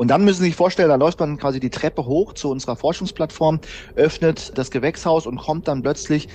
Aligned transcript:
Und 0.00 0.08
dann 0.08 0.24
müssen 0.24 0.38
Sie 0.38 0.46
sich 0.46 0.56
vorstellen, 0.56 0.88
da 0.88 0.94
läuft 0.94 1.20
man 1.20 1.36
quasi 1.36 1.60
die 1.60 1.68
Treppe 1.68 2.06
hoch 2.06 2.32
zu 2.32 2.48
unserer 2.48 2.74
Forschungsplattform, 2.74 3.60
öffnet 3.96 4.50
das 4.56 4.70
Gewächshaus 4.70 5.26
und 5.26 5.36
kommt 5.36 5.68
dann 5.68 5.82
plötzlich 5.82 6.28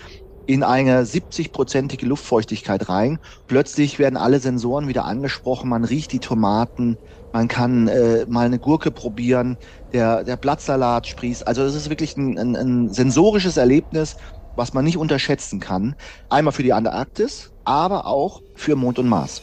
in 0.45 0.61
eine 0.61 1.03
70-prozentige 1.03 2.05
Luftfeuchtigkeit 2.05 2.87
rein. 2.89 3.17
Plötzlich 3.47 3.97
werden 3.97 4.17
alle 4.17 4.39
Sensoren 4.39 4.87
wieder 4.87 5.05
angesprochen, 5.05 5.67
man 5.67 5.83
riecht 5.83 6.11
die 6.11 6.19
Tomaten, 6.19 6.99
man 7.31 7.47
kann 7.47 7.87
äh, 7.87 8.27
mal 8.27 8.45
eine 8.45 8.59
Gurke 8.59 8.91
probieren, 8.91 9.57
der, 9.93 10.23
der 10.23 10.37
Blattsalat 10.37 11.07
sprießt. 11.07 11.47
Also 11.47 11.63
es 11.63 11.73
ist 11.73 11.89
wirklich 11.89 12.15
ein, 12.17 12.37
ein, 12.37 12.55
ein 12.55 12.93
sensorisches 12.93 13.57
Erlebnis, 13.57 14.15
was 14.53 14.73
man 14.73 14.85
nicht 14.85 14.97
unterschätzen 14.97 15.59
kann. 15.59 15.95
Einmal 16.29 16.53
für 16.53 16.61
die 16.61 16.73
Antarktis, 16.73 17.51
aber 17.63 18.05
auch 18.05 18.43
für 18.53 18.75
Mond 18.75 18.99
und 18.99 19.07
Mars. 19.07 19.41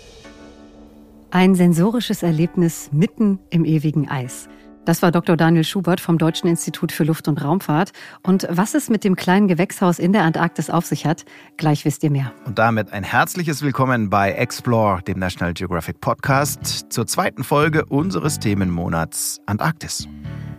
Ein 1.35 1.55
sensorisches 1.55 2.23
Erlebnis 2.23 2.91
mitten 2.93 3.39
im 3.49 3.65
ewigen 3.65 4.07
Eis. 4.07 4.51
Das 4.85 5.01
war 5.01 5.11
Dr. 5.11 5.35
Daniel 5.35 5.65
Schubert 5.65 5.99
vom 5.99 6.19
Deutschen 6.19 6.47
Institut 6.47 6.93
für 6.93 7.05
Luft- 7.05 7.27
und 7.27 7.43
Raumfahrt. 7.43 7.93
Und 8.23 8.47
was 8.51 8.75
es 8.75 8.91
mit 8.91 9.03
dem 9.03 9.17
kleinen 9.17 9.49
Gewächshaus 9.49 9.99
in 9.99 10.13
der 10.13 10.25
Antarktis 10.25 10.69
auf 10.69 10.85
sich 10.85 11.07
hat, 11.07 11.25
gleich 11.57 11.87
wisst 11.87 12.03
ihr 12.03 12.11
mehr. 12.11 12.35
Und 12.45 12.59
damit 12.59 12.93
ein 12.93 13.03
herzliches 13.03 13.63
Willkommen 13.63 14.11
bei 14.11 14.33
Explore, 14.33 15.01
dem 15.01 15.19
National 15.19 15.55
Geographic 15.55 16.03
Podcast, 16.03 16.93
zur 16.93 17.07
zweiten 17.07 17.45
Folge 17.45 17.87
unseres 17.87 18.39
Themenmonats 18.39 19.41
Antarktis. 19.47 20.07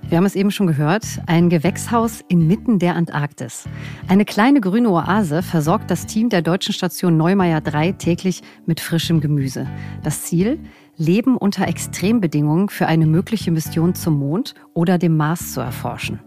Wir 0.10 0.18
haben 0.18 0.26
es 0.26 0.36
eben 0.36 0.52
schon 0.52 0.68
gehört, 0.68 1.06
ein 1.26 1.50
Gewächshaus 1.50 2.22
inmitten 2.28 2.78
der 2.78 2.96
Antarktis. 2.96 3.66
Eine 4.08 4.26
kleine 4.26 4.62
grüne 4.62 4.90
Oase 4.90 5.42
versorgt 5.42 5.90
das 5.90 6.06
Team 6.06 6.30
der 6.30 6.42
deutschen 6.42 6.74
Station 6.74 7.18
Neumeier 7.18 7.62
3 7.62 7.94
täglich 7.94 8.42
mit 8.66 8.80
frischem 8.80 9.22
Gemüse. 9.22 9.68
Das 10.04 10.24
Ziel? 10.24 10.60
Leben 10.96 11.36
unter 11.38 11.68
Extrembedingungen 11.68 12.70
für 12.70 12.86
eine 12.86 13.08
mögliche 13.08 13.50
Mission 13.50 13.96
zum 13.96 14.20
Mond 14.20 14.54
oder 14.74 15.00
dem 15.00 15.18
Mars 15.18 15.54
zu 15.54 15.62
erforschen. 15.62 16.20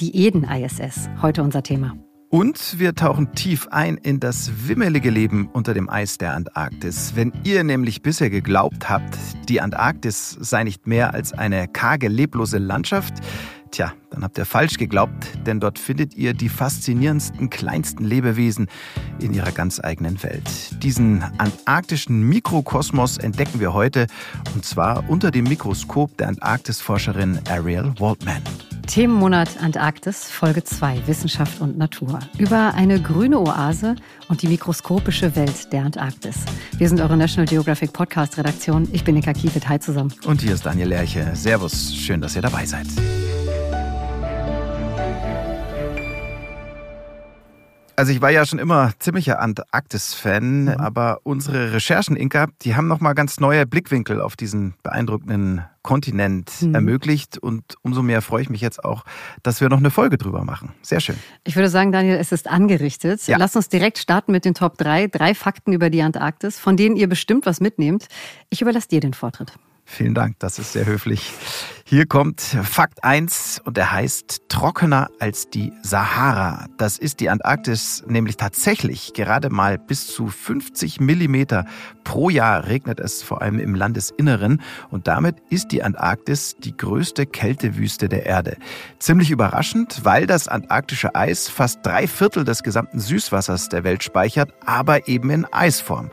Die 0.00 0.16
Eden-ISS, 0.16 1.10
heute 1.20 1.42
unser 1.42 1.62
Thema. 1.62 1.94
Und 2.34 2.80
wir 2.80 2.96
tauchen 2.96 3.32
tief 3.36 3.68
ein 3.70 3.96
in 3.96 4.18
das 4.18 4.66
wimmelige 4.66 5.08
Leben 5.08 5.48
unter 5.52 5.72
dem 5.72 5.88
Eis 5.88 6.18
der 6.18 6.34
Antarktis. 6.34 7.12
Wenn 7.14 7.32
ihr 7.44 7.62
nämlich 7.62 8.02
bisher 8.02 8.28
geglaubt 8.28 8.88
habt, 8.88 9.16
die 9.48 9.60
Antarktis 9.60 10.36
sei 10.40 10.64
nicht 10.64 10.88
mehr 10.88 11.14
als 11.14 11.32
eine 11.32 11.68
karge, 11.68 12.08
leblose 12.08 12.58
Landschaft, 12.58 13.14
Tja, 13.70 13.92
dann 14.10 14.24
habt 14.24 14.36
ihr 14.36 14.46
falsch 14.46 14.78
geglaubt, 14.78 15.28
denn 15.46 15.60
dort 15.60 15.78
findet 15.78 16.14
ihr 16.16 16.34
die 16.34 16.48
faszinierendsten, 16.48 17.50
kleinsten 17.50 18.04
Lebewesen 18.04 18.66
in 19.20 19.32
ihrer 19.32 19.52
ganz 19.52 19.78
eigenen 19.78 20.20
Welt. 20.24 20.82
Diesen 20.82 21.22
antarktischen 21.38 22.28
Mikrokosmos 22.28 23.16
entdecken 23.16 23.60
wir 23.60 23.74
heute 23.74 24.08
und 24.56 24.64
zwar 24.64 25.08
unter 25.08 25.30
dem 25.30 25.44
Mikroskop 25.44 26.16
der 26.18 26.28
Antarktisforscherin 26.28 27.38
Ariel 27.48 27.94
Waldman. 28.00 28.42
Themenmonat 28.86 29.60
Antarktis, 29.60 30.30
Folge 30.30 30.62
2, 30.62 31.06
Wissenschaft 31.06 31.60
und 31.60 31.78
Natur. 31.78 32.18
Über 32.38 32.74
eine 32.74 33.00
grüne 33.00 33.40
Oase 33.40 33.96
und 34.28 34.42
die 34.42 34.48
mikroskopische 34.48 35.34
Welt 35.36 35.72
der 35.72 35.84
Antarktis. 35.84 36.36
Wir 36.76 36.88
sind 36.88 37.00
eure 37.00 37.16
National 37.16 37.46
Geographic 37.46 37.92
Podcast 37.92 38.38
Redaktion. 38.38 38.88
Ich 38.92 39.04
bin 39.04 39.14
Nika 39.14 39.32
Kiefit. 39.32 39.68
Hi 39.68 39.78
zusammen. 39.78 40.12
Und 40.26 40.42
hier 40.42 40.54
ist 40.54 40.66
Daniel 40.66 40.88
Lerche. 40.88 41.30
Servus, 41.34 41.94
schön, 41.94 42.20
dass 42.20 42.36
ihr 42.36 42.42
dabei 42.42 42.66
seid. 42.66 42.86
Also 47.96 48.12
ich 48.12 48.20
war 48.20 48.30
ja 48.30 48.44
schon 48.44 48.58
immer 48.58 48.92
ziemlicher 48.98 49.40
Antarktis-Fan, 49.40 50.64
mhm. 50.64 50.68
aber 50.68 51.20
unsere 51.22 51.72
Recherchen, 51.72 52.16
Inka, 52.16 52.48
die 52.62 52.74
haben 52.74 52.88
nochmal 52.88 53.14
ganz 53.14 53.38
neue 53.38 53.66
Blickwinkel 53.66 54.20
auf 54.20 54.36
diesen 54.36 54.74
beeindruckenden 54.82 55.64
Kontinent 55.82 56.50
mhm. 56.60 56.74
ermöglicht 56.74 57.38
und 57.38 57.62
umso 57.82 58.02
mehr 58.02 58.22
freue 58.22 58.42
ich 58.42 58.50
mich 58.50 58.60
jetzt 58.60 58.84
auch, 58.84 59.04
dass 59.42 59.60
wir 59.60 59.68
noch 59.68 59.78
eine 59.78 59.90
Folge 59.90 60.18
drüber 60.18 60.44
machen. 60.44 60.72
Sehr 60.82 61.00
schön. 61.00 61.16
Ich 61.44 61.54
würde 61.54 61.68
sagen, 61.68 61.92
Daniel, 61.92 62.16
es 62.16 62.32
ist 62.32 62.48
angerichtet. 62.48 63.26
Ja. 63.26 63.36
Lass 63.36 63.54
uns 63.54 63.68
direkt 63.68 63.98
starten 63.98 64.32
mit 64.32 64.44
den 64.44 64.54
Top 64.54 64.76
3. 64.78 65.08
Drei 65.08 65.34
Fakten 65.34 65.72
über 65.72 65.90
die 65.90 66.02
Antarktis, 66.02 66.58
von 66.58 66.76
denen 66.76 66.96
ihr 66.96 67.08
bestimmt 67.08 67.46
was 67.46 67.60
mitnehmt. 67.60 68.06
Ich 68.50 68.60
überlasse 68.60 68.88
dir 68.88 69.00
den 69.00 69.14
Vortritt. 69.14 69.52
Vielen 69.84 70.14
Dank, 70.14 70.38
das 70.38 70.58
ist 70.58 70.72
sehr 70.72 70.86
höflich. 70.86 71.32
Hier 71.86 72.06
kommt 72.06 72.40
Fakt 72.40 73.04
1 73.04 73.60
und 73.64 73.76
er 73.76 73.92
heißt 73.92 74.48
trockener 74.48 75.10
als 75.20 75.50
die 75.50 75.72
Sahara. 75.82 76.66
Das 76.78 76.96
ist 76.96 77.20
die 77.20 77.28
Antarktis 77.28 78.02
nämlich 78.06 78.38
tatsächlich 78.38 79.12
gerade 79.12 79.50
mal 79.50 79.78
bis 79.78 80.06
zu 80.06 80.28
50 80.28 81.00
Millimeter 81.00 81.66
pro 82.02 82.30
Jahr 82.30 82.66
regnet 82.66 83.00
es 83.00 83.22
vor 83.22 83.42
allem 83.42 83.58
im 83.58 83.74
Landesinneren 83.74 84.62
und 84.90 85.06
damit 85.06 85.36
ist 85.50 85.72
die 85.72 85.82
Antarktis 85.82 86.56
die 86.58 86.74
größte 86.74 87.26
Kältewüste 87.26 88.08
der 88.08 88.24
Erde. 88.24 88.56
Ziemlich 88.98 89.30
überraschend, 89.30 90.00
weil 90.04 90.26
das 90.26 90.48
antarktische 90.48 91.14
Eis 91.14 91.50
fast 91.50 91.84
drei 91.84 92.06
Viertel 92.06 92.44
des 92.44 92.62
gesamten 92.62 92.98
Süßwassers 92.98 93.68
der 93.68 93.84
Welt 93.84 94.02
speichert, 94.02 94.52
aber 94.64 95.06
eben 95.06 95.28
in 95.28 95.44
Eisform. 95.52 96.10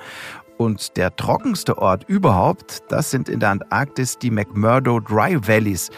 Und 0.61 0.95
der 0.95 1.16
trockenste 1.16 1.79
Ort 1.79 2.07
überhaupt, 2.07 2.83
das 2.89 3.09
sind 3.09 3.29
in 3.29 3.39
der 3.39 3.49
Antarktis 3.49 4.19
die 4.19 4.29
McMurdo 4.29 4.99
Dry 4.99 5.35
Valleys. 5.47 5.89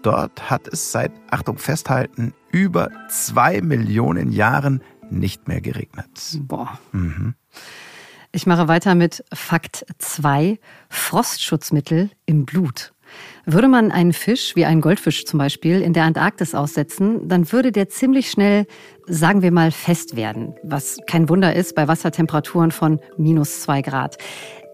Dort 0.00 0.48
hat 0.48 0.66
es 0.68 0.90
seit, 0.90 1.12
Achtung 1.30 1.58
festhalten, 1.58 2.32
über 2.50 2.88
zwei 3.10 3.60
Millionen 3.60 4.32
Jahren 4.32 4.82
nicht 5.10 5.48
mehr 5.48 5.60
geregnet. 5.60 6.08
Boah. 6.40 6.78
Mhm. 6.92 7.34
Ich 8.32 8.46
mache 8.46 8.68
weiter 8.68 8.94
mit 8.94 9.22
Fakt 9.34 9.84
2, 9.98 10.58
Frostschutzmittel 10.88 12.08
im 12.24 12.46
Blut. 12.46 12.94
Würde 13.48 13.68
man 13.68 13.92
einen 13.92 14.12
Fisch, 14.12 14.56
wie 14.56 14.64
einen 14.64 14.80
Goldfisch 14.80 15.24
zum 15.24 15.38
Beispiel, 15.38 15.80
in 15.80 15.92
der 15.92 16.02
Antarktis 16.02 16.52
aussetzen, 16.52 17.28
dann 17.28 17.52
würde 17.52 17.70
der 17.70 17.88
ziemlich 17.88 18.28
schnell, 18.28 18.66
sagen 19.06 19.40
wir 19.40 19.52
mal, 19.52 19.70
fest 19.70 20.16
werden. 20.16 20.56
Was 20.64 20.98
kein 21.06 21.28
Wunder 21.28 21.54
ist 21.54 21.76
bei 21.76 21.86
Wassertemperaturen 21.86 22.72
von 22.72 22.98
minus 23.16 23.60
zwei 23.60 23.82
Grad. 23.82 24.18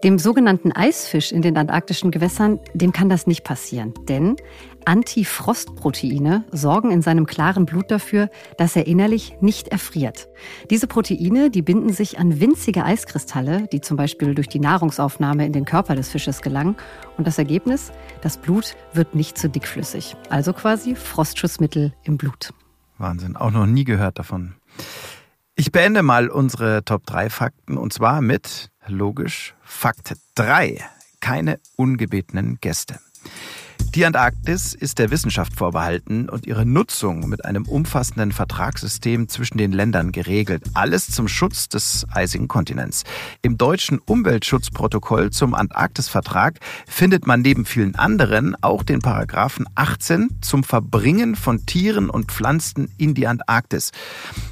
Dem 0.03 0.17
sogenannten 0.17 0.71
Eisfisch 0.71 1.31
in 1.31 1.43
den 1.43 1.55
antarktischen 1.55 2.09
Gewässern, 2.09 2.59
dem 2.73 2.93
kann 2.93 3.09
das 3.09 3.27
nicht 3.27 3.43
passieren. 3.43 3.93
Denn 4.09 4.37
Antifrostproteine 4.85 6.43
sorgen 6.51 6.91
in 6.91 7.01
seinem 7.01 7.25
klaren 7.25 7.65
Blut 7.65 7.91
dafür, 7.91 8.29
dass 8.57 8.75
er 8.75 8.87
innerlich 8.87 9.35
nicht 9.41 9.69
erfriert. 9.69 10.27
Diese 10.69 10.87
Proteine, 10.87 11.49
die 11.49 11.61
binden 11.61 11.93
sich 11.93 12.19
an 12.19 12.39
winzige 12.39 12.83
Eiskristalle, 12.83 13.67
die 13.71 13.81
zum 13.81 13.97
Beispiel 13.97 14.35
durch 14.35 14.47
die 14.47 14.59
Nahrungsaufnahme 14.59 15.45
in 15.45 15.53
den 15.53 15.65
Körper 15.65 15.95
des 15.95 16.09
Fisches 16.09 16.41
gelangen. 16.41 16.75
Und 17.17 17.27
das 17.27 17.37
Ergebnis? 17.37 17.91
Das 18.21 18.37
Blut 18.37 18.75
wird 18.93 19.15
nicht 19.15 19.37
zu 19.37 19.49
dickflüssig. 19.49 20.15
Also 20.29 20.53
quasi 20.53 20.95
Frostschutzmittel 20.95 21.93
im 22.03 22.17
Blut. 22.17 22.53
Wahnsinn, 22.97 23.35
auch 23.35 23.51
noch 23.51 23.65
nie 23.65 23.83
gehört 23.83 24.19
davon. 24.19 24.55
Ich 25.55 25.71
beende 25.71 26.01
mal 26.01 26.29
unsere 26.29 26.83
Top 26.83 27.05
3 27.05 27.29
Fakten 27.29 27.77
und 27.77 27.93
zwar 27.93 28.21
mit, 28.21 28.71
logisch, 28.87 29.55
Fakt 29.61 30.15
3. 30.35 30.79
Keine 31.19 31.59
ungebetenen 31.75 32.57
Gäste. 32.59 32.99
Die 33.95 34.07
Antarktis 34.07 34.73
ist 34.73 34.97
der 34.97 35.11
Wissenschaft 35.11 35.53
vorbehalten 35.55 36.27
und 36.27 36.47
ihre 36.47 36.65
Nutzung 36.65 37.29
mit 37.29 37.45
einem 37.45 37.67
umfassenden 37.67 38.31
Vertragssystem 38.31 39.29
zwischen 39.29 39.59
den 39.59 39.71
Ländern 39.71 40.11
geregelt. 40.11 40.63
Alles 40.73 41.11
zum 41.11 41.27
Schutz 41.27 41.69
des 41.69 42.07
eisigen 42.11 42.47
Kontinents. 42.47 43.03
Im 43.43 43.55
deutschen 43.55 43.99
Umweltschutzprotokoll 43.99 45.29
zum 45.29 45.53
Antarktisvertrag 45.53 46.59
findet 46.87 47.27
man 47.27 47.41
neben 47.41 47.65
vielen 47.65 47.93
anderen 47.93 48.55
auch 48.63 48.81
den 48.81 48.97
Paragraphen 48.97 49.67
18 49.75 50.39
zum 50.41 50.63
Verbringen 50.63 51.35
von 51.35 51.67
Tieren 51.67 52.09
und 52.09 52.31
Pflanzen 52.31 52.89
in 52.97 53.13
die 53.13 53.27
Antarktis. 53.27 53.91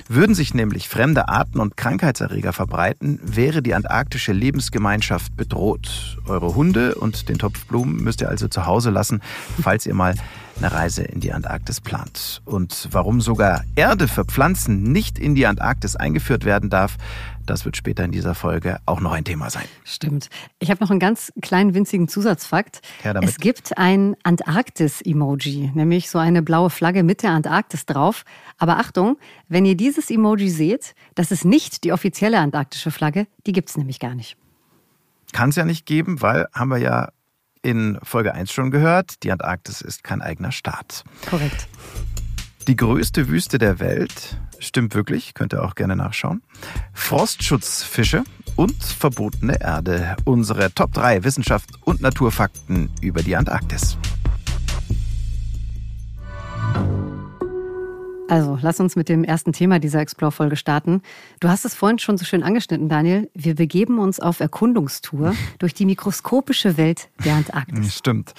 Würden 0.08 0.36
sich 0.36 0.54
nämlich 0.54 0.88
fremde 0.88 1.30
Arten 1.30 1.60
und 1.60 1.78
Krankheitserreger 1.78 2.54
verbreiten, 2.54 3.20
wäre 3.24 3.64
die 3.64 3.74
antarktische 3.74 4.34
Lebensgemeinschaft 4.34 5.36
bedroht. 5.36 6.20
Eure 6.28 6.54
Hunde 6.54 6.94
und 6.94 7.28
den 7.28 7.40
Topf 7.40 7.66
Blumen 7.66 8.04
müsst 8.04 8.22
ihr 8.22 8.30
also 8.30 8.48
zu 8.48 8.68
Hause 8.68 8.92
lassen, 8.92 9.22
falls 9.62 9.86
ihr 9.86 9.94
mal 9.94 10.16
eine 10.58 10.72
Reise 10.72 11.04
in 11.04 11.20
die 11.20 11.34
Antarktis 11.34 11.82
plant. 11.82 12.42
Und 12.46 12.88
warum 12.92 13.22
sogar 13.22 13.64
Erde 13.76 14.08
für 14.08 14.26
Pflanzen 14.26 14.84
nicht 14.92 15.18
in 15.18 15.34
die 15.34 15.48
Antarktis 15.48 15.96
eingeführt 15.96 16.46
werden 16.46 16.70
darf, 16.70 16.98
das 17.46 17.66
wird 17.66 17.76
später 17.76 18.04
in 18.04 18.12
dieser 18.12 18.36
Folge 18.36 18.80
auch 18.86 19.02
noch 19.02 19.12
ein 19.12 19.24
Thema 19.24 19.50
sein. 19.50 19.66
Stimmt. 19.84 20.30
Ich 20.60 20.70
habe 20.70 20.84
noch 20.84 20.92
einen 20.92 21.00
ganz 21.00 21.34
kleinen 21.42 21.74
winzigen 21.74 22.08
Zusatzfakt. 22.08 22.82
Es 23.22 23.38
gibt 23.38 23.78
ein 23.78 24.16
Antarktis-Emoji, 24.24 25.72
nämlich 25.74 26.10
so 26.10 26.20
eine 26.20 26.44
blaue 26.44 26.70
Flagge 26.70 27.04
mit 27.04 27.24
der 27.24 27.32
Antarktis 27.32 27.86
drauf. 27.86 28.24
Aber 28.58 28.78
Achtung, 28.78 29.18
wenn 29.50 29.66
ihr 29.66 29.76
dieses 29.76 30.12
Emoji 30.12 30.50
seht, 30.50 30.94
das 31.16 31.32
ist 31.32 31.44
nicht 31.44 31.84
die 31.84 31.92
offizielle 31.92 32.40
antarktische 32.40 32.92
Flagge, 32.92 33.26
die 33.48 33.52
gibt 33.52 33.70
es 33.70 33.78
nämlich 33.78 34.00
gar 34.00 34.14
nicht. 34.14 34.38
Kann 35.34 35.50
es 35.50 35.56
ja 35.56 35.66
nicht 35.66 35.86
geben, 35.86 36.22
weil 36.22 36.48
haben 36.54 36.70
wir 36.70 36.78
ja 36.78 37.10
in 37.62 38.00
Folge 38.04 38.34
1 38.34 38.52
schon 38.52 38.72
gehört, 38.72 39.24
die 39.24 39.32
Antarktis 39.32 39.82
ist 39.82 40.04
kein 40.04 40.22
eigener 40.22 40.52
Staat. 40.52 41.04
Korrekt. 41.30 41.68
Die 42.68 42.76
größte 42.76 43.28
Wüste 43.28 43.58
der 43.58 43.80
Welt, 43.80 44.38
stimmt 44.60 44.94
wirklich, 44.94 45.34
könnt 45.34 45.54
ihr 45.54 45.64
auch 45.64 45.76
gerne 45.76 45.96
nachschauen. 45.96 46.44
Frostschutzfische 46.94 48.24
und 48.56 48.84
verbotene 48.84 49.60
Erde. 49.60 50.16
Unsere 50.26 50.72
Top 50.74 50.94
3 50.94 51.24
Wissenschaft 51.24 51.70
und 51.84 52.02
Naturfakten 52.02 52.92
über 53.02 53.24
die 53.24 53.36
Antarktis. 53.36 53.98
Also, 58.32 58.58
lass 58.62 58.80
uns 58.80 58.96
mit 58.96 59.10
dem 59.10 59.26
ersten 59.26 59.52
Thema 59.52 59.78
dieser 59.78 60.00
Explore-Folge 60.00 60.56
starten. 60.56 61.02
Du 61.42 61.50
hast 61.50 61.66
es 61.66 61.76
vorhin 61.76 62.00
schon 62.00 62.18
so 62.18 62.24
schön 62.24 62.44
angeschnitten, 62.44 62.88
Daniel. 62.88 63.30
Wir 63.34 63.56
begeben 63.56 64.00
uns 64.00 64.22
auf 64.22 64.40
Erkundungstour 64.40 65.36
durch 65.60 65.74
die 65.74 65.86
mikroskopische 65.86 66.78
Welt 66.78 67.10
der 67.26 67.36
Antarktis. 67.36 67.94
Stimmt. 67.94 68.32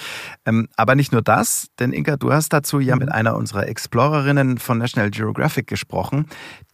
Ähm, 0.46 0.68
aber 0.76 0.94
nicht 0.94 1.12
nur 1.12 1.20
das, 1.20 1.66
denn 1.78 1.92
Inka, 1.92 2.16
du 2.16 2.32
hast 2.32 2.54
dazu 2.54 2.80
ja 2.80 2.96
mit 2.96 3.12
einer 3.12 3.36
unserer 3.36 3.68
Explorerinnen 3.68 4.56
von 4.56 4.78
National 4.78 5.10
Geographic 5.10 5.66
gesprochen, 5.66 6.24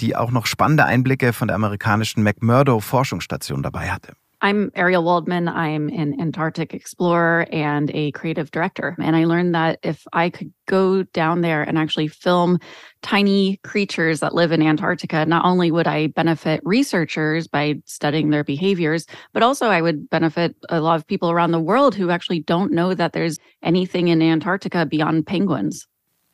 die 0.00 0.14
auch 0.14 0.30
noch 0.30 0.46
spannende 0.46 0.84
Einblicke 0.84 1.32
von 1.32 1.48
der 1.48 1.56
amerikanischen 1.56 2.22
McMurdo 2.22 2.78
Forschungsstation 2.78 3.64
dabei 3.64 3.90
hatte. 3.90 4.12
I'm 4.40 4.70
Ariel 4.76 5.02
Waldman. 5.02 5.48
I'm 5.48 5.88
an 5.88 6.20
Antarctic 6.20 6.72
explorer 6.72 7.48
and 7.50 7.90
a 7.92 8.12
creative 8.12 8.52
director. 8.52 8.94
And 9.00 9.16
I 9.16 9.24
learned 9.24 9.52
that 9.56 9.80
if 9.82 10.06
I 10.12 10.30
could 10.30 10.52
go 10.66 11.02
down 11.02 11.40
there 11.40 11.62
and 11.62 11.76
actually 11.76 12.06
film 12.06 12.60
tiny 13.02 13.56
creatures 13.64 14.20
that 14.20 14.36
live 14.36 14.52
in 14.52 14.62
Antarctica, 14.62 15.26
not 15.26 15.44
only 15.44 15.72
would 15.72 15.88
I 15.88 16.06
benefit 16.08 16.60
researchers 16.62 17.48
by 17.48 17.80
studying 17.84 18.30
their 18.30 18.44
behaviors, 18.44 19.06
but 19.32 19.42
also 19.42 19.66
I 19.66 19.82
would 19.82 20.08
benefit 20.08 20.54
a 20.68 20.80
lot 20.80 20.94
of 20.94 21.06
people 21.06 21.32
around 21.32 21.50
the 21.50 21.58
world 21.58 21.96
who 21.96 22.10
actually 22.10 22.40
don't 22.40 22.70
know 22.70 22.94
that 22.94 23.12
there's 23.12 23.38
anything 23.64 24.06
in 24.06 24.22
Antarctica 24.22 24.86
beyond 24.86 25.26
penguins. 25.26 25.88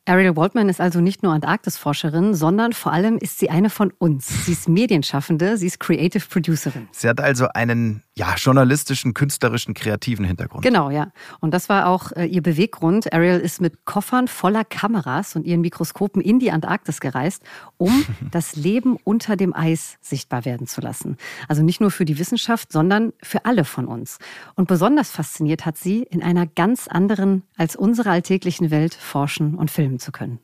Ariel 0.07 0.35
Waldman 0.35 0.69
ist 0.69 0.79
also 0.79 1.01
nicht 1.01 1.23
nur 1.23 1.33
Antarktisforscherin, 1.33 2.35
sondern 2.35 2.73
vor 2.73 2.93
allem 2.93 3.17
ist 3.17 3.39
sie 3.39 3.49
eine 3.49 3.71
von 3.71 3.91
uns. 3.97 4.45
Sie 4.45 4.51
ist 4.51 4.69
Medienschaffende, 4.69 5.57
sie 5.57 5.65
ist 5.65 5.79
Creative 5.79 6.23
Producerin. 6.29 6.87
Sie 6.91 7.09
hat 7.09 7.19
also 7.19 7.47
einen 7.55 8.03
ja, 8.17 8.35
journalistischen, 8.37 9.13
künstlerischen, 9.13 9.73
kreativen 9.73 10.23
Hintergrund. 10.23 10.63
Genau, 10.63 10.89
ja. 10.89 11.11
Und 11.41 11.53
das 11.53 11.67
war 11.67 11.87
auch 11.87 12.13
äh, 12.13 12.25
ihr 12.25 12.41
Beweggrund. 12.41 13.11
Ariel 13.11 13.39
ist 13.39 13.59
mit 13.59 13.83
Koffern 13.83 14.29
voller 14.29 14.63
Kameras 14.63 15.35
und 15.35 15.45
ihren 15.45 15.59
Mikroskopen 15.59 16.21
in 16.21 16.39
die 16.39 16.49
Antarktis 16.51 17.01
gereist, 17.01 17.43
um 17.77 18.05
das 18.31 18.55
Leben 18.55 18.97
unter 19.03 19.35
dem 19.35 19.53
Eis 19.53 19.97
sichtbar 19.99 20.45
werden 20.45 20.65
zu 20.65 20.79
lassen. 20.79 21.17
Also 21.49 21.61
nicht 21.61 21.81
nur 21.81 21.91
für 21.91 22.05
die 22.05 22.17
Wissenschaft, 22.17 22.71
sondern 22.71 23.11
für 23.21 23.43
alle 23.43 23.65
von 23.65 23.85
uns. 23.85 24.17
Und 24.55 24.69
besonders 24.69 25.11
fasziniert 25.11 25.65
hat 25.65 25.77
sie, 25.77 26.03
in 26.03 26.23
einer 26.23 26.47
ganz 26.47 26.87
anderen 26.87 27.43
als 27.57 27.75
unsere 27.75 28.11
alltäglichen 28.11 28.71
Welt 28.71 28.93
forschen 28.93 29.55
und 29.55 29.69
filmen 29.69 29.99
zu 29.99 30.13
können. 30.13 30.39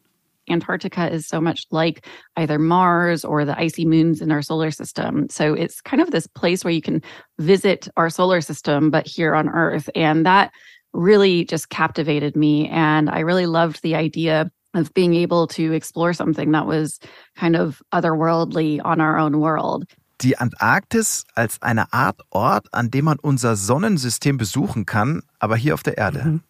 Antarctica 0.52 1.10
is 1.10 1.28
so 1.28 1.42
much 1.42 1.66
like 1.72 2.06
either 2.36 2.60
Mars 2.60 3.24
or 3.26 3.46
the 3.46 3.58
icy 3.60 3.86
moons 3.86 4.22
in 4.22 4.32
our 4.32 4.42
solar 4.42 4.72
system. 4.72 5.28
So 5.30 5.54
it's 5.54 5.82
kind 5.82 6.02
of 6.02 6.12
this 6.12 6.28
place 6.28 6.64
where 6.64 6.74
you 6.74 6.82
can 6.82 7.02
visit 7.40 7.88
our 7.98 8.10
solar 8.10 8.42
system, 8.42 8.92
but 8.92 9.08
here 9.08 9.36
on 9.36 9.50
Earth. 9.50 9.90
And 9.96 10.26
that 10.26 10.52
really 10.94 11.46
just 11.46 11.70
captivated 11.70 12.36
me. 12.36 12.68
And 12.70 13.10
I 13.10 13.20
really 13.20 13.46
loved 13.46 13.82
the 13.82 13.96
idea 13.96 14.52
of 14.74 14.94
being 14.94 15.16
able 15.16 15.48
to 15.48 15.74
explore 15.74 16.14
something 16.14 16.52
that 16.52 16.66
was 16.66 17.00
kind 17.36 17.56
of 17.56 17.82
otherworldly 17.92 18.80
on 18.84 19.02
our 19.02 19.18
own 19.18 19.40
world. 19.40 19.86
Die 20.22 20.38
Antarktis 20.38 21.26
als 21.36 21.62
eine 21.62 21.92
Art 21.92 22.22
Ort, 22.30 22.68
an 22.74 22.90
dem 22.92 23.06
man 23.06 23.18
unser 23.20 23.56
Sonnensystem 23.56 24.38
besuchen 24.38 24.86
kann, 24.86 25.24
aber 25.40 25.56
hier 25.56 25.74
auf 25.74 25.84
der 25.84 25.98
Erde. 25.98 26.24
Mhm. 26.24 26.42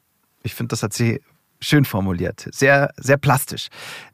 Ich 0.44 0.56
finde, 0.56 0.69
das 0.69 0.83
hat 0.83 0.94
sie 0.94 1.21
Schön 1.62 1.86
formuliert, 1.86 2.48
sehr, 2.52 2.92
sehr 2.98 3.18
plastisch. 3.18 3.68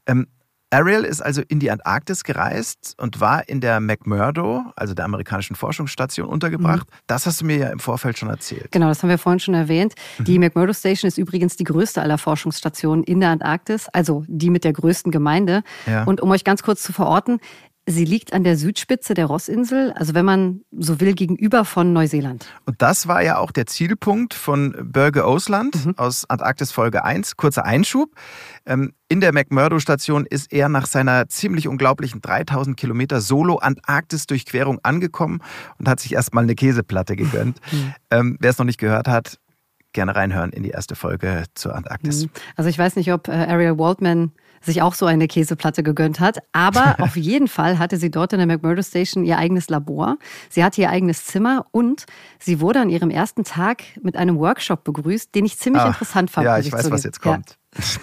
Ähm, 0.06 0.28
Ariel 0.70 1.06
ist 1.06 1.22
also 1.22 1.42
in 1.48 1.60
die 1.60 1.72
Antarktis 1.72 2.26
gereist 2.26 2.96
und 2.98 3.22
war 3.22 3.48
in 3.48 3.62
der 3.62 3.80
McMurdo, 3.80 4.66
also 4.76 4.94
der 4.94 5.06
amerikanischen 5.06 5.56
Forschungsstation, 5.56 6.28
untergebracht. 6.28 6.90
Mhm. 6.90 6.96
Das 7.08 7.26
hast 7.26 7.40
du 7.40 7.46
mir 7.46 7.58
ja 7.58 7.70
im 7.70 7.80
Vorfeld 7.80 8.18
schon 8.18 8.30
erzählt. 8.30 8.70
Genau, 8.72 8.90
das 8.90 9.02
haben 9.02 9.10
wir 9.10 9.18
vorhin 9.18 9.40
schon 9.40 9.54
erwähnt. 9.54 9.94
Mhm. 10.18 10.24
Die 10.26 10.40
McMurdo 10.40 10.74
Station 10.74 11.08
ist 11.08 11.18
übrigens 11.18 11.56
die 11.56 11.64
größte 11.64 12.02
aller 12.02 12.18
Forschungsstationen 12.18 13.06
in 13.06 13.22
der 13.22 13.30
Antarktis, 13.30 13.88
also 13.94 14.26
die 14.28 14.50
mit 14.50 14.66
der 14.66 14.74
größten 14.74 15.12
Gemeinde. 15.12 15.64
Ja. 15.86 16.04
Und 16.04 16.20
um 16.20 16.30
euch 16.32 16.44
ganz 16.44 16.64
kurz 16.64 16.84
zu 16.84 16.92
verorten, 16.92 17.40
Sie 17.90 18.04
liegt 18.04 18.34
an 18.34 18.44
der 18.44 18.58
Südspitze 18.58 19.14
der 19.14 19.28
Rossinsel, 19.28 19.94
also 19.94 20.14
wenn 20.14 20.26
man 20.26 20.60
so 20.78 21.00
will, 21.00 21.14
gegenüber 21.14 21.64
von 21.64 21.94
Neuseeland. 21.94 22.46
Und 22.66 22.82
das 22.82 23.08
war 23.08 23.24
ja 23.24 23.38
auch 23.38 23.52
der 23.52 23.66
Zielpunkt 23.66 24.34
von 24.34 24.76
Börge 24.92 25.24
Ausland 25.24 25.86
mhm. 25.86 25.94
aus 25.98 26.30
Antarktis 26.30 26.74
Folge 26.74 27.06
1. 27.06 27.38
Kurzer 27.38 27.64
Einschub. 27.64 28.14
Ähm, 28.66 28.92
in 29.08 29.22
der 29.22 29.34
McMurdo-Station 29.34 30.26
ist 30.26 30.52
er 30.52 30.68
nach 30.68 30.86
seiner 30.86 31.30
ziemlich 31.30 31.70
unglaublichen 31.70 32.20
3000 32.20 32.76
Kilometer 32.76 33.22
Solo-Antarktis-Durchquerung 33.22 34.80
angekommen 34.84 35.42
und 35.80 35.88
hat 35.88 36.02
sich 36.02 36.12
erstmal 36.12 36.44
eine 36.44 36.56
Käseplatte 36.56 37.16
gegönnt. 37.16 37.60
Mhm. 37.72 37.94
Ähm, 38.12 38.38
wer 38.40 38.52
es 38.52 38.58
noch 38.58 38.66
nicht 38.66 38.80
gehört 38.80 39.08
hat, 39.08 39.40
gerne 39.92 40.16
reinhören 40.16 40.52
in 40.52 40.64
die 40.64 40.70
erste 40.70 40.96
Folge 40.96 41.46
zur 41.54 41.76
Antarktis. 41.76 42.26
Mhm. 42.26 42.30
Also 42.56 42.70
ich 42.70 42.78
weiß 42.78 42.96
nicht, 42.96 43.12
ob 43.12 43.28
äh, 43.28 43.32
Ariel 43.32 43.78
Waldman 43.78 44.32
sich 44.62 44.82
auch 44.82 44.94
so 44.94 45.06
eine 45.06 45.28
Käseplatte 45.28 45.84
gegönnt 45.84 46.20
hat. 46.20 46.40
Aber 46.52 46.96
auf 47.00 47.16
jeden 47.16 47.48
Fall 47.48 47.80
hatte 47.80 47.98
sie 47.98 48.12
dort 48.12 48.34
in 48.34 48.40
der 48.40 48.48
McMurdo 48.48 48.82
Station 48.82 49.24
ihr 49.24 49.38
eigenes 49.38 49.70
Labor. 49.70 50.18
Sie 50.50 50.64
hatte 50.64 50.82
ihr 50.82 50.90
eigenes 50.90 51.26
Zimmer 51.26 51.66
und 51.72 52.06
sie 52.40 52.60
wurde 52.60 52.82
an 52.82 52.90
ihrem 52.90 53.10
ersten 53.10 53.44
Tag 53.44 53.84
mit 54.02 54.16
einem 54.16 54.38
Workshop 54.38 54.84
begrüßt, 54.84 55.34
den 55.36 55.46
ich 55.46 55.58
ziemlich 55.58 55.84
Ach, 55.84 55.88
interessant 55.88 56.30
fand. 56.30 56.46
Ja, 56.46 56.58
ich 56.58 56.72
weiß, 56.72 56.92
was 56.92 57.04
jetzt 57.04 57.22
kommt. 57.22 57.50
Ja. 57.50 57.56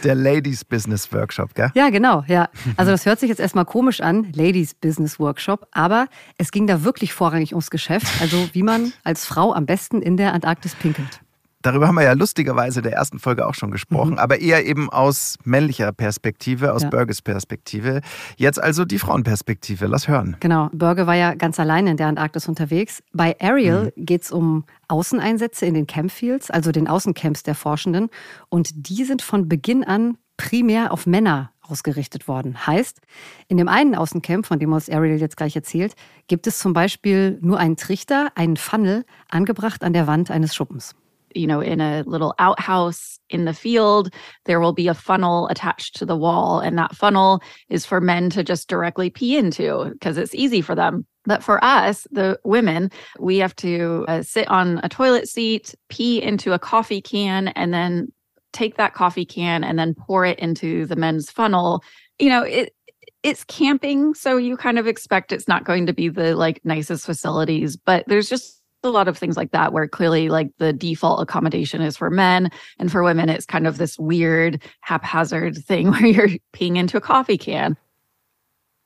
Der 0.05 0.15
Ladies 0.15 0.65
Business 0.65 1.13
Workshop, 1.13 1.55
gell? 1.55 1.71
Ja, 1.75 1.91
genau, 1.91 2.23
ja. 2.29 2.49
Also 2.77 2.93
das 2.93 3.07
hört 3.07 3.19
sich 3.19 3.29
jetzt 3.29 3.41
erstmal 3.41 3.65
komisch 3.65 4.01
an, 4.01 4.33
Ladies 4.33 4.75
Business 4.75 5.19
Workshop, 5.19 5.67
aber 5.73 6.07
es 6.39 6.53
ging 6.53 6.67
da 6.67 6.85
wirklich 6.85 7.13
vorrangig 7.13 7.53
ums 7.55 7.71
Geschäft, 7.71 8.07
also 8.21 8.49
wie 8.53 8.63
man 8.63 8.93
als 9.03 9.25
Frau 9.25 9.53
am 9.53 9.67
besten 9.67 10.01
in 10.01 10.17
der 10.17 10.33
Antarktis 10.33 10.75
pinkelt. 10.77 11.24
Darüber 11.65 11.89
haben 11.89 11.95
wir 11.95 12.03
ja 12.03 12.13
lustigerweise 12.13 12.81
in 12.81 12.83
der 12.83 12.93
ersten 12.93 13.19
Folge 13.19 13.47
auch 13.47 13.55
schon 13.55 13.71
gesprochen, 13.71 14.13
mhm. 14.13 14.19
aber 14.19 14.39
eher 14.39 14.67
eben 14.67 14.91
aus 14.91 15.37
männlicher 15.45 15.93
Perspektive, 15.93 16.75
aus 16.75 16.83
ja. 16.83 16.91
Burges 16.91 17.23
Perspektive. 17.23 18.03
Jetzt 18.37 18.63
also 18.63 18.85
die 18.85 18.99
Frauenperspektive. 18.99 19.87
Lass 19.87 20.07
hören. 20.07 20.37
Genau. 20.41 20.69
Burger 20.75 21.07
war 21.07 21.15
ja 21.15 21.35
ganz 21.35 21.59
allein 21.59 21.87
in 21.87 21.97
der 21.97 22.09
Antarktis 22.09 22.49
unterwegs. 22.49 23.03
Bei 23.15 23.35
Ariel 23.41 23.95
mhm. 23.97 24.05
geht 24.05 24.25
es 24.25 24.31
um 24.31 24.65
Außeneinsätze 24.89 25.65
in 25.65 25.73
den 25.73 25.87
Campfields, 25.87 26.51
also 26.51 26.71
den 26.71 26.87
Außencamps 26.87 27.45
der 27.45 27.55
Forschenden. 27.55 28.11
Und 28.51 28.89
die 28.91 29.05
sind 29.05 29.23
von 29.23 29.49
Beginn 29.49 29.85
an 29.85 30.19
primär 30.37 30.93
auf 30.93 31.07
Männer 31.07 31.51
ausgerichtet 31.63 32.29
worden. 32.29 32.67
Heißt, 32.67 33.01
in 33.49 33.57
dem 33.57 33.69
einen 33.69 33.95
Außencamp, 33.95 34.45
von 34.45 34.59
dem 34.59 34.71
uns 34.71 34.91
Ariel 34.91 35.19
jetzt 35.19 35.39
gleich 35.39 35.57
erzählt, 35.57 35.95
gibt 36.29 36.47
es 36.47 36.59
zum 36.59 36.75
Beispiel 36.75 37.39
nur 37.41 37.59
einen 37.59 37.79
Trichter, 37.79 38.33
einen 38.35 38.59
Funnel, 38.59 39.07
angebracht 39.31 39.83
an 39.83 39.95
der 39.95 40.07
Wand 40.07 40.31
eines 40.31 40.55
Schuppens. 40.55 40.95
You 41.35 41.47
know, 41.47 41.61
in 41.61 41.81
a 41.81 42.03
little 42.07 42.35
outhouse 42.39 43.19
in 43.31 43.45
the 43.45 43.55
field, 43.55 44.13
there 44.45 44.61
will 44.61 44.73
be 44.73 44.89
a 44.89 44.95
funnel 44.95 45.49
attached 45.49 45.97
to 45.97 46.07
the 46.07 46.17
wall. 46.17 46.61
And 46.61 46.79
that 46.79 46.95
funnel 46.95 47.43
is 47.69 47.85
for 47.87 48.01
men 48.01 48.31
to 48.31 48.45
just 48.45 48.69
directly 48.69 49.11
pee 49.11 49.37
into 49.37 49.91
because 49.93 50.19
it's 50.19 50.35
easy 50.35 50.61
for 50.61 50.75
them. 50.75 51.07
But 51.25 51.43
for 51.43 51.63
us, 51.65 52.07
the 52.11 52.39
women, 52.45 52.91
we 53.19 53.39
have 53.39 53.57
to 53.57 54.05
uh, 54.09 54.23
sit 54.23 54.47
on 54.49 54.81
a 54.83 54.89
toilet 54.89 55.29
seat, 55.29 55.75
pee 55.89 56.23
into 56.23 56.53
a 56.53 56.59
coffee 56.59 57.01
can, 57.01 57.49
and 57.49 57.73
then 57.73 58.09
take 58.53 58.77
that 58.77 58.95
coffee 58.95 59.25
can 59.25 59.65
and 59.65 59.79
then 59.79 59.95
pour 59.95 60.25
it 60.25 60.39
into 60.39 60.87
the 60.87 60.97
men's 60.97 61.31
funnel. 61.31 61.83
You 62.19 62.29
know, 62.29 62.43
it, 62.43 62.75
it's 63.23 63.43
camping, 63.45 64.15
so 64.15 64.37
you 64.37 64.57
kind 64.57 64.79
of 64.79 64.87
expect 64.87 65.33
it's 65.33 65.49
not 65.49 65.65
going 65.65 65.87
to 65.87 65.95
be 65.95 66.11
the 66.11 66.37
like 66.37 66.61
nicest 66.63 67.07
facilities, 67.07 67.75
but 67.75 68.05
there's 68.07 68.29
just 68.29 68.61
a 68.85 68.91
lot 68.91 69.09
of 69.09 69.19
things 69.19 69.37
like 69.37 69.53
that 69.53 69.73
where 69.73 69.89
clearly 69.89 70.29
like 70.29 70.51
the 70.59 70.73
default 70.73 71.21
accommodation 71.21 71.81
is 71.81 71.97
for 71.97 72.11
men 72.11 72.51
and 72.79 72.91
for 72.91 73.03
women 73.03 73.29
it's 73.29 73.47
kind 73.47 73.67
of 73.67 73.79
this 73.79 73.99
weird 73.99 74.63
haphazard 74.81 75.57
thing 75.65 75.91
where 75.91 76.07
you're 76.07 76.31
peeing 76.53 76.77
into 76.77 76.97
a 76.97 77.01
coffee 77.01 77.39
can. 77.39 77.77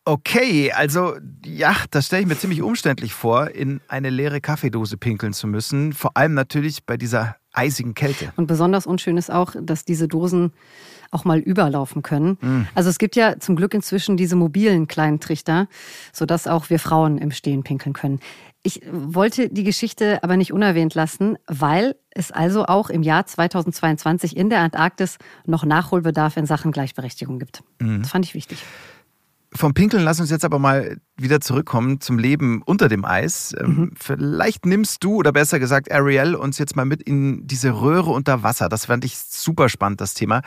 Okay, 0.09 0.73
also 0.73 1.17
ja, 1.45 1.77
das 1.91 2.07
stelle 2.07 2.23
ich 2.23 2.29
mir 2.29 2.39
ziemlich 2.39 2.63
umständlich 2.63 3.13
vor, 3.13 3.51
in 3.51 3.83
eine 3.89 4.09
leere 4.09 4.41
Kaffeedose 4.41 4.97
pinkeln 4.97 5.35
zu 5.35 5.47
müssen, 5.47 5.93
vor 5.93 6.17
allem 6.17 6.33
natürlich 6.33 6.87
bei 6.87 6.97
dieser 6.97 7.37
eisigen 7.53 7.93
Kälte. 7.93 8.33
Und 8.37 8.47
besonders 8.47 8.87
unschön 8.87 9.19
ist 9.19 9.31
auch, 9.31 9.55
dass 9.61 9.85
diese 9.85 10.09
Dosen 10.09 10.53
auch 11.11 11.27
mal 11.27 11.39
überlaufen 11.39 12.03
können. 12.03 12.39
Mhm. 12.41 12.69
Also 12.75 12.89
es 12.89 12.99
gibt 12.99 13.17
ja 13.17 13.39
zum 13.39 13.57
Glück 13.57 13.75
inzwischen 13.75 14.17
diese 14.17 14.35
mobilen 14.35 14.89
kleinen 14.89 15.21
Trichter, 15.21 15.69
sodass 16.13 16.47
auch 16.47 16.71
wir 16.71 16.79
Frauen 16.79 17.19
im 17.19 17.31
Stehen 17.31 17.63
pinkeln 17.63 17.93
können. 17.93 18.21
Ich 18.69 18.83
wollte 18.93 19.49
die 19.49 19.65
Geschichte 19.65 20.23
aber 20.23 20.37
nicht 20.37 20.53
unerwähnt 20.53 20.95
lassen, 20.95 21.39
weil 21.47 21.97
es 22.11 22.31
also 22.31 22.67
auch 22.67 22.91
im 22.91 23.03
Jahr 23.03 23.25
2022 23.25 24.37
in 24.37 24.51
der 24.51 24.61
Antarktis 24.61 25.17
noch 25.47 25.65
Nachholbedarf 25.65 26.37
in 26.37 26.45
Sachen 26.45 26.71
Gleichberechtigung 26.71 27.39
gibt. 27.39 27.63
Mhm. 27.79 28.03
Das 28.03 28.11
fand 28.11 28.27
ich 28.27 28.35
wichtig. 28.35 28.63
Vom 29.55 29.73
Pinkeln 29.73 30.05
lass 30.05 30.21
uns 30.21 30.29
jetzt 30.29 30.45
aber 30.45 30.59
mal 30.59 30.99
wieder 31.21 31.41
zurückkommen 31.41 32.01
zum 32.01 32.19
Leben 32.19 32.63
unter 32.65 32.89
dem 32.89 33.05
Eis. 33.05 33.55
Ähm, 33.59 33.67
mhm. 33.67 33.93
Vielleicht 33.99 34.67
nimmst 34.67 35.05
du, 35.05 35.17
oder 35.17 35.33
besser 35.33 35.59
gesagt 35.59 35.93
Ariel, 35.93 36.35
uns 36.35 36.59
jetzt 36.59 36.77
mal 36.77 36.85
mit 36.85 37.03
in 37.03 37.47
diese 37.47 37.81
Röhre 37.81 38.11
unter 38.11 38.43
Wasser. 38.43 38.69
Das 38.69 38.87
fand 38.87 39.05
ich 39.05 39.19
super 39.19 39.69
spannend, 39.69 40.01
das 40.01 40.15
Thema 40.15 40.43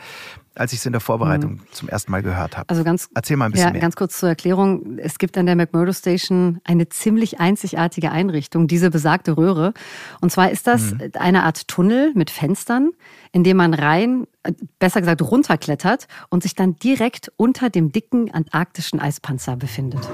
als 0.54 0.72
ich 0.72 0.80
es 0.80 0.86
in 0.86 0.92
der 0.92 1.00
Vorbereitung 1.00 1.52
mhm. 1.52 1.60
zum 1.72 1.88
ersten 1.88 2.10
Mal 2.12 2.22
gehört 2.22 2.56
habe. 2.56 2.68
Also 2.68 2.84
ganz, 2.84 3.08
Erzähl 3.14 3.36
mal 3.36 3.46
ein 3.46 3.52
bisschen 3.52 3.68
ja, 3.68 3.72
mehr. 3.72 3.80
Ganz 3.80 3.96
kurz 3.96 4.18
zur 4.18 4.28
Erklärung. 4.28 4.98
Es 4.98 5.18
gibt 5.18 5.38
an 5.38 5.46
der 5.46 5.56
McMurdo 5.56 5.92
Station 5.92 6.60
eine 6.64 6.88
ziemlich 6.88 7.40
einzigartige 7.40 8.10
Einrichtung, 8.10 8.66
diese 8.66 8.90
besagte 8.90 9.36
Röhre. 9.36 9.72
Und 10.20 10.30
zwar 10.30 10.50
ist 10.50 10.66
das 10.66 10.92
mhm. 10.92 11.12
eine 11.14 11.44
Art 11.44 11.68
Tunnel 11.68 12.12
mit 12.14 12.30
Fenstern, 12.30 12.90
in 13.32 13.44
dem 13.44 13.56
man 13.56 13.72
rein, 13.72 14.26
äh, 14.42 14.52
besser 14.78 15.00
gesagt 15.00 15.22
runterklettert 15.22 16.06
und 16.28 16.42
sich 16.42 16.54
dann 16.54 16.76
direkt 16.76 17.32
unter 17.36 17.70
dem 17.70 17.92
dicken 17.92 18.32
antarktischen 18.32 19.00
Eispanzer 19.00 19.56
befindet. 19.56 20.08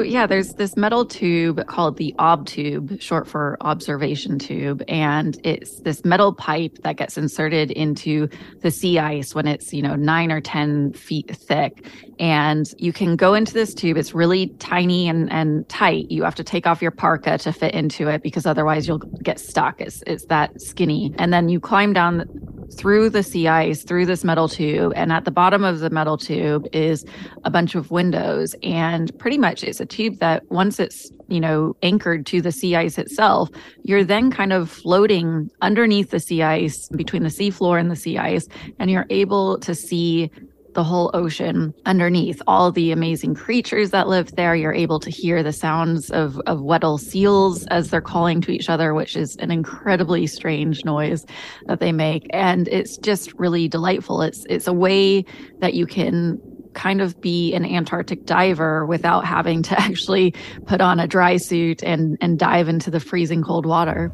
Yeah, 0.00 0.26
there's 0.26 0.54
this 0.54 0.76
metal 0.76 1.04
tube 1.04 1.66
called 1.66 1.96
the 1.96 2.14
ob 2.18 2.46
tube, 2.46 3.00
short 3.00 3.26
for 3.26 3.56
observation 3.60 4.38
tube, 4.38 4.82
and 4.88 5.38
it's 5.44 5.80
this 5.80 6.04
metal 6.04 6.32
pipe 6.32 6.78
that 6.82 6.96
gets 6.96 7.16
inserted 7.16 7.70
into 7.70 8.28
the 8.60 8.70
sea 8.70 8.98
ice 8.98 9.34
when 9.34 9.46
it's, 9.46 9.72
you 9.72 9.82
know, 9.82 9.94
9 9.94 10.32
or 10.32 10.40
10 10.40 10.92
feet 10.92 11.34
thick. 11.36 11.86
And 12.18 12.72
you 12.78 12.92
can 12.92 13.16
go 13.16 13.34
into 13.34 13.52
this 13.54 13.74
tube. 13.74 13.96
It's 13.96 14.14
really 14.14 14.48
tiny 14.58 15.08
and 15.08 15.30
and 15.32 15.68
tight. 15.68 16.10
You 16.10 16.24
have 16.24 16.34
to 16.36 16.44
take 16.44 16.66
off 16.66 16.82
your 16.82 16.90
parka 16.90 17.38
to 17.38 17.52
fit 17.52 17.74
into 17.74 18.08
it 18.08 18.22
because 18.22 18.46
otherwise 18.46 18.88
you'll 18.88 18.98
get 18.98 19.38
stuck. 19.38 19.80
It's 19.80 20.02
it's 20.06 20.26
that 20.26 20.60
skinny. 20.60 21.14
And 21.18 21.32
then 21.32 21.48
you 21.48 21.60
climb 21.60 21.92
down 21.92 22.24
through 22.72 23.10
the 23.10 23.22
sea 23.22 23.48
ice, 23.48 23.82
through 23.82 24.06
this 24.06 24.24
metal 24.24 24.48
tube. 24.48 24.92
And 24.94 25.12
at 25.12 25.24
the 25.24 25.30
bottom 25.30 25.64
of 25.64 25.80
the 25.80 25.90
metal 25.90 26.16
tube 26.16 26.66
is 26.72 27.04
a 27.44 27.50
bunch 27.50 27.74
of 27.74 27.90
windows. 27.90 28.54
And 28.62 29.16
pretty 29.18 29.38
much 29.38 29.64
it's 29.64 29.80
a 29.80 29.86
tube 29.86 30.18
that 30.18 30.48
once 30.50 30.78
it's, 30.78 31.10
you 31.28 31.40
know, 31.40 31.76
anchored 31.82 32.26
to 32.26 32.40
the 32.40 32.52
sea 32.52 32.76
ice 32.76 32.98
itself, 32.98 33.48
you're 33.82 34.04
then 34.04 34.30
kind 34.30 34.52
of 34.52 34.70
floating 34.70 35.50
underneath 35.60 36.10
the 36.10 36.20
sea 36.20 36.42
ice 36.42 36.88
between 36.90 37.22
the 37.22 37.30
sea 37.30 37.50
floor 37.50 37.78
and 37.78 37.90
the 37.90 37.96
sea 37.96 38.18
ice. 38.18 38.48
And 38.78 38.90
you're 38.90 39.06
able 39.10 39.58
to 39.60 39.74
see 39.74 40.30
the 40.74 40.84
whole 40.84 41.10
ocean 41.14 41.74
underneath, 41.86 42.40
all 42.46 42.70
the 42.70 42.92
amazing 42.92 43.34
creatures 43.34 43.90
that 43.90 44.08
live 44.08 44.34
there. 44.36 44.54
You're 44.54 44.74
able 44.74 45.00
to 45.00 45.10
hear 45.10 45.42
the 45.42 45.52
sounds 45.52 46.10
of, 46.10 46.38
of 46.46 46.60
Weddell 46.60 46.98
seals 46.98 47.66
as 47.66 47.90
they're 47.90 48.00
calling 48.00 48.40
to 48.42 48.52
each 48.52 48.68
other, 48.68 48.94
which 48.94 49.16
is 49.16 49.36
an 49.36 49.50
incredibly 49.50 50.26
strange 50.26 50.84
noise 50.84 51.26
that 51.66 51.80
they 51.80 51.92
make. 51.92 52.26
And 52.30 52.68
it's 52.68 52.96
just 52.98 53.32
really 53.34 53.68
delightful. 53.68 54.22
It's 54.22 54.44
it's 54.48 54.66
a 54.66 54.72
way 54.72 55.24
that 55.60 55.74
you 55.74 55.86
can 55.86 56.40
kind 56.74 57.00
of 57.00 57.20
be 57.20 57.52
an 57.54 57.64
Antarctic 57.64 58.24
diver 58.24 58.86
without 58.86 59.24
having 59.24 59.62
to 59.64 59.80
actually 59.80 60.34
put 60.66 60.80
on 60.80 61.00
a 61.00 61.06
dry 61.06 61.36
suit 61.36 61.82
and, 61.82 62.16
and 62.20 62.38
dive 62.38 62.68
into 62.68 62.90
the 62.90 63.00
freezing 63.00 63.42
cold 63.42 63.66
water. 63.66 64.12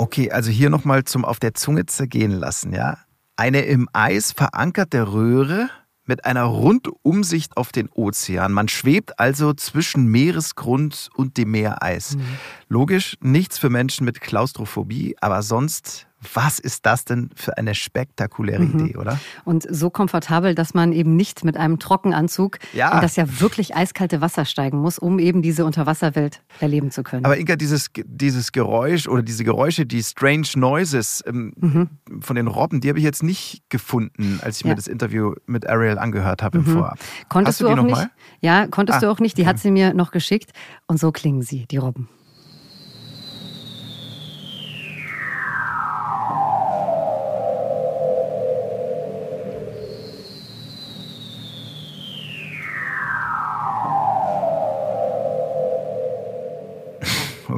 Okay, 0.00 0.30
also 0.30 0.50
hier 0.50 0.70
nochmal 0.70 1.04
zum 1.04 1.24
auf 1.24 1.40
der 1.40 1.54
Zunge 1.54 1.86
zergehen 1.86 2.38
lassen, 2.38 2.72
ja? 2.72 2.98
Eine 3.38 3.60
im 3.60 3.88
Eis 3.92 4.32
verankerte 4.32 5.12
Röhre 5.12 5.70
mit 6.06 6.24
einer 6.24 6.42
Rundumsicht 6.42 7.56
auf 7.56 7.70
den 7.70 7.88
Ozean. 7.88 8.52
Man 8.52 8.66
schwebt 8.66 9.20
also 9.20 9.54
zwischen 9.54 10.08
Meeresgrund 10.08 11.08
und 11.14 11.36
dem 11.36 11.52
Meereis. 11.52 12.16
Mhm. 12.16 12.22
Logisch, 12.68 13.16
nichts 13.20 13.56
für 13.56 13.70
Menschen 13.70 14.04
mit 14.04 14.20
Klaustrophobie, 14.20 15.14
aber 15.20 15.42
sonst 15.42 16.07
was 16.34 16.58
ist 16.58 16.84
das 16.84 17.04
denn 17.04 17.30
für 17.34 17.56
eine 17.58 17.74
spektakuläre 17.74 18.62
mhm. 18.62 18.86
Idee, 18.86 18.96
oder? 18.96 19.20
Und 19.44 19.66
so 19.70 19.88
komfortabel, 19.88 20.54
dass 20.54 20.74
man 20.74 20.92
eben 20.92 21.14
nicht 21.14 21.44
mit 21.44 21.56
einem 21.56 21.78
Trockenanzug 21.78 22.58
ja. 22.72 22.94
in 22.94 23.00
das 23.00 23.16
ja 23.16 23.40
wirklich 23.40 23.76
eiskalte 23.76 24.20
Wasser 24.20 24.44
steigen 24.44 24.78
muss, 24.78 24.98
um 24.98 25.18
eben 25.18 25.42
diese 25.42 25.64
Unterwasserwelt 25.64 26.42
erleben 26.60 26.90
zu 26.90 27.02
können. 27.02 27.24
Aber 27.24 27.38
Inga, 27.38 27.56
dieses, 27.56 27.90
dieses 28.04 28.52
Geräusch 28.52 29.06
oder 29.06 29.22
diese 29.22 29.44
Geräusche, 29.44 29.86
die 29.86 30.02
Strange 30.02 30.48
Noises 30.56 31.22
ähm, 31.26 31.52
mhm. 31.56 31.88
von 32.20 32.34
den 32.34 32.48
Robben, 32.48 32.80
die 32.80 32.88
habe 32.88 32.98
ich 32.98 33.04
jetzt 33.04 33.22
nicht 33.22 33.62
gefunden, 33.68 34.40
als 34.42 34.56
ich 34.56 34.64
ja. 34.64 34.70
mir 34.70 34.74
das 34.74 34.88
Interview 34.88 35.34
mit 35.46 35.68
Ariel 35.68 35.98
angehört 35.98 36.42
habe 36.42 36.58
mhm. 36.58 36.66
im 36.66 36.72
Vorab. 36.72 36.98
Konntest 37.28 37.60
Hast 37.60 37.70
du, 37.70 37.74
du 37.74 37.80
auch 37.80 37.84
nicht? 37.84 37.96
Mal? 37.96 38.10
Ja, 38.40 38.66
konntest 38.66 38.98
ah, 38.98 39.00
du 39.00 39.10
auch 39.10 39.20
nicht. 39.20 39.38
Die 39.38 39.46
hat 39.46 39.58
sie 39.58 39.70
mir 39.70 39.94
noch 39.94 40.10
geschickt. 40.10 40.50
Und 40.86 40.98
so 40.98 41.12
klingen 41.12 41.42
sie, 41.42 41.66
die 41.66 41.76
Robben. 41.76 42.08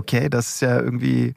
Okay, 0.01 0.29
das 0.29 0.55
ist 0.55 0.63
ja 0.63 0.81
irgendwie 0.81 1.35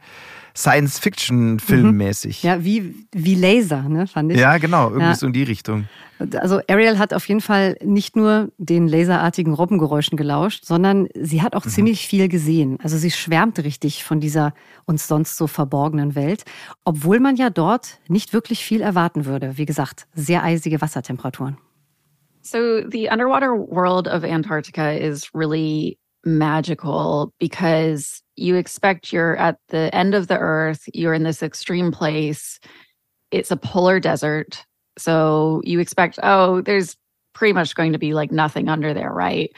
Science-Fiction-Filmmäßig. 0.55 2.43
Mhm. 2.43 2.47
Ja, 2.47 2.63
wie, 2.63 2.95
wie 3.11 3.35
Laser, 3.35 3.89
ne, 3.89 4.05
fand 4.05 4.31
ich. 4.31 4.39
Ja, 4.39 4.57
genau, 4.57 4.89
irgendwie 4.89 5.07
ja. 5.07 5.15
so 5.15 5.25
in 5.25 5.33
die 5.33 5.43
Richtung. 5.43 5.87
Also 6.35 6.61
Ariel 6.69 6.99
hat 6.99 7.13
auf 7.13 7.27
jeden 7.27 7.41
Fall 7.41 7.75
nicht 7.83 8.15
nur 8.15 8.51
den 8.57 8.87
laserartigen 8.87 9.53
Robbengeräuschen 9.53 10.15
gelauscht, 10.15 10.63
sondern 10.63 11.07
sie 11.19 11.41
hat 11.41 11.55
auch 11.55 11.65
mhm. 11.65 11.69
ziemlich 11.69 12.07
viel 12.07 12.27
gesehen. 12.27 12.77
Also 12.83 12.97
sie 12.97 13.11
schwärmt 13.11 13.59
richtig 13.63 14.03
von 14.03 14.19
dieser 14.19 14.53
uns 14.85 15.07
sonst 15.07 15.37
so 15.37 15.47
verborgenen 15.47 16.15
Welt, 16.15 16.43
obwohl 16.85 17.19
man 17.19 17.35
ja 17.35 17.49
dort 17.49 17.99
nicht 18.07 18.31
wirklich 18.31 18.63
viel 18.63 18.81
erwarten 18.81 19.25
würde. 19.25 19.57
Wie 19.57 19.65
gesagt, 19.65 20.07
sehr 20.13 20.43
eisige 20.43 20.81
Wassertemperaturen. 20.81 21.57
So 22.41 22.87
the 22.89 23.09
underwater 23.09 23.53
world 23.53 24.07
of 24.07 24.23
Antarctica 24.23 24.91
is 24.91 25.29
really 25.33 25.97
magical 26.25 27.31
because 27.39 28.22
you 28.35 28.55
expect 28.55 29.13
you're 29.13 29.37
at 29.37 29.57
the 29.69 29.93
end 29.93 30.15
of 30.15 30.27
the 30.27 30.37
earth, 30.37 30.83
you're 30.93 31.13
in 31.13 31.23
this 31.23 31.43
extreme 31.43 31.91
place. 31.91 32.59
It's 33.31 33.51
a 33.51 33.57
polar 33.57 33.99
desert. 33.99 34.65
So 34.97 35.61
you 35.63 35.79
expect, 35.79 36.19
oh, 36.23 36.61
there's 36.61 36.95
pretty 37.33 37.53
much 37.53 37.75
going 37.75 37.93
to 37.93 37.99
be 37.99 38.13
like 38.13 38.31
nothing 38.31 38.69
under 38.69 38.93
there, 38.93 39.11
right? 39.11 39.51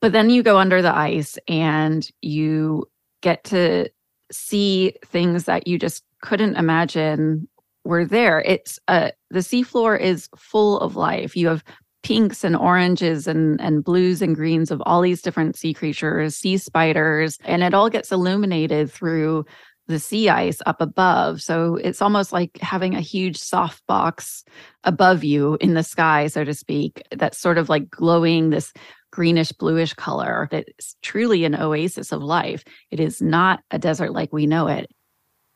But 0.00 0.12
then 0.12 0.30
you 0.30 0.42
go 0.42 0.58
under 0.58 0.82
the 0.82 0.94
ice 0.94 1.38
and 1.48 2.08
you 2.20 2.86
get 3.22 3.44
to 3.44 3.88
see 4.30 4.94
things 5.06 5.44
that 5.44 5.66
you 5.66 5.78
just 5.78 6.02
couldn't 6.22 6.56
imagine 6.56 7.48
were 7.84 8.04
there. 8.04 8.40
It's 8.40 8.78
uh 8.88 9.10
the 9.30 9.40
seafloor 9.40 9.98
is 9.98 10.28
full 10.36 10.80
of 10.80 10.96
life. 10.96 11.36
You 11.36 11.48
have 11.48 11.64
pinks 12.02 12.44
and 12.44 12.56
oranges 12.56 13.26
and, 13.26 13.60
and 13.60 13.84
blues 13.84 14.22
and 14.22 14.34
greens 14.34 14.70
of 14.70 14.82
all 14.84 15.00
these 15.00 15.22
different 15.22 15.56
sea 15.56 15.72
creatures, 15.72 16.36
sea 16.36 16.56
spiders, 16.56 17.38
and 17.44 17.62
it 17.62 17.74
all 17.74 17.88
gets 17.88 18.12
illuminated 18.12 18.90
through 18.90 19.44
the 19.88 19.98
sea 19.98 20.28
ice 20.28 20.60
up 20.66 20.80
above. 20.80 21.42
So 21.42 21.76
it's 21.76 22.00
almost 22.00 22.32
like 22.32 22.58
having 22.60 22.94
a 22.94 23.00
huge 23.00 23.36
soft 23.36 23.84
box 23.86 24.44
above 24.84 25.24
you 25.24 25.56
in 25.60 25.74
the 25.74 25.82
sky, 25.82 26.28
so 26.28 26.44
to 26.44 26.54
speak, 26.54 27.02
that's 27.10 27.38
sort 27.38 27.58
of 27.58 27.68
like 27.68 27.90
glowing 27.90 28.50
this 28.50 28.72
greenish 29.10 29.52
bluish 29.52 29.92
color. 29.94 30.48
It's 30.50 30.96
truly 31.02 31.44
an 31.44 31.54
oasis 31.54 32.12
of 32.12 32.22
life. 32.22 32.64
It 32.90 33.00
is 33.00 33.20
not 33.20 33.60
a 33.70 33.78
desert 33.78 34.12
like 34.12 34.32
we 34.32 34.46
know 34.46 34.68
it. 34.68 34.90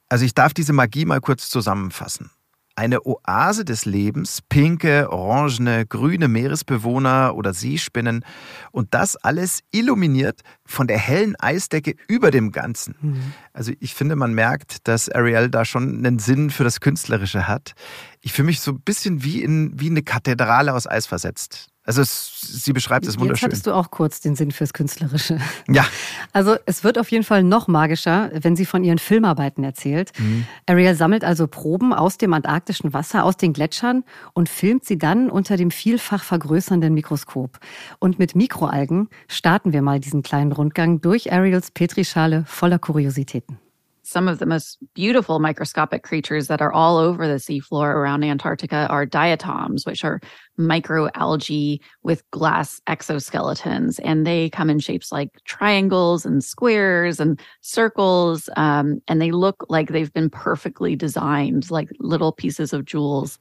Also 0.08 0.24
ich 0.24 0.34
darf 0.34 0.54
diese 0.54 0.72
Magie 0.72 1.04
mal 1.04 1.20
kurz 1.20 1.50
zusammenfassen. 1.50 2.30
Eine 2.76 3.06
Oase 3.06 3.64
des 3.64 3.86
Lebens, 3.86 4.42
pinke, 4.48 5.10
orangene, 5.10 5.86
grüne 5.86 6.28
Meeresbewohner 6.28 7.34
oder 7.34 7.54
Seespinnen 7.54 8.24
und 8.70 8.92
das 8.94 9.16
alles 9.16 9.60
illuminiert 9.72 10.42
von 10.66 10.86
der 10.86 10.98
hellen 10.98 11.36
Eisdecke 11.36 11.94
über 12.06 12.30
dem 12.30 12.52
Ganzen. 12.52 12.94
Mhm. 13.00 13.32
Also 13.52 13.72
ich 13.80 13.94
finde, 13.94 14.14
man 14.14 14.34
merkt, 14.34 14.86
dass 14.88 15.08
Ariel 15.08 15.48
da 15.48 15.64
schon 15.64 15.98
einen 15.98 16.18
Sinn 16.18 16.50
für 16.50 16.64
das 16.64 16.80
Künstlerische 16.80 17.48
hat. 17.48 17.72
Ich 18.20 18.32
fühle 18.32 18.46
mich 18.46 18.60
so 18.60 18.72
ein 18.72 18.80
bisschen 18.80 19.24
wie 19.24 19.42
in 19.42 19.72
wie 19.80 19.90
eine 19.90 20.02
Kathedrale 20.02 20.74
aus 20.74 20.86
Eis 20.86 21.06
versetzt. 21.06 21.70
Also 21.86 22.02
es, 22.02 22.40
sie 22.40 22.72
beschreibt 22.72 23.06
es 23.06 23.18
wunderschön. 23.18 23.36
Jetzt 23.36 23.44
hattest 23.44 23.66
du 23.68 23.72
auch 23.72 23.92
kurz 23.92 24.20
den 24.20 24.34
Sinn 24.34 24.50
fürs 24.50 24.72
Künstlerische. 24.72 25.38
Ja. 25.68 25.86
Also 26.32 26.56
es 26.66 26.82
wird 26.82 26.98
auf 26.98 27.10
jeden 27.10 27.22
Fall 27.22 27.44
noch 27.44 27.68
magischer, 27.68 28.30
wenn 28.32 28.56
sie 28.56 28.66
von 28.66 28.82
ihren 28.82 28.98
Filmarbeiten 28.98 29.62
erzählt. 29.62 30.10
Mhm. 30.18 30.46
Ariel 30.66 30.96
sammelt 30.96 31.24
also 31.24 31.46
Proben 31.46 31.92
aus 31.92 32.18
dem 32.18 32.34
antarktischen 32.34 32.92
Wasser, 32.92 33.24
aus 33.24 33.36
den 33.36 33.52
Gletschern 33.52 34.04
und 34.32 34.48
filmt 34.48 34.84
sie 34.84 34.98
dann 34.98 35.30
unter 35.30 35.56
dem 35.56 35.70
vielfach 35.70 36.24
vergrößernden 36.24 36.92
Mikroskop. 36.92 37.58
Und 38.00 38.18
mit 38.18 38.34
Mikroalgen 38.34 39.08
starten 39.28 39.72
wir 39.72 39.82
mal 39.82 40.00
diesen 40.00 40.22
kleinen 40.22 40.50
Rundgang 40.50 41.00
durch 41.00 41.32
Ariels 41.32 41.70
Petrischale 41.70 42.44
voller 42.46 42.80
Kuriositäten. 42.80 43.58
Some 44.06 44.28
of 44.28 44.38
the 44.38 44.46
most 44.46 44.78
beautiful 44.94 45.40
microscopic 45.40 46.04
creatures 46.04 46.46
that 46.46 46.62
are 46.62 46.72
all 46.72 46.96
over 46.96 47.26
the 47.26 47.34
seafloor 47.34 47.92
around 47.92 48.22
Antarctica 48.22 48.86
are 48.88 49.04
diatoms, 49.04 49.84
which 49.84 50.04
are 50.04 50.20
microalgae 50.58 51.80
with 52.04 52.22
glass 52.30 52.80
exoskeletons. 52.88 53.98
And 54.04 54.24
they 54.24 54.48
come 54.50 54.70
in 54.70 54.78
shapes 54.78 55.10
like 55.10 55.30
triangles 55.44 56.24
and 56.24 56.42
squares 56.42 57.18
and 57.18 57.40
circles. 57.62 58.48
Um, 58.56 59.02
and 59.08 59.20
they 59.20 59.32
look 59.32 59.66
like 59.68 59.88
they've 59.88 60.12
been 60.12 60.30
perfectly 60.30 60.94
designed, 60.94 61.70
like 61.70 61.90
little 61.98 62.32
pieces 62.32 62.72
of 62.72 62.84
jewels. 62.84 63.38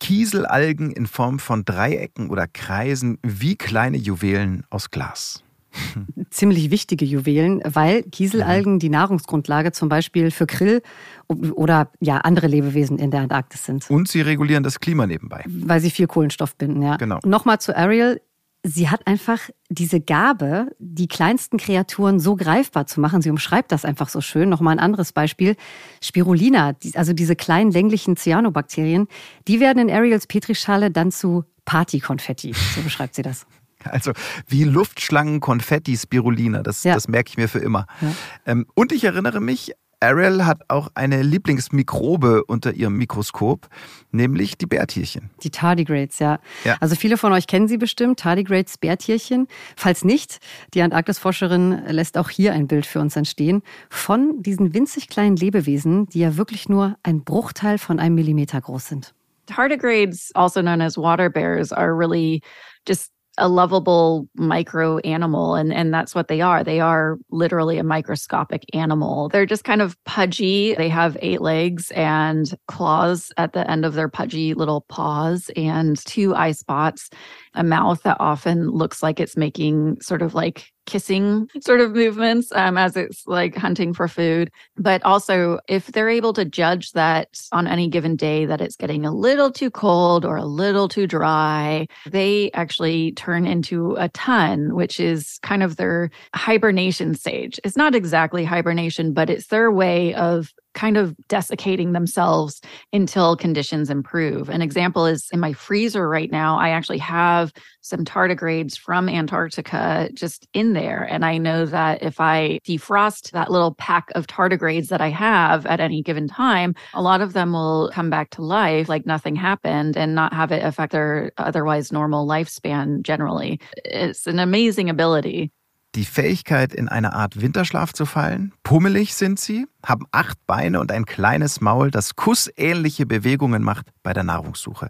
Kieselalgen 0.00 0.90
in 0.96 1.06
Form 1.06 1.38
von 1.38 1.64
Dreiecken 1.64 2.28
oder 2.28 2.48
Kreisen 2.48 3.18
wie 3.22 3.54
kleine 3.54 3.98
Juwelen 3.98 4.64
aus 4.70 4.90
Glas. 4.90 5.44
Ziemlich 6.30 6.70
wichtige 6.70 7.04
Juwelen, 7.04 7.60
weil 7.64 8.02
Kieselalgen 8.04 8.78
die 8.78 8.88
Nahrungsgrundlage 8.88 9.72
zum 9.72 9.88
Beispiel 9.88 10.30
für 10.30 10.46
Krill 10.46 10.82
oder 11.28 11.90
ja 12.00 12.18
andere 12.18 12.46
Lebewesen 12.46 12.98
in 12.98 13.10
der 13.10 13.20
Antarktis 13.20 13.64
sind. 13.64 13.88
Und 13.90 14.08
sie 14.08 14.20
regulieren 14.20 14.62
das 14.62 14.80
Klima 14.80 15.06
nebenbei. 15.06 15.44
Weil 15.46 15.80
sie 15.80 15.90
viel 15.90 16.06
Kohlenstoff 16.06 16.56
binden, 16.56 16.82
ja. 16.82 16.96
Genau. 16.96 17.18
Nochmal 17.24 17.60
zu 17.60 17.76
Ariel 17.76 18.20
sie 18.62 18.88
hat 18.88 19.06
einfach 19.06 19.40
diese 19.68 20.00
Gabe, 20.00 20.68
die 20.78 21.08
kleinsten 21.08 21.58
Kreaturen 21.58 22.20
so 22.20 22.36
greifbar 22.36 22.86
zu 22.86 23.00
machen. 23.00 23.22
Sie 23.22 23.30
umschreibt 23.30 23.72
das 23.72 23.84
einfach 23.84 24.08
so 24.08 24.20
schön. 24.20 24.48
Nochmal 24.48 24.76
ein 24.76 24.78
anderes 24.78 25.12
Beispiel. 25.12 25.56
Spirulina, 26.00 26.74
also 26.94 27.12
diese 27.12 27.36
kleinen 27.36 27.72
länglichen 27.72 28.16
Cyanobakterien, 28.16 29.08
die 29.48 29.60
werden 29.60 29.88
in 29.88 29.94
Ariels 29.94 30.26
Petrischale 30.26 30.90
dann 30.90 31.10
zu 31.10 31.44
Partykonfetti. 31.64 32.52
So 32.74 32.82
beschreibt 32.82 33.14
sie 33.14 33.22
das. 33.22 33.46
Also 33.84 34.12
wie 34.46 34.64
Luftschlangen, 34.64 35.40
Konfetti, 35.40 35.96
Spirulina, 35.96 36.62
das, 36.62 36.84
ja. 36.84 36.94
das 36.94 37.08
merke 37.08 37.30
ich 37.30 37.36
mir 37.36 37.48
für 37.48 37.58
immer. 37.58 37.86
Ja. 38.00 38.12
Ähm, 38.46 38.66
und 38.74 38.92
ich 38.92 39.04
erinnere 39.04 39.40
mich 39.40 39.74
Ariel 40.02 40.44
hat 40.44 40.62
auch 40.68 40.88
eine 40.94 41.22
Lieblingsmikrobe 41.22 42.44
unter 42.44 42.72
ihrem 42.72 42.96
Mikroskop, 42.96 43.68
nämlich 44.10 44.58
die 44.58 44.66
Bärtierchen. 44.66 45.30
Die 45.44 45.50
Tardigrades, 45.50 46.18
ja. 46.18 46.40
ja. 46.64 46.76
Also 46.80 46.96
viele 46.96 47.16
von 47.16 47.32
euch 47.32 47.46
kennen 47.46 47.68
sie 47.68 47.78
bestimmt, 47.78 48.18
Tardigrades 48.18 48.78
Bärtierchen. 48.78 49.46
Falls 49.76 50.04
nicht, 50.04 50.40
die 50.74 50.82
Antarktisforscherin 50.82 51.84
lässt 51.86 52.18
auch 52.18 52.30
hier 52.30 52.52
ein 52.52 52.66
Bild 52.66 52.84
für 52.84 52.98
uns 52.98 53.14
entstehen 53.14 53.62
von 53.90 54.42
diesen 54.42 54.74
winzig 54.74 55.08
kleinen 55.08 55.36
Lebewesen, 55.36 56.08
die 56.08 56.18
ja 56.18 56.36
wirklich 56.36 56.68
nur 56.68 56.96
ein 57.04 57.22
Bruchteil 57.22 57.78
von 57.78 58.00
einem 58.00 58.16
Millimeter 58.16 58.60
groß 58.60 58.88
sind. 58.88 59.14
Tardigrades, 59.46 60.32
also 60.34 60.62
known 60.62 60.80
as 60.80 60.96
water 60.96 61.30
bears, 61.30 61.72
are 61.72 61.96
really 61.96 62.42
just 62.88 63.12
a 63.38 63.48
lovable 63.48 64.28
micro 64.34 64.98
animal 64.98 65.54
and 65.54 65.72
and 65.72 65.92
that's 65.92 66.14
what 66.14 66.28
they 66.28 66.40
are. 66.40 66.62
They 66.62 66.80
are 66.80 67.18
literally 67.30 67.78
a 67.78 67.84
microscopic 67.84 68.64
animal. 68.74 69.28
They're 69.28 69.46
just 69.46 69.64
kind 69.64 69.80
of 69.80 69.96
pudgy. 70.04 70.74
They 70.74 70.88
have 70.88 71.16
eight 71.20 71.40
legs 71.40 71.90
and 71.92 72.52
claws 72.68 73.32
at 73.36 73.52
the 73.52 73.68
end 73.70 73.84
of 73.84 73.94
their 73.94 74.08
pudgy 74.08 74.54
little 74.54 74.82
paws 74.82 75.50
and 75.56 75.96
two 76.04 76.34
eye 76.34 76.52
spots. 76.52 77.08
A 77.54 77.64
mouth 77.64 78.02
that 78.02 78.18
often 78.20 78.68
looks 78.70 79.02
like 79.02 79.18
it's 79.18 79.36
making 79.36 80.00
sort 80.00 80.22
of 80.22 80.34
like 80.34 80.71
kissing 80.86 81.48
sort 81.60 81.80
of 81.80 81.92
movements 81.92 82.50
um, 82.52 82.76
as 82.76 82.96
it's 82.96 83.26
like 83.26 83.56
hunting 83.56 83.92
for 83.92 84.08
food. 84.08 84.50
But 84.76 85.02
also, 85.04 85.58
if 85.68 85.86
they're 85.88 86.08
able 86.08 86.32
to 86.34 86.44
judge 86.44 86.92
that 86.92 87.28
on 87.52 87.66
any 87.66 87.88
given 87.88 88.16
day 88.16 88.46
that 88.46 88.60
it's 88.60 88.76
getting 88.76 89.04
a 89.04 89.12
little 89.12 89.50
too 89.50 89.70
cold 89.70 90.24
or 90.24 90.36
a 90.36 90.44
little 90.44 90.88
too 90.88 91.06
dry, 91.06 91.86
they 92.10 92.50
actually 92.52 93.12
turn 93.12 93.46
into 93.46 93.94
a 93.96 94.08
ton, 94.10 94.74
which 94.74 94.98
is 94.98 95.38
kind 95.42 95.62
of 95.62 95.76
their 95.76 96.10
hibernation 96.34 97.14
stage. 97.14 97.60
It's 97.64 97.76
not 97.76 97.94
exactly 97.94 98.44
hibernation, 98.44 99.12
but 99.12 99.30
it's 99.30 99.46
their 99.48 99.70
way 99.70 100.14
of 100.14 100.52
kind 100.74 100.96
of 100.96 101.14
desiccating 101.28 101.92
themselves 101.92 102.60
until 102.92 103.36
conditions 103.36 103.90
improve. 103.90 104.48
An 104.48 104.62
example 104.62 105.06
is 105.06 105.28
in 105.32 105.40
my 105.40 105.52
freezer 105.52 106.08
right 106.08 106.30
now, 106.30 106.58
I 106.58 106.70
actually 106.70 106.98
have 106.98 107.52
some 107.80 108.04
tardigrades 108.04 108.78
from 108.78 109.08
Antarctica 109.08 110.08
just 110.14 110.46
in 110.52 110.72
there. 110.72 111.02
And 111.02 111.24
I 111.24 111.38
know 111.38 111.66
that 111.66 112.02
if 112.02 112.20
I 112.20 112.60
defrost 112.64 113.32
that 113.32 113.50
little 113.50 113.74
pack 113.74 114.10
of 114.14 114.26
tardigrades 114.26 114.88
that 114.88 115.00
I 115.00 115.08
have 115.08 115.66
at 115.66 115.80
any 115.80 116.02
given 116.02 116.28
time, 116.28 116.74
a 116.94 117.02
lot 117.02 117.20
of 117.20 117.32
them 117.32 117.52
will 117.52 117.90
come 117.92 118.10
back 118.10 118.30
to 118.30 118.42
life 118.42 118.88
like 118.88 119.06
nothing 119.06 119.34
happened 119.34 119.96
and 119.96 120.14
not 120.14 120.32
have 120.32 120.52
it 120.52 120.64
affect 120.64 120.92
their 120.92 121.32
otherwise 121.38 121.92
normal 121.92 122.26
lifespan 122.26 123.02
generally. 123.02 123.60
It's 123.84 124.26
an 124.26 124.38
amazing 124.38 124.88
ability. 124.88 125.50
Die 125.94 126.04
Fähigkeit, 126.04 126.72
in 126.72 126.88
eine 126.88 127.12
Art 127.12 127.40
Winterschlaf 127.40 127.92
zu 127.92 128.06
fallen. 128.06 128.52
Pummelig 128.62 129.14
sind 129.14 129.38
sie, 129.38 129.66
haben 129.84 130.06
acht 130.10 130.38
Beine 130.46 130.80
und 130.80 130.90
ein 130.90 131.04
kleines 131.04 131.60
Maul, 131.60 131.90
das 131.90 132.16
kussähnliche 132.16 133.04
Bewegungen 133.04 133.62
macht 133.62 133.86
bei 134.02 134.12
der 134.12 134.24
Nahrungssuche. 134.24 134.88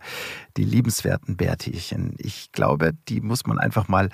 Die 0.56 0.64
liebenswerten 0.64 1.36
Bärtierchen. 1.36 2.14
Ich 2.18 2.52
glaube, 2.52 2.92
die 3.08 3.20
muss 3.20 3.46
man 3.46 3.58
einfach 3.58 3.88
mal 3.88 4.10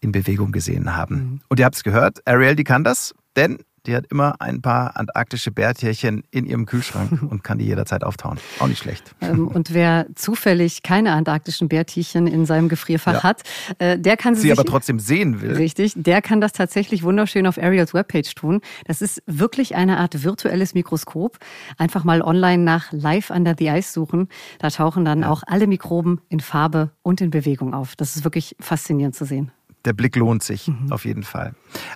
in 0.00 0.12
Bewegung 0.12 0.52
gesehen 0.52 0.94
haben. 0.94 1.14
Mhm. 1.14 1.40
Und 1.48 1.58
ihr 1.58 1.64
habt 1.64 1.76
es 1.76 1.82
gehört, 1.82 2.26
Ariel, 2.26 2.56
die 2.56 2.64
kann 2.64 2.84
das, 2.84 3.14
denn 3.36 3.58
die 3.88 3.96
hat 3.96 4.06
immer 4.10 4.40
ein 4.40 4.60
paar 4.62 4.96
antarktische 4.96 5.50
Bärtierchen 5.50 6.22
in 6.30 6.46
ihrem 6.46 6.66
Kühlschrank 6.66 7.22
und 7.30 7.42
kann 7.42 7.58
die 7.58 7.64
jederzeit 7.64 8.04
auftauen. 8.04 8.38
Auch 8.60 8.68
nicht 8.68 8.78
schlecht. 8.78 9.14
Ähm, 9.20 9.48
und 9.48 9.72
wer 9.72 10.06
zufällig 10.14 10.82
keine 10.82 11.12
antarktischen 11.12 11.68
Bärtierchen 11.68 12.26
in 12.26 12.46
seinem 12.46 12.68
Gefrierfach 12.68 13.14
ja. 13.14 13.22
hat, 13.22 13.42
äh, 13.78 13.98
der 13.98 14.16
kann 14.16 14.34
sie, 14.34 14.42
sie 14.42 14.52
aber 14.52 14.64
trotzdem 14.64 15.00
sehen 15.00 15.40
will. 15.40 15.54
Richtig, 15.54 15.94
der 15.96 16.22
kann 16.22 16.40
das 16.40 16.52
tatsächlich 16.52 17.02
wunderschön 17.02 17.46
auf 17.46 17.58
Ariels 17.58 17.94
Webpage 17.94 18.34
tun. 18.34 18.60
Das 18.86 19.02
ist 19.02 19.22
wirklich 19.26 19.74
eine 19.74 19.98
Art 19.98 20.22
virtuelles 20.22 20.74
Mikroskop. 20.74 21.38
Einfach 21.78 22.04
mal 22.04 22.20
online 22.22 22.62
nach 22.62 22.92
Live 22.92 23.30
Under 23.30 23.54
the 23.58 23.68
Ice 23.68 23.92
suchen. 23.92 24.28
Da 24.58 24.68
tauchen 24.68 25.04
dann 25.04 25.22
ja. 25.22 25.30
auch 25.30 25.42
alle 25.46 25.66
Mikroben 25.66 26.20
in 26.28 26.40
Farbe 26.40 26.90
und 27.02 27.20
in 27.20 27.30
Bewegung 27.30 27.74
auf. 27.74 27.96
Das 27.96 28.16
ist 28.16 28.24
wirklich 28.24 28.54
faszinierend 28.60 29.14
zu 29.14 29.24
sehen 29.24 29.50
der 29.84 29.92
Blick 29.92 30.16
lohnt 30.16 30.42
sich 30.42 30.68
mhm. 30.68 30.92
auf 30.92 31.04
jeden 31.04 31.22
Fall. 31.22 31.54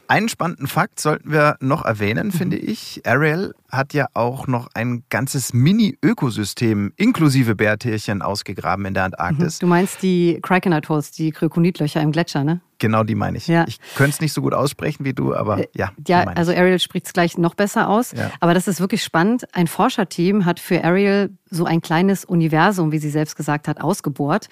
Einen 0.09 0.29
spannenden 0.29 0.67
Fakt 0.67 1.01
sollten 1.01 1.31
wir 1.33 1.57
noch 1.61 1.85
erwähnen, 1.85 2.29
mhm. 2.29 2.33
finde 2.33 2.57
ich. 2.57 3.03
Ariel 3.05 3.55
hat 3.71 3.95
ja 3.95 4.07
auch 4.15 4.47
noch 4.47 4.69
ein 4.75 5.05
ganzes 5.11 5.53
Mini-Ökosystem 5.53 6.93
inklusive 6.97 7.55
Bärtierchen 7.55 8.23
ausgegraben 8.23 8.85
in 8.87 8.95
der 8.95 9.05
Antarktis. 9.05 9.59
Mhm. 9.59 9.61
Du 9.61 9.67
meinst 9.67 10.03
die 10.03 10.39
Krakenite 10.43 10.89
Holes, 10.89 11.11
die 11.11 11.31
Krykonitlöcher 11.31 12.01
im 12.01 12.13
Gletscher, 12.13 12.45
ne? 12.45 12.61
Genau, 12.83 13.05
die 13.05 13.15
meine 13.15 13.39
ich. 13.39 13.47
Ja. 13.47 13.65
Ich 13.69 13.79
könnte 13.95 14.11
es 14.11 14.21
nicht 14.21 14.33
so 14.33 14.43
gut 14.43 14.55
aussprechen 14.55 15.05
wie 15.05 15.13
du, 15.13 15.37
aber 15.37 15.59
äh, 15.59 15.69
ja. 15.77 15.93
Ja, 16.09 16.25
also 16.25 16.51
Ariel 16.51 16.81
spricht 16.81 17.07
es 17.07 17.13
gleich 17.13 17.39
noch 17.39 17.55
besser 17.55 17.89
aus. 17.89 18.11
Ja. 18.11 18.33
Aber 18.41 18.55
das 18.55 18.67
ist 18.67 18.81
wirklich 18.81 19.05
spannend. 19.05 19.45
Ein 19.55 19.69
Forscherteam 19.69 20.47
hat 20.47 20.59
für 20.59 20.83
Ariel 20.83 21.31
so 21.49 21.65
ein 21.65 21.81
kleines 21.81 22.25
Universum, 22.25 22.91
wie 22.91 22.99
sie 22.99 23.11
selbst 23.11 23.37
gesagt 23.37 23.69
hat, 23.69 23.81
ausgebohrt. 23.81 24.49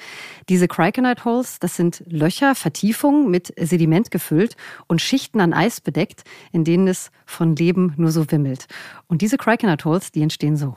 Diese 0.48 0.68
Criconite 0.68 1.24
Holes, 1.24 1.58
das 1.58 1.74
sind 1.74 2.04
Löcher, 2.06 2.54
Vertiefungen 2.54 3.32
mit 3.32 3.52
Sediment 3.58 4.12
gefüllt 4.12 4.54
und 4.86 5.02
Schichten 5.02 5.40
an 5.40 5.52
Eis 5.52 5.80
bedeckt, 5.80 6.22
in 6.52 6.62
denen 6.62 6.86
es 6.86 7.10
von 7.26 7.56
Leben 7.56 7.94
nur 7.96 8.12
so 8.12 8.30
wimmelt. 8.30 8.66
Und 9.08 9.22
diese 9.22 9.38
Criconite 9.38 9.84
Holes, 9.84 10.12
die 10.12 10.22
entstehen 10.22 10.56
so. 10.56 10.76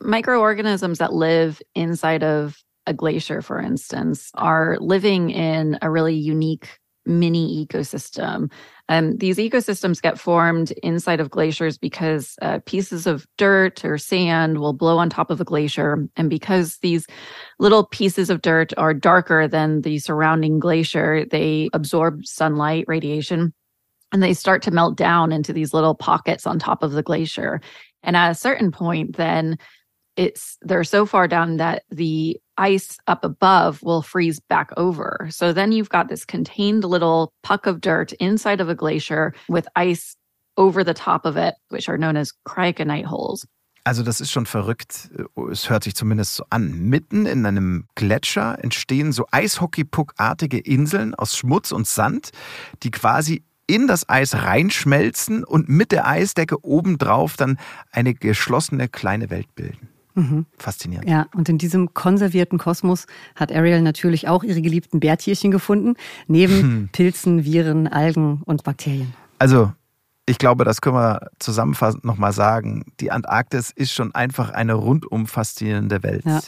Microorganisms 0.00 0.98
that 0.98 1.12
live 1.12 1.62
inside 1.74 2.26
of 2.26 2.65
a 2.86 2.94
glacier, 2.94 3.42
for 3.42 3.60
instance, 3.60 4.30
are 4.34 4.76
living 4.80 5.30
in 5.30 5.78
a 5.82 5.90
really 5.90 6.14
unique 6.14 6.78
mini 7.06 7.64
ecosystem. 7.64 8.50
Um, 8.88 9.16
these 9.16 9.38
ecosystems 9.38 10.02
get 10.02 10.18
formed 10.18 10.72
inside 10.82 11.20
of 11.20 11.30
glaciers 11.30 11.78
because 11.78 12.36
uh, 12.42 12.60
pieces 12.66 13.06
of 13.06 13.26
dirt 13.38 13.84
or 13.84 13.98
sand 13.98 14.58
will 14.58 14.72
blow 14.72 14.98
on 14.98 15.08
top 15.08 15.30
of 15.30 15.40
a 15.40 15.44
glacier. 15.44 16.08
And 16.16 16.28
because 16.28 16.78
these 16.78 17.06
little 17.58 17.86
pieces 17.86 18.30
of 18.30 18.42
dirt 18.42 18.72
are 18.76 18.94
darker 18.94 19.48
than 19.48 19.82
the 19.82 19.98
surrounding 19.98 20.58
glacier, 20.58 21.24
they 21.30 21.68
absorb 21.72 22.26
sunlight 22.26 22.84
radiation 22.88 23.52
and 24.12 24.22
they 24.22 24.34
start 24.34 24.62
to 24.62 24.70
melt 24.70 24.96
down 24.96 25.32
into 25.32 25.52
these 25.52 25.74
little 25.74 25.94
pockets 25.94 26.46
on 26.46 26.58
top 26.58 26.82
of 26.82 26.92
the 26.92 27.02
glacier. 27.02 27.60
And 28.02 28.16
at 28.16 28.30
a 28.30 28.36
certain 28.36 28.70
point, 28.70 29.16
then 29.16 29.58
it's 30.16 30.58
they're 30.62 30.84
so 30.84 31.06
far 31.06 31.28
down 31.28 31.58
that 31.58 31.84
the 31.90 32.40
ice 32.58 32.98
up 33.06 33.24
above 33.24 33.82
will 33.82 34.02
freeze 34.02 34.40
back 34.40 34.70
over. 34.76 35.28
So 35.30 35.52
then 35.52 35.72
you've 35.72 35.90
got 35.90 36.08
this 36.08 36.24
contained 36.24 36.84
little 36.84 37.32
puck 37.42 37.66
of 37.66 37.80
dirt 37.80 38.12
inside 38.14 38.60
of 38.60 38.68
a 38.68 38.74
glacier 38.74 39.34
with 39.48 39.68
ice 39.76 40.16
over 40.56 40.82
the 40.82 40.94
top 40.94 41.26
of 41.26 41.36
it, 41.36 41.54
which 41.68 41.88
are 41.88 41.98
known 41.98 42.16
as 42.16 42.32
cryogonite 42.46 43.04
holes. 43.04 43.46
Also 43.84 44.02
das 44.02 44.20
ist 44.20 44.32
schon 44.32 44.46
verrückt. 44.46 45.10
Es 45.52 45.70
hört 45.70 45.84
sich 45.84 45.94
zumindest 45.94 46.34
so 46.34 46.44
an. 46.50 46.88
Mitten 46.88 47.24
in 47.24 47.46
einem 47.46 47.86
Gletscher 47.94 48.58
entstehen 48.60 49.12
so 49.12 49.26
Eishockeypuckartige 49.30 50.58
Inseln 50.58 51.14
aus 51.14 51.36
Schmutz 51.36 51.70
und 51.70 51.86
Sand, 51.86 52.30
die 52.82 52.90
quasi 52.90 53.44
in 53.68 53.86
das 53.86 54.08
Eis 54.08 54.34
reinschmelzen 54.34 55.44
und 55.44 55.68
mit 55.68 55.92
der 55.92 56.06
Eisdecke 56.06 56.64
obendrauf 56.64 57.36
dann 57.36 57.58
eine 57.92 58.14
geschlossene 58.14 58.88
kleine 58.88 59.30
Welt 59.30 59.54
bilden. 59.54 59.88
Mhm. 60.16 60.46
Faszinierend. 60.58 61.08
Ja, 61.08 61.26
und 61.34 61.48
in 61.48 61.58
diesem 61.58 61.92
konservierten 61.92 62.58
Kosmos 62.58 63.06
hat 63.34 63.52
Ariel 63.52 63.82
natürlich 63.82 64.28
auch 64.28 64.42
ihre 64.42 64.62
geliebten 64.62 64.98
Bärtierchen 64.98 65.50
gefunden, 65.50 65.94
neben 66.26 66.60
hm. 66.60 66.88
Pilzen, 66.90 67.44
Viren, 67.44 67.86
Algen 67.86 68.42
und 68.46 68.64
Bakterien. 68.64 69.12
Also, 69.38 69.72
ich 70.24 70.38
glaube, 70.38 70.64
das 70.64 70.80
können 70.80 70.96
wir 70.96 71.30
zusammenfassend 71.38 72.04
nochmal 72.04 72.32
sagen. 72.32 72.84
Die 72.98 73.12
Antarktis 73.12 73.70
ist 73.70 73.92
schon 73.92 74.14
einfach 74.14 74.50
eine 74.50 74.74
rundum 74.74 75.26
faszinierende 75.26 76.02
Welt. 76.02 76.24
Ja. 76.24 76.40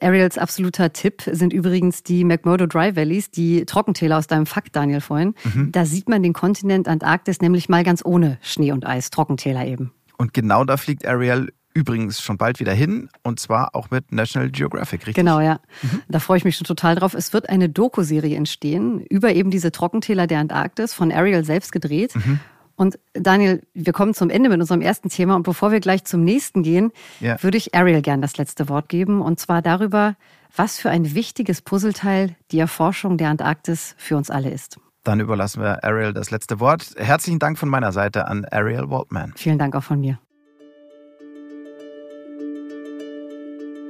Ariels 0.00 0.38
absoluter 0.38 0.92
Tipp 0.92 1.22
sind 1.30 1.52
übrigens 1.52 2.02
die 2.02 2.24
McMurdo 2.24 2.66
Dry 2.66 2.96
Valleys, 2.96 3.30
die 3.30 3.66
Trockentäler 3.66 4.16
aus 4.16 4.28
deinem 4.28 4.46
Fakt, 4.46 4.74
Daniel, 4.74 5.00
vorhin. 5.00 5.34
Mhm. 5.44 5.72
Da 5.72 5.84
sieht 5.84 6.08
man 6.08 6.22
den 6.22 6.32
Kontinent 6.32 6.88
Antarktis 6.88 7.40
nämlich 7.40 7.68
mal 7.68 7.84
ganz 7.84 8.02
ohne 8.04 8.38
Schnee 8.40 8.72
und 8.72 8.86
Eis, 8.86 9.10
Trockentäler 9.10 9.66
eben. 9.66 9.92
Und 10.16 10.32
genau 10.32 10.64
da 10.64 10.76
fliegt 10.76 11.06
Ariel 11.06 11.52
übrigens 11.76 12.22
schon 12.22 12.38
bald 12.38 12.58
wieder 12.58 12.72
hin 12.72 13.10
und 13.22 13.38
zwar 13.38 13.74
auch 13.74 13.90
mit 13.90 14.10
National 14.10 14.50
Geographic, 14.50 15.00
richtig? 15.06 15.14
Genau, 15.14 15.40
ja. 15.40 15.60
Mhm. 15.82 16.02
Da 16.08 16.18
freue 16.20 16.38
ich 16.38 16.44
mich 16.44 16.56
schon 16.56 16.66
total 16.66 16.94
drauf. 16.94 17.12
Es 17.12 17.34
wird 17.34 17.50
eine 17.50 17.68
Doku-Serie 17.68 18.34
entstehen 18.34 19.00
über 19.00 19.34
eben 19.34 19.50
diese 19.50 19.70
Trockentäler 19.70 20.26
der 20.26 20.40
Antarktis 20.40 20.94
von 20.94 21.12
Ariel 21.12 21.44
selbst 21.44 21.72
gedreht. 21.72 22.16
Mhm. 22.16 22.40
Und 22.76 22.98
Daniel, 23.12 23.62
wir 23.74 23.92
kommen 23.92 24.14
zum 24.14 24.30
Ende 24.30 24.48
mit 24.48 24.60
unserem 24.60 24.80
ersten 24.80 25.10
Thema. 25.10 25.36
Und 25.36 25.42
bevor 25.42 25.70
wir 25.70 25.80
gleich 25.80 26.04
zum 26.04 26.24
nächsten 26.24 26.62
gehen, 26.62 26.92
ja. 27.20 27.42
würde 27.42 27.58
ich 27.58 27.74
Ariel 27.74 28.02
gern 28.02 28.22
das 28.22 28.38
letzte 28.38 28.68
Wort 28.70 28.88
geben. 28.88 29.20
Und 29.20 29.38
zwar 29.38 29.60
darüber, 29.60 30.16
was 30.54 30.78
für 30.78 30.88
ein 30.88 31.14
wichtiges 31.14 31.60
Puzzleteil 31.60 32.36
die 32.52 32.58
Erforschung 32.58 33.18
der 33.18 33.28
Antarktis 33.28 33.94
für 33.98 34.16
uns 34.16 34.30
alle 34.30 34.50
ist. 34.50 34.78
Dann 35.04 35.20
überlassen 35.20 35.62
wir 35.62 35.84
Ariel 35.84 36.12
das 36.12 36.30
letzte 36.30 36.58
Wort. 36.58 36.94
Herzlichen 36.96 37.38
Dank 37.38 37.58
von 37.58 37.68
meiner 37.68 37.92
Seite 37.92 38.26
an 38.26 38.46
Ariel 38.46 38.90
Waldman. 38.90 39.34
Vielen 39.36 39.58
Dank 39.58 39.76
auch 39.76 39.84
von 39.84 40.00
mir. 40.00 40.18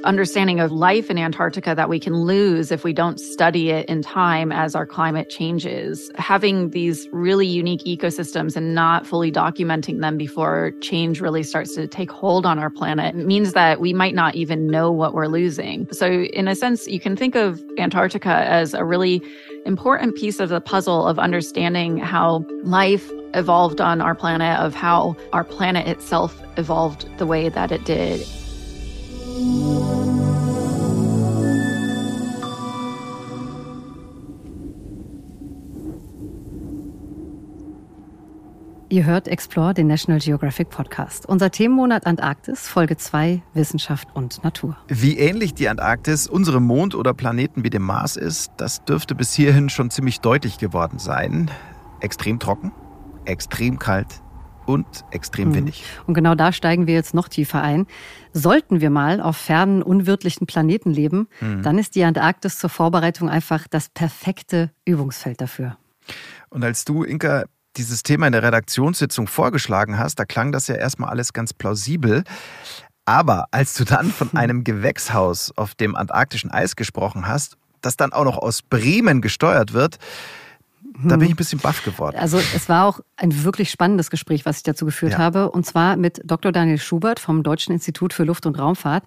Understanding 0.07 0.61
of 0.61 0.73
life 0.73 1.11
in 1.11 1.19
Antarctica 1.19 1.75
that 1.75 1.89
we 1.89 1.99
can 1.99 2.15
lose 2.15 2.71
if 2.71 2.85
we 2.85 2.93
don't 2.93 3.19
study 3.19 3.71
it 3.71 3.87
in 3.89 4.03
time 4.03 4.53
as 4.53 4.75
our 4.75 4.87
climate 4.87 5.29
changes. 5.29 6.11
Having 6.15 6.71
these 6.71 7.09
really 7.13 7.47
unique 7.47 7.85
ecosystems 7.85 8.57
and 8.57 8.75
not 8.75 9.07
fully 9.07 9.31
documenting 9.31 10.01
them 10.01 10.17
before 10.17 10.73
change 10.81 11.21
really 11.21 11.43
starts 11.43 11.75
to 11.75 11.87
take 11.87 12.11
hold 12.11 12.47
on 12.47 12.59
our 12.59 12.71
planet 12.71 13.15
means 13.17 13.53
that 13.53 13.81
we 13.81 13.93
might 13.93 14.15
not 14.15 14.35
even 14.35 14.69
know 14.69 14.91
what 14.91 15.13
we're 15.13 15.27
losing. 15.27 15.89
So, 15.93 16.07
in 16.07 16.49
a 16.49 16.55
sense, 16.55 16.87
you 16.87 17.01
can 17.01 17.17
think 17.17 17.35
of 17.35 17.63
Antarctica 17.79 18.29
as 18.29 18.73
a 18.73 18.85
really 18.85 19.21
important 19.67 20.15
piece 20.15 20.39
of 20.39 20.49
the 20.49 20.61
puzzle 20.61 21.07
of 21.07 21.19
understanding 21.19 21.99
how 21.99 22.45
life 22.63 23.11
evolved 23.35 23.81
on 23.81 24.01
our 24.01 24.15
planet, 24.15 24.59
of 24.61 24.75
how 24.75 25.17
our 25.33 25.45
planet 25.45 25.87
itself 25.89 26.41
evolved 26.57 27.09
the 27.19 27.27
way 27.27 27.49
that 27.49 27.73
it 27.73 27.85
did. 27.85 28.25
Ihr 38.89 39.05
hört 39.05 39.27
Explore, 39.27 39.75
den 39.75 39.89
National 39.89 40.21
Geographic 40.21 40.71
Podcast. 40.71 41.27
Unser 41.27 41.51
Themenmonat 41.51 42.07
Antarktis, 42.07 42.69
Folge 42.69 42.97
2, 42.97 43.43
Wissenschaft 43.53 44.07
und 44.15 44.45
Natur. 44.45 44.77
Wie 44.87 45.19
ähnlich 45.19 45.55
die 45.55 45.69
Antarktis 45.69 46.29
unserem 46.29 46.63
Mond 46.63 46.95
oder 46.95 47.13
Planeten 47.13 47.65
wie 47.65 47.71
dem 47.71 47.83
Mars 47.83 48.17
ist, 48.17 48.53
das 48.59 48.85
dürfte 48.85 49.17
bis 49.17 49.35
hierhin 49.35 49.71
schon 49.71 49.91
ziemlich 49.91 50.21
deutlich 50.21 50.59
geworden 50.59 51.01
sein. 51.01 51.51
Extrem 52.01 52.39
trocken, 52.39 52.71
extrem 53.25 53.81
kalt, 53.81 54.23
und 54.67 55.05
extrem 55.11 55.49
hm. 55.49 55.55
windig. 55.55 55.85
Und 56.07 56.15
genau 56.15 56.35
da 56.35 56.53
steigen 56.53 56.87
wir 56.87 56.95
jetzt 56.95 57.15
noch 57.15 57.29
tiefer 57.29 57.63
ein. 57.63 57.87
Sollten 58.33 58.81
wir 58.81 58.91
mal 58.91 59.21
auf 59.21 59.37
fernen, 59.37 59.83
unwirtlichen 59.83 60.47
Planeten 60.47 60.91
leben, 60.91 61.29
mhm. 61.41 61.63
dann 61.63 61.79
ist 61.79 61.95
die 61.95 62.05
Antarktis 62.05 62.59
zur 62.59 62.69
Vorbereitung 62.69 63.29
einfach 63.29 63.67
das 63.69 63.89
perfekte 63.89 64.71
Übungsfeld 64.85 65.41
dafür. 65.41 65.77
Und 66.51 66.65
als 66.65 66.85
du, 66.85 67.05
Inka, 67.05 67.45
dieses 67.77 68.03
Thema 68.03 68.27
in 68.27 68.33
der 68.33 68.43
Redaktionssitzung 68.43 69.27
vorgeschlagen 69.27 69.99
hast, 69.99 70.19
da 70.19 70.25
klang 70.25 70.53
das 70.53 70.69
ja 70.69 70.77
erstmal 70.77 71.11
alles 71.11 71.33
ganz 71.33 71.53
plausibel. 71.53 72.25
Aber 73.05 73.47
als 73.53 73.75
du 73.75 73.85
dann 73.85 74.11
von 74.11 74.35
einem 74.37 74.65
Gewächshaus 74.65 75.53
auf 75.57 75.75
dem 75.75 75.95
antarktischen 75.95 76.51
Eis 76.51 76.77
gesprochen 76.77 77.29
hast, 77.29 77.57
das 77.81 77.97
dann 77.97 78.13
auch 78.13 78.25
noch 78.25 78.39
aus 78.39 78.63
Bremen 78.63 79.21
gesteuert 79.21 79.73
wird, 79.73 79.99
da 81.05 81.17
bin 81.17 81.27
ich 81.27 81.35
ein 81.35 81.37
bisschen 81.37 81.59
baff 81.59 81.85
geworden. 81.85 82.17
Also 82.19 82.39
es 82.39 82.69
war 82.69 82.87
auch 82.87 83.01
ein 83.17 83.45
wirklich 83.45 83.71
spannendes 83.71 84.11
Gespräch, 84.11 84.47
was 84.47 84.59
ich 84.59 84.63
dazu 84.63 84.85
geführt 84.85 85.13
ja. 85.13 85.19
habe. 85.19 85.51
Und 85.51 85.67
zwar 85.67 85.97
mit 85.97 86.21
Dr. 86.25 86.53
Daniel 86.53 86.79
Schubert 86.79 87.21
vom 87.21 87.43
Deutschen 87.43 87.73
Institut 87.73 88.13
für 88.13 88.25
Luft- 88.25 88.47
und 88.47 88.59
Raumfahrt. 88.59 89.05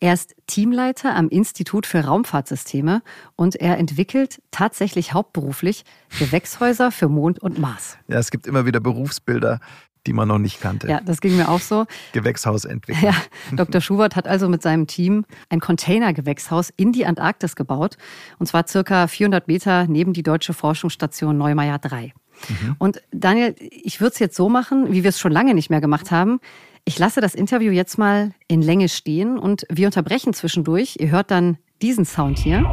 Er 0.00 0.12
ist 0.12 0.34
Teamleiter 0.46 1.14
am 1.14 1.28
Institut 1.28 1.86
für 1.86 2.00
Raumfahrtsysteme 2.00 3.02
und 3.36 3.56
er 3.56 3.78
entwickelt 3.78 4.40
tatsächlich 4.50 5.12
hauptberuflich 5.12 5.84
Gewächshäuser 6.18 6.90
für 6.90 7.08
Mond 7.08 7.38
und 7.40 7.58
Mars. 7.58 7.98
Ja, 8.08 8.18
es 8.18 8.30
gibt 8.30 8.46
immer 8.46 8.66
wieder 8.66 8.80
Berufsbilder, 8.80 9.60
die 10.06 10.12
man 10.12 10.28
noch 10.28 10.38
nicht 10.38 10.60
kannte. 10.60 10.88
Ja, 10.88 11.00
das 11.00 11.20
ging 11.20 11.36
mir 11.36 11.48
auch 11.48 11.60
so. 11.60 11.86
Gewächshausentwicklung. 12.12 13.12
Ja, 13.12 13.14
Dr. 13.52 13.80
Schubert 13.80 14.16
hat 14.16 14.26
also 14.26 14.48
mit 14.48 14.62
seinem 14.62 14.86
Team 14.86 15.24
ein 15.48 15.60
Containergewächshaus 15.60 16.72
in 16.76 16.92
die 16.92 17.06
Antarktis 17.06 17.56
gebaut. 17.56 17.96
Und 18.38 18.46
zwar 18.46 18.66
circa 18.66 19.06
400 19.06 19.48
Meter 19.48 19.86
neben 19.86 20.12
die 20.12 20.22
deutsche 20.22 20.52
Forschungsstation 20.52 21.36
Neumeier 21.38 21.78
3. 21.78 22.12
Mhm. 22.48 22.76
Und 22.78 23.02
Daniel, 23.12 23.54
ich 23.58 24.00
würde 24.00 24.14
es 24.14 24.18
jetzt 24.18 24.36
so 24.36 24.48
machen, 24.48 24.92
wie 24.92 25.02
wir 25.02 25.10
es 25.10 25.20
schon 25.20 25.32
lange 25.32 25.54
nicht 25.54 25.70
mehr 25.70 25.80
gemacht 25.80 26.10
haben. 26.10 26.40
Ich 26.84 26.98
lasse 26.98 27.20
das 27.20 27.34
Interview 27.34 27.70
jetzt 27.70 27.96
mal 27.96 28.32
in 28.48 28.60
Länge 28.60 28.88
stehen 28.88 29.38
und 29.38 29.64
wir 29.70 29.86
unterbrechen 29.86 30.34
zwischendurch. 30.34 30.96
Ihr 30.98 31.10
hört 31.10 31.30
dann 31.30 31.58
diesen 31.80 32.04
Sound 32.04 32.38
hier 32.38 32.64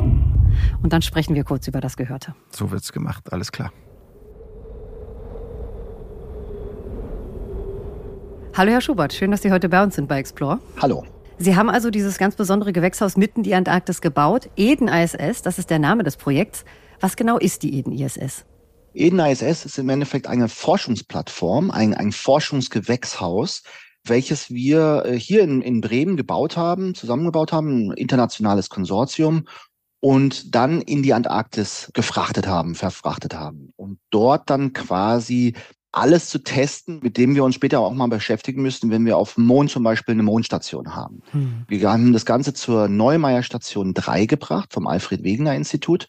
und 0.81 0.93
dann 0.93 1.01
sprechen 1.01 1.35
wir 1.35 1.43
kurz 1.43 1.67
über 1.67 1.79
das 1.79 1.95
Gehörte. 1.95 2.33
So 2.49 2.71
wird's 2.71 2.91
gemacht, 2.91 3.31
alles 3.31 3.51
klar. 3.51 3.71
Hallo 8.59 8.73
Herr 8.73 8.81
Schubert, 8.81 9.13
schön, 9.13 9.31
dass 9.31 9.41
Sie 9.41 9.53
heute 9.53 9.69
bei 9.69 9.81
uns 9.81 9.95
sind 9.95 10.09
bei 10.09 10.19
Explore. 10.19 10.59
Hallo. 10.81 11.05
Sie 11.37 11.55
haben 11.55 11.69
also 11.69 11.89
dieses 11.89 12.17
ganz 12.17 12.35
besondere 12.35 12.73
Gewächshaus 12.73 13.15
mitten 13.15 13.39
in 13.39 13.43
die 13.43 13.55
Antarktis 13.55 14.01
gebaut. 14.01 14.49
Eden 14.57 14.89
ISS, 14.89 15.41
das 15.41 15.59
ist 15.59 15.69
der 15.69 15.79
Name 15.79 16.03
des 16.03 16.17
Projekts. 16.17 16.65
Was 16.99 17.15
genau 17.15 17.37
ist 17.37 17.63
die 17.63 17.77
Eden 17.77 17.93
ISS? 17.93 18.43
Eden 18.93 19.19
ISS 19.19 19.63
ist 19.63 19.77
im 19.79 19.87
Endeffekt 19.87 20.27
eine 20.27 20.49
Forschungsplattform, 20.49 21.71
ein, 21.71 21.93
ein 21.93 22.11
Forschungsgewächshaus, 22.11 23.63
welches 24.03 24.49
wir 24.49 25.03
äh, 25.05 25.17
hier 25.17 25.43
in, 25.43 25.61
in 25.61 25.79
Bremen 25.79 26.17
gebaut 26.17 26.57
haben, 26.57 26.95
zusammengebaut 26.95 27.53
haben, 27.53 27.91
ein 27.91 27.93
internationales 27.93 28.67
Konsortium 28.67 29.47
und 30.01 30.53
dann 30.53 30.81
in 30.81 31.01
die 31.01 31.13
Antarktis 31.13 31.91
gefrachtet 31.93 32.45
haben, 32.45 32.75
verfrachtet 32.75 33.33
haben 33.33 33.71
und 33.77 33.99
dort 34.09 34.49
dann 34.49 34.73
quasi 34.73 35.55
alles 35.91 36.29
zu 36.29 36.39
testen, 36.39 36.99
mit 37.01 37.17
dem 37.17 37.35
wir 37.35 37.43
uns 37.43 37.55
später 37.55 37.79
auch 37.79 37.93
mal 37.93 38.07
beschäftigen 38.07 38.61
müssten, 38.61 38.91
wenn 38.91 39.05
wir 39.05 39.17
auf 39.17 39.35
dem 39.35 39.45
Mond 39.45 39.71
zum 39.71 39.83
Beispiel 39.83 40.13
eine 40.13 40.23
Mondstation 40.23 40.95
haben. 40.95 41.21
Hm. 41.31 41.65
Wir 41.67 41.89
haben 41.91 42.13
das 42.13 42.25
Ganze 42.25 42.53
zur 42.53 42.87
Neumeier 42.87 43.43
Station 43.43 43.93
3 43.93 44.25
gebracht 44.25 44.73
vom 44.73 44.87
Alfred 44.87 45.23
Wegener 45.23 45.55
Institut. 45.55 46.07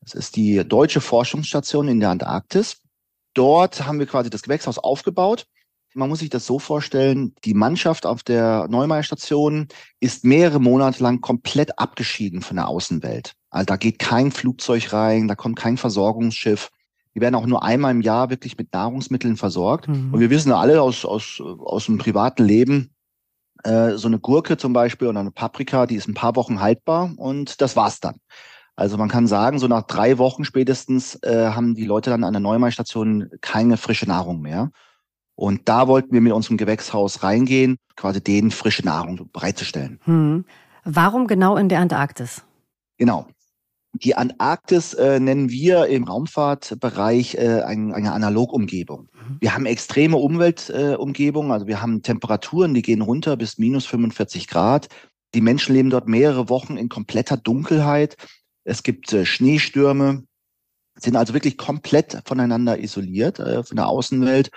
Das 0.00 0.14
ist 0.14 0.36
die 0.36 0.64
deutsche 0.66 1.00
Forschungsstation 1.00 1.88
in 1.88 2.00
der 2.00 2.10
Antarktis. 2.10 2.80
Dort 3.34 3.86
haben 3.86 3.98
wir 3.98 4.06
quasi 4.06 4.30
das 4.30 4.42
Gewächshaus 4.42 4.78
aufgebaut. 4.78 5.46
Man 5.94 6.08
muss 6.08 6.20
sich 6.20 6.30
das 6.30 6.46
so 6.46 6.58
vorstellen, 6.58 7.34
die 7.44 7.54
Mannschaft 7.54 8.06
auf 8.06 8.22
der 8.22 8.66
Neumeier 8.68 9.02
Station 9.02 9.68
ist 10.00 10.24
mehrere 10.24 10.60
Monate 10.60 11.02
lang 11.02 11.20
komplett 11.20 11.78
abgeschieden 11.78 12.40
von 12.40 12.56
der 12.56 12.68
Außenwelt. 12.68 13.32
Also 13.50 13.66
da 13.66 13.76
geht 13.76 13.98
kein 13.98 14.30
Flugzeug 14.30 14.92
rein, 14.92 15.28
da 15.28 15.34
kommt 15.34 15.58
kein 15.58 15.76
Versorgungsschiff. 15.76 16.70
Die 17.14 17.20
werden 17.20 17.34
auch 17.34 17.46
nur 17.46 17.62
einmal 17.62 17.92
im 17.92 18.00
Jahr 18.00 18.30
wirklich 18.30 18.56
mit 18.58 18.72
Nahrungsmitteln 18.72 19.36
versorgt. 19.36 19.88
Mhm. 19.88 20.12
Und 20.12 20.20
wir 20.20 20.30
wissen 20.30 20.52
alle 20.52 20.82
aus, 20.82 21.04
aus, 21.04 21.40
aus 21.40 21.86
dem 21.86 21.98
privaten 21.98 22.44
Leben, 22.44 22.90
äh, 23.64 23.92
so 23.96 24.08
eine 24.08 24.18
Gurke 24.18 24.56
zum 24.56 24.72
Beispiel 24.72 25.08
oder 25.08 25.20
eine 25.20 25.30
Paprika, 25.30 25.86
die 25.86 25.96
ist 25.96 26.08
ein 26.08 26.14
paar 26.14 26.36
Wochen 26.36 26.60
haltbar 26.60 27.12
und 27.16 27.60
das 27.60 27.76
war's 27.76 28.00
dann. 28.00 28.16
Also 28.76 28.96
man 28.96 29.08
kann 29.08 29.26
sagen, 29.26 29.58
so 29.58 29.66
nach 29.66 29.82
drei 29.82 30.18
Wochen 30.18 30.44
spätestens 30.44 31.16
äh, 31.22 31.48
haben 31.48 31.74
die 31.74 31.84
Leute 31.84 32.10
dann 32.10 32.22
an 32.22 32.32
der 32.32 32.40
Neumai-Station 32.40 33.28
keine 33.40 33.76
frische 33.76 34.06
Nahrung 34.06 34.40
mehr. 34.40 34.70
Und 35.34 35.68
da 35.68 35.88
wollten 35.88 36.12
wir 36.12 36.20
mit 36.20 36.32
unserem 36.32 36.56
Gewächshaus 36.56 37.22
reingehen, 37.22 37.78
quasi 37.96 38.22
denen 38.22 38.52
frische 38.52 38.84
Nahrung 38.84 39.28
bereitzustellen. 39.32 39.98
Hm. 40.04 40.44
Warum 40.84 41.26
genau 41.26 41.56
in 41.56 41.68
der 41.68 41.80
Antarktis? 41.80 42.44
Genau. 42.96 43.26
Die 43.94 44.14
Antarktis 44.14 44.92
äh, 44.94 45.18
nennen 45.18 45.48
wir 45.48 45.86
im 45.86 46.04
Raumfahrtbereich 46.04 47.36
äh, 47.36 47.62
ein, 47.62 47.92
eine 47.92 48.12
Analogumgebung. 48.12 49.08
Mhm. 49.12 49.36
Wir 49.40 49.54
haben 49.54 49.66
extreme 49.66 50.18
Umweltumgebungen, 50.18 51.50
äh, 51.50 51.54
also 51.54 51.66
wir 51.66 51.80
haben 51.80 52.02
Temperaturen, 52.02 52.74
die 52.74 52.82
gehen 52.82 53.00
runter 53.00 53.36
bis 53.36 53.58
minus 53.58 53.86
45 53.86 54.46
Grad. 54.46 54.88
Die 55.34 55.40
Menschen 55.40 55.74
leben 55.74 55.90
dort 55.90 56.06
mehrere 56.06 56.48
Wochen 56.48 56.76
in 56.76 56.88
kompletter 56.88 57.36
Dunkelheit. 57.36 58.16
Es 58.64 58.82
gibt 58.82 59.12
äh, 59.12 59.24
Schneestürme, 59.24 60.24
sind 60.96 61.16
also 61.16 61.32
wirklich 61.32 61.56
komplett 61.56 62.22
voneinander 62.26 62.78
isoliert 62.78 63.38
äh, 63.38 63.64
von 63.64 63.76
der 63.76 63.88
Außenwelt. 63.88 64.50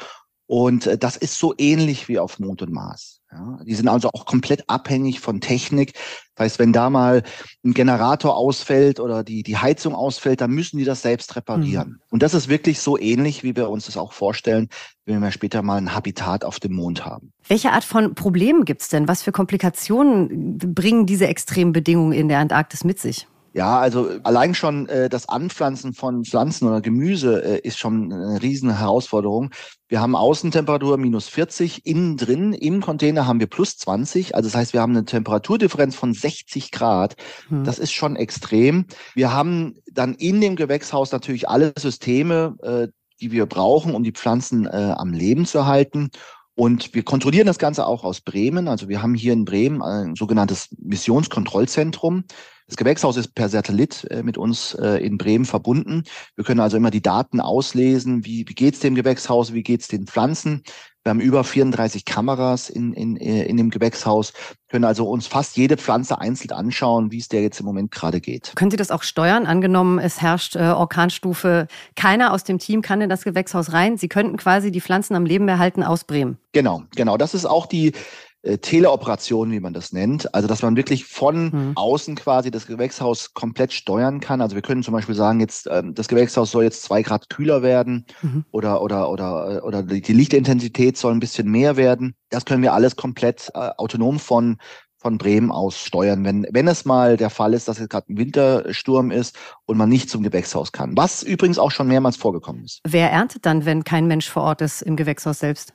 Und 0.47 0.87
äh, 0.87 0.97
das 0.97 1.15
ist 1.15 1.37
so 1.37 1.53
ähnlich 1.57 2.09
wie 2.09 2.19
auf 2.19 2.39
Mond 2.39 2.61
und 2.61 2.73
Mars. 2.73 3.20
Ja, 3.31 3.59
die 3.63 3.75
sind 3.75 3.87
also 3.87 4.09
auch 4.09 4.25
komplett 4.25 4.65
abhängig 4.67 5.21
von 5.21 5.39
Technik. 5.39 5.93
Das 6.35 6.45
heißt, 6.45 6.59
wenn 6.59 6.73
da 6.73 6.89
mal 6.89 7.23
ein 7.63 7.73
Generator 7.73 8.35
ausfällt 8.35 8.99
oder 8.99 9.23
die, 9.23 9.41
die 9.41 9.57
Heizung 9.57 9.95
ausfällt, 9.95 10.41
dann 10.41 10.51
müssen 10.51 10.77
die 10.77 10.83
das 10.83 11.01
selbst 11.01 11.37
reparieren. 11.37 11.89
Mhm. 11.89 11.99
Und 12.09 12.23
das 12.23 12.33
ist 12.33 12.49
wirklich 12.49 12.81
so 12.81 12.97
ähnlich, 12.97 13.43
wie 13.43 13.55
wir 13.55 13.69
uns 13.69 13.85
das 13.85 13.95
auch 13.95 14.11
vorstellen, 14.11 14.67
wenn 15.05 15.21
wir 15.21 15.31
später 15.31 15.61
mal 15.61 15.77
ein 15.77 15.95
Habitat 15.95 16.43
auf 16.43 16.59
dem 16.59 16.73
Mond 16.73 17.05
haben. 17.05 17.31
Welche 17.47 17.71
Art 17.71 17.85
von 17.85 18.15
Problemen 18.15 18.65
gibt 18.65 18.81
es 18.81 18.89
denn? 18.89 19.07
Was 19.07 19.23
für 19.23 19.31
Komplikationen 19.31 20.57
bringen 20.57 21.05
diese 21.05 21.27
extremen 21.27 21.71
Bedingungen 21.71 22.11
in 22.11 22.27
der 22.27 22.39
Antarktis 22.39 22.83
mit 22.83 22.99
sich? 22.99 23.27
Ja, 23.53 23.79
also 23.79 24.09
allein 24.23 24.55
schon 24.55 24.87
äh, 24.87 25.09
das 25.09 25.27
Anpflanzen 25.27 25.93
von 25.93 26.23
Pflanzen 26.23 26.67
oder 26.67 26.79
Gemüse 26.79 27.43
äh, 27.43 27.67
ist 27.67 27.77
schon 27.77 28.11
eine 28.11 28.41
riesen 28.41 28.77
Herausforderung. 28.77 29.51
Wir 29.89 29.99
haben 29.99 30.15
Außentemperatur 30.15 30.97
minus 30.97 31.27
40, 31.27 31.85
innen 31.85 32.15
drin 32.15 32.53
im 32.53 32.79
Container 32.79 33.27
haben 33.27 33.41
wir 33.41 33.47
plus 33.47 33.77
20. 33.77 34.35
Also 34.35 34.47
das 34.47 34.55
heißt, 34.55 34.73
wir 34.73 34.81
haben 34.81 34.95
eine 34.95 35.03
Temperaturdifferenz 35.03 35.95
von 35.95 36.13
60 36.13 36.71
Grad. 36.71 37.15
Hm. 37.49 37.65
Das 37.65 37.77
ist 37.77 37.91
schon 37.91 38.15
extrem. 38.15 38.85
Wir 39.15 39.33
haben 39.33 39.75
dann 39.91 40.13
in 40.13 40.39
dem 40.39 40.55
Gewächshaus 40.55 41.11
natürlich 41.11 41.49
alle 41.49 41.73
Systeme, 41.77 42.55
äh, 42.61 42.87
die 43.19 43.33
wir 43.33 43.45
brauchen, 43.47 43.93
um 43.95 44.03
die 44.03 44.13
Pflanzen 44.13 44.65
äh, 44.65 44.95
am 44.97 45.11
Leben 45.11 45.45
zu 45.45 45.65
halten. 45.65 46.09
Und 46.55 46.93
wir 46.93 47.03
kontrollieren 47.03 47.47
das 47.47 47.59
Ganze 47.59 47.85
auch 47.85 48.03
aus 48.03 48.21
Bremen. 48.21 48.67
Also 48.67 48.89
wir 48.89 49.01
haben 49.01 49.15
hier 49.15 49.33
in 49.33 49.45
Bremen 49.45 49.81
ein 49.81 50.15
sogenanntes 50.15 50.69
Missionskontrollzentrum. 50.79 52.25
Das 52.67 52.77
Gewächshaus 52.77 53.17
ist 53.17 53.35
per 53.35 53.49
Satellit 53.49 54.07
äh, 54.09 54.23
mit 54.23 54.37
uns 54.37 54.75
äh, 54.75 54.97
in 55.05 55.17
Bremen 55.17 55.43
verbunden. 55.43 56.03
Wir 56.35 56.45
können 56.45 56.61
also 56.61 56.77
immer 56.77 56.91
die 56.91 57.01
Daten 57.01 57.41
auslesen, 57.41 58.25
wie, 58.25 58.47
wie 58.47 58.53
geht's 58.53 58.79
dem 58.79 58.95
Gewächshaus, 58.95 59.53
wie 59.53 59.63
geht's 59.63 59.89
den 59.89 60.07
Pflanzen. 60.07 60.63
Wir 61.03 61.09
haben 61.09 61.19
über 61.19 61.43
34 61.43 62.05
Kameras 62.05 62.69
in, 62.69 62.93
in, 62.93 63.17
äh, 63.17 63.43
in 63.45 63.57
dem 63.57 63.71
Gewächshaus, 63.71 64.33
können 64.69 64.85
also 64.85 65.09
uns 65.09 65.25
fast 65.25 65.57
jede 65.57 65.77
Pflanze 65.77 66.19
einzeln 66.19 66.51
anschauen, 66.51 67.11
wie 67.11 67.17
es 67.17 67.27
der 67.27 67.41
jetzt 67.41 67.59
im 67.59 67.65
Moment 67.65 67.89
gerade 67.91 68.21
geht. 68.21 68.53
Können 68.55 68.69
Sie 68.69 68.77
das 68.77 68.91
auch 68.91 69.01
steuern? 69.01 69.47
Angenommen, 69.47 69.97
es 69.97 70.21
herrscht 70.21 70.55
äh, 70.55 70.59
Orkanstufe. 70.59 71.67
Keiner 71.95 72.33
aus 72.33 72.43
dem 72.43 72.59
Team 72.59 72.83
kann 72.83 73.01
in 73.01 73.09
das 73.09 73.23
Gewächshaus 73.23 73.73
rein. 73.73 73.97
Sie 73.97 74.09
könnten 74.09 74.37
quasi 74.37 74.71
die 74.71 74.79
Pflanzen 74.79 75.15
am 75.15 75.25
Leben 75.25 75.47
erhalten 75.47 75.81
aus 75.81 76.03
Bremen. 76.03 76.37
Genau, 76.51 76.83
genau. 76.95 77.17
Das 77.17 77.33
ist 77.33 77.45
auch 77.45 77.65
die 77.65 77.93
äh, 78.43 78.57
Teleoperation, 78.57 79.51
wie 79.51 79.59
man 79.59 79.73
das 79.73 79.93
nennt. 79.93 80.33
Also 80.33 80.47
dass 80.47 80.61
man 80.61 80.75
wirklich 80.75 81.05
von 81.05 81.51
mhm. 81.51 81.71
außen 81.75 82.15
quasi 82.15 82.51
das 82.51 82.67
Gewächshaus 82.67 83.33
komplett 83.33 83.71
steuern 83.71 84.19
kann. 84.19 84.41
Also 84.41 84.55
wir 84.55 84.61
können 84.61 84.83
zum 84.83 84.93
Beispiel 84.93 85.15
sagen, 85.15 85.39
jetzt 85.39 85.67
ähm, 85.71 85.93
das 85.93 86.07
Gewächshaus 86.07 86.51
soll 86.51 86.63
jetzt 86.63 86.83
zwei 86.83 87.03
Grad 87.03 87.29
kühler 87.29 87.61
werden 87.61 88.05
mhm. 88.21 88.45
oder 88.51 88.81
oder 88.81 89.09
oder 89.09 89.57
äh, 89.57 89.61
oder 89.61 89.83
die 89.83 90.13
Lichtintensität 90.13 90.97
soll 90.97 91.13
ein 91.13 91.19
bisschen 91.19 91.49
mehr 91.49 91.77
werden. 91.77 92.15
Das 92.29 92.45
können 92.45 92.63
wir 92.63 92.73
alles 92.73 92.95
komplett 92.95 93.51
äh, 93.53 93.69
autonom 93.77 94.19
von 94.19 94.57
von 95.01 95.17
Bremen 95.17 95.51
aus 95.51 95.79
steuern, 95.79 96.23
wenn, 96.23 96.45
wenn 96.51 96.67
es 96.67 96.85
mal 96.85 97.17
der 97.17 97.31
Fall 97.31 97.55
ist, 97.55 97.67
dass 97.67 97.79
jetzt 97.79 97.89
gerade 97.89 98.13
ein 98.13 98.17
Wintersturm 98.19 99.09
ist 99.09 99.35
und 99.65 99.75
man 99.75 99.89
nicht 99.89 100.11
zum 100.11 100.21
Gewächshaus 100.21 100.71
kann. 100.71 100.95
Was 100.95 101.23
übrigens 101.23 101.57
auch 101.57 101.71
schon 101.71 101.87
mehrmals 101.87 102.17
vorgekommen 102.17 102.63
ist. 102.63 102.81
Wer 102.87 103.09
erntet 103.09 103.47
dann, 103.47 103.65
wenn 103.65 103.83
kein 103.83 104.05
Mensch 104.05 104.29
vor 104.29 104.43
Ort 104.43 104.61
ist 104.61 104.83
im 104.83 104.95
Gewächshaus 104.95 105.39
selbst? 105.39 105.73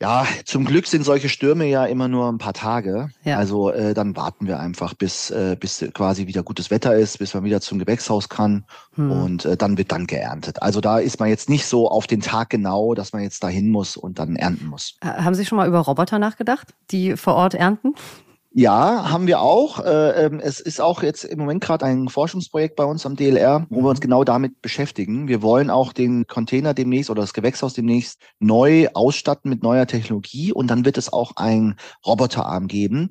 Ja, 0.00 0.26
zum 0.44 0.66
Glück 0.66 0.86
sind 0.86 1.04
solche 1.04 1.30
Stürme 1.30 1.64
ja 1.64 1.86
immer 1.86 2.06
nur 2.06 2.28
ein 2.28 2.36
paar 2.36 2.52
Tage. 2.52 3.08
Ja. 3.24 3.38
Also 3.38 3.70
äh, 3.70 3.94
dann 3.94 4.14
warten 4.14 4.46
wir 4.46 4.60
einfach, 4.60 4.92
bis, 4.92 5.30
äh, 5.30 5.56
bis 5.58 5.84
quasi 5.94 6.26
wieder 6.26 6.42
gutes 6.42 6.70
Wetter 6.70 6.94
ist, 6.94 7.18
bis 7.18 7.32
man 7.32 7.44
wieder 7.44 7.62
zum 7.62 7.78
Gewächshaus 7.78 8.28
kann 8.28 8.66
hm. 8.94 9.10
und 9.10 9.44
äh, 9.46 9.56
dann 9.56 9.78
wird 9.78 9.92
dann 9.92 10.06
geerntet. 10.06 10.60
Also 10.60 10.82
da 10.82 10.98
ist 10.98 11.18
man 11.18 11.30
jetzt 11.30 11.48
nicht 11.48 11.64
so 11.64 11.88
auf 11.88 12.06
den 12.06 12.20
Tag 12.20 12.50
genau, 12.50 12.94
dass 12.94 13.14
man 13.14 13.22
jetzt 13.22 13.42
dahin 13.42 13.70
muss 13.70 13.96
und 13.96 14.18
dann 14.18 14.36
ernten 14.36 14.66
muss. 14.66 14.96
Haben 15.02 15.34
Sie 15.34 15.46
schon 15.46 15.56
mal 15.56 15.66
über 15.66 15.80
Roboter 15.80 16.18
nachgedacht, 16.18 16.74
die 16.90 17.16
vor 17.16 17.34
Ort 17.34 17.54
ernten? 17.54 17.94
Ja, 18.58 19.10
haben 19.10 19.26
wir 19.26 19.42
auch. 19.42 19.84
Äh, 19.84 20.24
ähm, 20.24 20.40
es 20.40 20.60
ist 20.60 20.80
auch 20.80 21.02
jetzt 21.02 21.24
im 21.24 21.40
Moment 21.40 21.62
gerade 21.62 21.84
ein 21.84 22.08
Forschungsprojekt 22.08 22.74
bei 22.74 22.84
uns 22.84 23.04
am 23.04 23.14
DLR, 23.14 23.66
wo 23.68 23.82
wir 23.82 23.90
uns 23.90 24.00
genau 24.00 24.24
damit 24.24 24.62
beschäftigen. 24.62 25.28
Wir 25.28 25.42
wollen 25.42 25.68
auch 25.68 25.92
den 25.92 26.26
Container 26.26 26.72
demnächst 26.72 27.10
oder 27.10 27.20
das 27.20 27.34
Gewächshaus 27.34 27.74
demnächst 27.74 28.18
neu 28.38 28.88
ausstatten 28.94 29.50
mit 29.50 29.62
neuer 29.62 29.86
Technologie 29.86 30.54
und 30.54 30.68
dann 30.68 30.86
wird 30.86 30.96
es 30.96 31.12
auch 31.12 31.32
ein 31.36 31.76
Roboterarm 32.06 32.66
geben. 32.66 33.10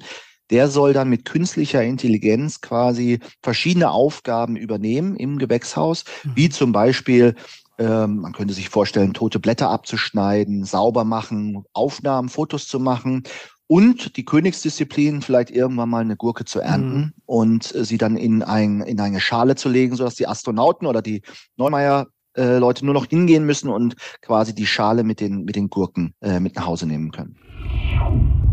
Der 0.50 0.68
soll 0.68 0.94
dann 0.94 1.10
mit 1.10 1.26
künstlicher 1.26 1.84
Intelligenz 1.84 2.62
quasi 2.62 3.20
verschiedene 3.44 3.92
Aufgaben 3.92 4.56
übernehmen 4.56 5.16
im 5.16 5.38
Gewächshaus, 5.38 6.06
mhm. 6.24 6.32
wie 6.34 6.50
zum 6.50 6.72
Beispiel 6.72 7.36
ähm, 7.78 8.22
man 8.22 8.34
könnte 8.34 8.54
sich 8.56 8.70
vorstellen, 8.70 9.14
tote 9.14 9.40
Blätter 9.40 9.70
abzuschneiden, 9.70 10.64
sauber 10.64 11.04
machen, 11.04 11.66
Aufnahmen, 11.74 12.30
Fotos 12.30 12.68
zu 12.68 12.80
machen 12.80 13.24
und 13.68 14.18
die 14.18 14.26
Königsdisziplin 14.26 15.22
vielleicht 15.22 15.52
irgendwann 15.52 15.90
mal 15.90 16.02
eine 16.02 16.16
Gurke 16.16 16.46
zu 16.46 16.60
ernten 16.60 16.98
mhm. 16.98 17.14
und 17.26 17.76
äh, 17.76 17.84
sie 17.84 17.98
dann 17.98 18.16
in, 18.16 18.44
ein, 18.44 18.82
in 18.82 19.00
eine 19.00 19.20
Schale 19.20 19.56
zu 19.56 19.70
legen, 19.70 19.96
sodass 19.96 20.16
die 20.16 20.28
Astronauten 20.28 20.88
oder 20.88 21.02
die 21.02 21.22
Neumeier 21.58 22.08
äh, 22.38 22.58
Leute 22.58 22.86
nur 22.86 22.94
noch 22.94 23.08
hingehen 23.08 23.46
müssen 23.46 23.70
und 23.70 23.96
quasi 24.22 24.54
die 24.54 24.68
Schale 24.68 25.04
mit 25.04 25.20
den, 25.20 25.46
mit 25.46 25.56
den 25.56 25.70
Gurken 25.70 26.14
äh, 26.22 26.40
mit 26.40 26.56
nach 26.56 26.68
Hause 26.68 26.86
nehmen 26.86 27.12
können. 27.12 28.45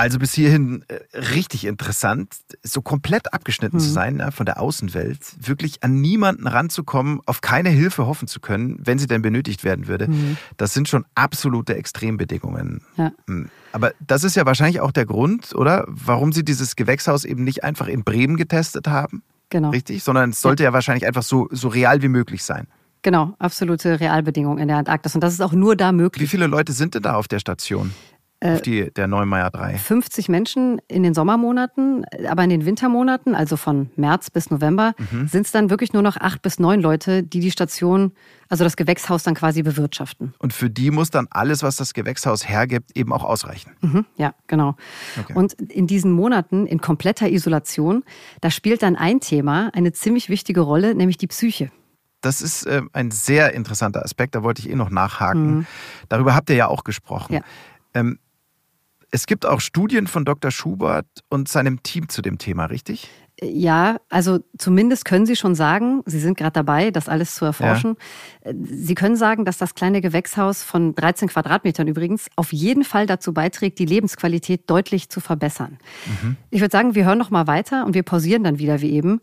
Also 0.00 0.18
bis 0.18 0.32
hierhin 0.32 0.82
äh, 0.88 1.18
richtig 1.18 1.66
interessant, 1.66 2.34
so 2.62 2.80
komplett 2.80 3.34
abgeschnitten 3.34 3.76
mhm. 3.76 3.80
zu 3.80 3.90
sein 3.90 4.18
ja, 4.18 4.30
von 4.30 4.46
der 4.46 4.58
Außenwelt, 4.58 5.18
wirklich 5.46 5.82
an 5.82 6.00
niemanden 6.00 6.46
ranzukommen, 6.46 7.20
auf 7.26 7.42
keine 7.42 7.68
Hilfe 7.68 8.06
hoffen 8.06 8.26
zu 8.26 8.40
können, 8.40 8.78
wenn 8.82 8.98
sie 8.98 9.06
denn 9.06 9.20
benötigt 9.20 9.62
werden 9.62 9.88
würde. 9.88 10.08
Mhm. 10.08 10.38
Das 10.56 10.72
sind 10.72 10.88
schon 10.88 11.04
absolute 11.14 11.74
Extrembedingungen. 11.74 12.80
Ja. 12.96 13.12
Hm. 13.26 13.50
Aber 13.72 13.92
das 14.00 14.24
ist 14.24 14.36
ja 14.36 14.46
wahrscheinlich 14.46 14.80
auch 14.80 14.90
der 14.90 15.04
Grund, 15.04 15.54
oder? 15.54 15.84
Warum 15.86 16.32
Sie 16.32 16.46
dieses 16.46 16.76
Gewächshaus 16.76 17.26
eben 17.26 17.44
nicht 17.44 17.62
einfach 17.62 17.86
in 17.86 18.02
Bremen 18.02 18.38
getestet 18.38 18.88
haben. 18.88 19.22
Genau. 19.50 19.68
Richtig? 19.68 20.02
Sondern 20.02 20.30
es 20.30 20.40
sollte 20.40 20.62
ja, 20.62 20.70
ja 20.70 20.72
wahrscheinlich 20.72 21.06
einfach 21.06 21.22
so, 21.22 21.46
so 21.50 21.68
real 21.68 22.00
wie 22.00 22.08
möglich 22.08 22.42
sein. 22.42 22.68
Genau, 23.02 23.34
absolute 23.38 24.00
Realbedingungen 24.00 24.58
in 24.58 24.68
der 24.68 24.78
Antarktis. 24.78 25.14
Und 25.14 25.20
das 25.20 25.34
ist 25.34 25.42
auch 25.42 25.52
nur 25.52 25.76
da 25.76 25.92
möglich. 25.92 26.22
Wie 26.22 26.26
viele 26.26 26.46
Leute 26.46 26.72
sind 26.72 26.94
denn 26.94 27.02
da 27.02 27.16
auf 27.16 27.28
der 27.28 27.38
Station? 27.38 27.92
Auf 28.42 28.58
äh, 28.58 28.62
die, 28.62 28.90
der 28.90 29.06
Neumeier 29.06 29.50
3. 29.50 29.76
50 29.76 30.28
Menschen 30.28 30.80
in 30.88 31.02
den 31.02 31.12
Sommermonaten, 31.12 32.06
aber 32.28 32.44
in 32.44 32.50
den 32.50 32.64
Wintermonaten, 32.64 33.34
also 33.34 33.56
von 33.56 33.90
März 33.96 34.30
bis 34.30 34.50
November, 34.50 34.94
mhm. 35.10 35.28
sind 35.28 35.46
es 35.46 35.52
dann 35.52 35.68
wirklich 35.68 35.92
nur 35.92 36.02
noch 36.02 36.16
acht 36.16 36.40
bis 36.40 36.58
neun 36.58 36.80
Leute, 36.80 37.22
die 37.22 37.40
die 37.40 37.50
Station, 37.50 38.12
also 38.48 38.64
das 38.64 38.76
Gewächshaus 38.76 39.22
dann 39.24 39.34
quasi 39.34 39.62
bewirtschaften. 39.62 40.32
Und 40.38 40.54
für 40.54 40.70
die 40.70 40.90
muss 40.90 41.10
dann 41.10 41.28
alles, 41.30 41.62
was 41.62 41.76
das 41.76 41.92
Gewächshaus 41.92 42.48
hergibt, 42.48 42.96
eben 42.96 43.12
auch 43.12 43.24
ausreichen. 43.24 43.72
Mhm, 43.82 44.06
ja, 44.16 44.34
genau. 44.46 44.74
Okay. 45.20 45.34
Und 45.34 45.52
in 45.52 45.86
diesen 45.86 46.12
Monaten 46.12 46.66
in 46.66 46.80
kompletter 46.80 47.28
Isolation, 47.28 48.04
da 48.40 48.50
spielt 48.50 48.82
dann 48.82 48.96
ein 48.96 49.20
Thema 49.20 49.70
eine 49.74 49.92
ziemlich 49.92 50.30
wichtige 50.30 50.60
Rolle, 50.60 50.94
nämlich 50.94 51.18
die 51.18 51.26
Psyche. 51.26 51.70
Das 52.22 52.42
ist 52.42 52.64
äh, 52.66 52.82
ein 52.92 53.10
sehr 53.10 53.52
interessanter 53.54 54.02
Aspekt, 54.02 54.34
da 54.34 54.42
wollte 54.42 54.62
ich 54.62 54.70
eh 54.70 54.74
noch 54.74 54.90
nachhaken. 54.90 55.58
Mhm. 55.58 55.66
Darüber 56.08 56.34
habt 56.34 56.50
ihr 56.50 56.56
ja 56.56 56.68
auch 56.68 56.84
gesprochen. 56.84 57.34
Ja. 57.34 57.40
Ähm, 57.94 58.18
es 59.10 59.26
gibt 59.26 59.46
auch 59.46 59.60
Studien 59.60 60.06
von 60.06 60.24
Dr. 60.24 60.50
Schubert 60.50 61.06
und 61.28 61.48
seinem 61.48 61.82
Team 61.82 62.08
zu 62.08 62.22
dem 62.22 62.38
Thema, 62.38 62.66
richtig? 62.66 63.08
Ja, 63.42 63.96
also 64.10 64.40
zumindest 64.58 65.06
können 65.06 65.24
Sie 65.24 65.34
schon 65.34 65.54
sagen, 65.54 66.02
Sie 66.04 66.20
sind 66.20 66.36
gerade 66.36 66.52
dabei, 66.52 66.90
das 66.90 67.08
alles 67.08 67.34
zu 67.34 67.46
erforschen. 67.46 67.96
Ja. 68.44 68.52
Sie 68.64 68.94
können 68.94 69.16
sagen, 69.16 69.46
dass 69.46 69.56
das 69.56 69.74
kleine 69.74 70.02
Gewächshaus 70.02 70.62
von 70.62 70.94
13 70.94 71.28
Quadratmetern 71.28 71.88
übrigens 71.88 72.28
auf 72.36 72.52
jeden 72.52 72.84
Fall 72.84 73.06
dazu 73.06 73.32
beiträgt, 73.32 73.78
die 73.78 73.86
Lebensqualität 73.86 74.68
deutlich 74.68 75.08
zu 75.08 75.20
verbessern. 75.20 75.78
Mhm. 76.22 76.36
Ich 76.50 76.60
würde 76.60 76.72
sagen, 76.72 76.94
wir 76.94 77.06
hören 77.06 77.18
noch 77.18 77.30
mal 77.30 77.46
weiter 77.46 77.86
und 77.86 77.94
wir 77.94 78.02
pausieren 78.02 78.44
dann 78.44 78.58
wieder 78.58 78.82
wie 78.82 78.90
eben. 78.90 79.20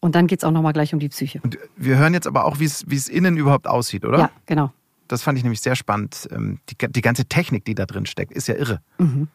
Und 0.00 0.14
dann 0.14 0.26
geht 0.26 0.38
es 0.40 0.44
auch 0.44 0.52
noch 0.52 0.62
mal 0.62 0.72
gleich 0.72 0.94
um 0.94 0.98
die 0.98 1.10
Psyche. 1.10 1.40
Und 1.42 1.58
wir 1.76 1.98
hören 1.98 2.14
jetzt 2.14 2.26
aber 2.26 2.46
auch, 2.46 2.58
wie 2.58 2.64
es 2.64 3.08
innen 3.08 3.36
überhaupt 3.36 3.66
aussieht, 3.66 4.06
oder? 4.06 4.18
Ja, 4.18 4.30
genau. 4.46 4.72
Das 5.10 5.22
fand 5.22 5.36
ich 5.36 5.42
nämlich 5.42 5.60
sehr 5.60 5.74
spannend. 5.74 6.28
Ähm, 6.30 6.60
die, 6.68 6.76
die 6.88 7.00
ganze 7.00 7.24
Technik, 7.24 7.64
die 7.64 7.74
da 7.74 7.84
drin 7.84 8.06
steckt, 8.06 8.32
ist 8.32 8.46
ja 8.46 8.54
irre. 8.54 8.80
Mhm. 8.98 9.26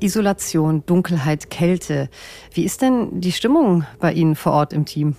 Isolation, 0.00 0.86
Dunkelheit, 0.86 1.50
Kälte. 1.50 2.08
Wie 2.54 2.64
ist 2.64 2.80
denn 2.80 3.20
die 3.20 3.32
Stimmung 3.32 3.84
bei 3.98 4.14
Ihnen 4.14 4.34
vor 4.34 4.52
Ort 4.52 4.72
im 4.72 4.86
Team? 4.86 5.14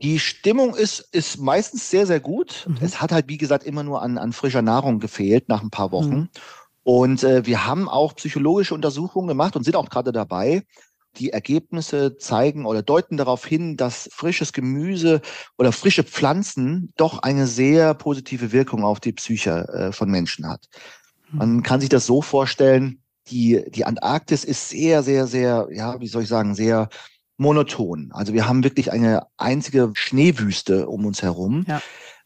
Die 0.00 0.20
Stimmung 0.20 0.76
ist, 0.76 1.00
ist 1.12 1.38
meistens 1.38 1.90
sehr, 1.90 2.06
sehr 2.06 2.20
gut. 2.20 2.66
Mhm. 2.68 2.78
Es 2.80 3.00
hat 3.00 3.10
halt, 3.10 3.26
wie 3.28 3.36
gesagt, 3.36 3.64
immer 3.64 3.82
nur 3.82 4.00
an, 4.00 4.16
an 4.16 4.32
frischer 4.32 4.62
Nahrung 4.62 5.00
gefehlt 5.00 5.48
nach 5.48 5.62
ein 5.62 5.70
paar 5.70 5.90
Wochen. 5.90 6.14
Mhm. 6.14 6.28
Und 6.84 7.24
äh, 7.24 7.44
wir 7.46 7.66
haben 7.66 7.88
auch 7.88 8.14
psychologische 8.14 8.74
Untersuchungen 8.74 9.26
gemacht 9.26 9.56
und 9.56 9.64
sind 9.64 9.74
auch 9.74 9.90
gerade 9.90 10.12
dabei, 10.12 10.62
die 11.16 11.30
Ergebnisse 11.30 12.16
zeigen 12.18 12.66
oder 12.66 12.82
deuten 12.82 13.16
darauf 13.16 13.44
hin, 13.44 13.76
dass 13.76 14.08
frisches 14.12 14.52
Gemüse 14.52 15.20
oder 15.58 15.72
frische 15.72 16.04
Pflanzen 16.04 16.92
doch 16.96 17.20
eine 17.22 17.46
sehr 17.46 17.94
positive 17.94 18.52
Wirkung 18.52 18.84
auf 18.84 19.00
die 19.00 19.12
Psyche 19.12 19.68
äh, 19.68 19.92
von 19.92 20.10
Menschen 20.10 20.48
hat. 20.48 20.66
Hm. 21.30 21.38
Man 21.38 21.62
kann 21.62 21.80
sich 21.80 21.88
das 21.88 22.06
so 22.06 22.22
vorstellen, 22.22 23.02
die, 23.28 23.64
die 23.68 23.84
Antarktis 23.84 24.44
ist 24.44 24.68
sehr, 24.68 25.02
sehr, 25.02 25.26
sehr, 25.26 25.68
ja, 25.72 26.00
wie 26.00 26.08
soll 26.08 26.22
ich 26.22 26.28
sagen, 26.28 26.54
sehr 26.54 26.88
monoton. 27.36 28.10
Also 28.12 28.32
wir 28.32 28.46
haben 28.46 28.64
wirklich 28.64 28.92
eine 28.92 29.26
einzige 29.36 29.90
Schneewüste 29.94 30.88
um 30.88 31.06
uns 31.06 31.22
herum. 31.22 31.64
Ja. 31.66 31.80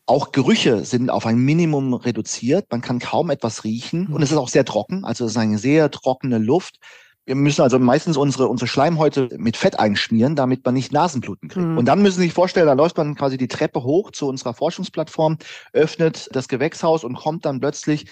Auch 0.06 0.32
Gerüche 0.32 0.84
sind 0.84 1.08
auf 1.08 1.24
ein 1.24 1.38
Minimum 1.38 1.94
reduziert. 1.94 2.66
Man 2.70 2.82
kann 2.82 2.98
kaum 2.98 3.30
etwas 3.30 3.64
riechen. 3.64 4.08
Und 4.08 4.22
es 4.22 4.30
ist 4.30 4.36
auch 4.36 4.48
sehr 4.48 4.64
trocken. 4.64 5.04
Also 5.04 5.24
es 5.24 5.32
ist 5.32 5.36
eine 5.38 5.56
sehr 5.56 5.90
trockene 5.90 6.38
Luft. 6.38 6.78
Wir 7.26 7.34
müssen 7.34 7.62
also 7.62 7.78
meistens 7.78 8.16
unsere, 8.16 8.48
unsere 8.48 8.68
Schleimhäute 8.68 9.28
mit 9.38 9.56
Fett 9.56 9.78
einschmieren, 9.78 10.36
damit 10.36 10.64
man 10.64 10.74
nicht 10.74 10.92
Nasenbluten 10.92 11.48
kriegt. 11.48 11.66
Mhm. 11.66 11.78
Und 11.78 11.86
dann 11.86 12.02
müssen 12.02 12.18
Sie 12.18 12.24
sich 12.24 12.34
vorstellen, 12.34 12.66
da 12.66 12.74
läuft 12.74 12.96
man 12.98 13.14
quasi 13.14 13.38
die 13.38 13.48
Treppe 13.48 13.82
hoch 13.82 14.10
zu 14.10 14.28
unserer 14.28 14.54
Forschungsplattform, 14.54 15.38
öffnet 15.72 16.28
das 16.32 16.48
Gewächshaus 16.48 17.02
und 17.02 17.14
kommt 17.14 17.46
dann 17.46 17.60
plötzlich 17.60 18.06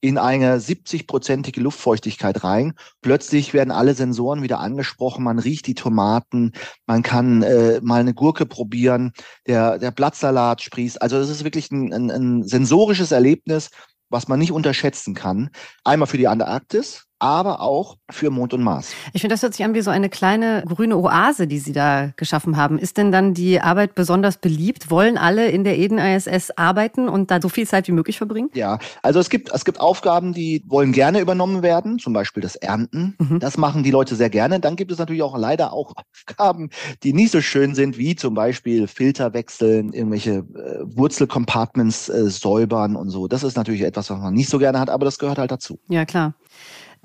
in 0.00 0.18
eine 0.18 0.58
70-prozentige 0.58 1.60
Luftfeuchtigkeit 1.60 2.44
rein. 2.44 2.74
Plötzlich 3.00 3.54
werden 3.54 3.70
alle 3.70 3.94
Sensoren 3.94 4.42
wieder 4.42 4.60
angesprochen. 4.60 5.24
Man 5.24 5.38
riecht 5.38 5.66
die 5.66 5.74
Tomaten, 5.74 6.52
man 6.86 7.02
kann 7.02 7.42
äh, 7.42 7.80
mal 7.82 8.00
eine 8.00 8.14
Gurke 8.14 8.46
probieren, 8.46 9.12
der, 9.46 9.78
der 9.78 9.90
Blattsalat 9.90 10.62
sprießt. 10.62 11.00
Also 11.00 11.16
es 11.16 11.30
ist 11.30 11.44
wirklich 11.44 11.70
ein, 11.70 11.92
ein, 11.92 12.10
ein 12.10 12.42
sensorisches 12.42 13.10
Erlebnis, 13.10 13.70
was 14.08 14.28
man 14.28 14.38
nicht 14.38 14.52
unterschätzen 14.52 15.14
kann. 15.14 15.50
Einmal 15.82 16.06
für 16.06 16.18
die 16.18 16.28
Antarktis, 16.28 17.05
aber 17.18 17.60
auch 17.60 17.96
für 18.10 18.30
Mond 18.30 18.52
und 18.52 18.62
Mars. 18.62 18.92
Ich 19.12 19.22
finde, 19.22 19.34
das 19.34 19.42
hört 19.42 19.54
sich 19.54 19.64
an 19.64 19.74
wie 19.74 19.80
so 19.80 19.90
eine 19.90 20.08
kleine 20.08 20.62
grüne 20.66 20.96
Oase, 20.96 21.46
die 21.46 21.58
Sie 21.58 21.72
da 21.72 22.12
geschaffen 22.16 22.56
haben. 22.56 22.78
Ist 22.78 22.98
denn 22.98 23.10
dann 23.10 23.32
die 23.32 23.60
Arbeit 23.60 23.94
besonders 23.94 24.36
beliebt? 24.36 24.90
Wollen 24.90 25.16
alle 25.16 25.48
in 25.48 25.64
der 25.64 25.78
Eden 25.78 25.98
ISS 25.98 26.50
arbeiten 26.56 27.08
und 27.08 27.30
da 27.30 27.40
so 27.40 27.48
viel 27.48 27.66
Zeit 27.66 27.88
wie 27.88 27.92
möglich 27.92 28.18
verbringen? 28.18 28.50
Ja, 28.54 28.78
also 29.02 29.18
es 29.18 29.30
gibt, 29.30 29.50
es 29.52 29.64
gibt 29.64 29.80
Aufgaben, 29.80 30.34
die 30.34 30.62
wollen 30.66 30.92
gerne 30.92 31.20
übernommen 31.20 31.62
werden, 31.62 31.98
zum 31.98 32.12
Beispiel 32.12 32.42
das 32.42 32.56
Ernten. 32.56 33.16
Mhm. 33.18 33.40
Das 33.40 33.56
machen 33.56 33.82
die 33.82 33.90
Leute 33.90 34.14
sehr 34.14 34.30
gerne. 34.30 34.60
Dann 34.60 34.76
gibt 34.76 34.92
es 34.92 34.98
natürlich 34.98 35.22
auch 35.22 35.38
leider 35.38 35.72
auch 35.72 35.94
Aufgaben, 35.96 36.70
die 37.02 37.14
nicht 37.14 37.30
so 37.32 37.40
schön 37.40 37.74
sind, 37.74 37.96
wie 37.96 38.14
zum 38.14 38.34
Beispiel 38.34 38.86
Filter 38.86 39.32
wechseln, 39.32 39.92
irgendwelche 39.92 40.38
äh, 40.38 40.80
Wurzelcompartments 40.84 42.08
äh, 42.08 42.28
säubern 42.28 42.94
und 42.96 43.08
so. 43.08 43.26
Das 43.26 43.42
ist 43.42 43.56
natürlich 43.56 43.82
etwas, 43.82 44.10
was 44.10 44.18
man 44.18 44.34
nicht 44.34 44.50
so 44.50 44.58
gerne 44.58 44.78
hat, 44.78 44.90
aber 44.90 45.04
das 45.06 45.18
gehört 45.18 45.38
halt 45.38 45.50
dazu. 45.50 45.78
Ja, 45.88 46.04
klar. 46.04 46.34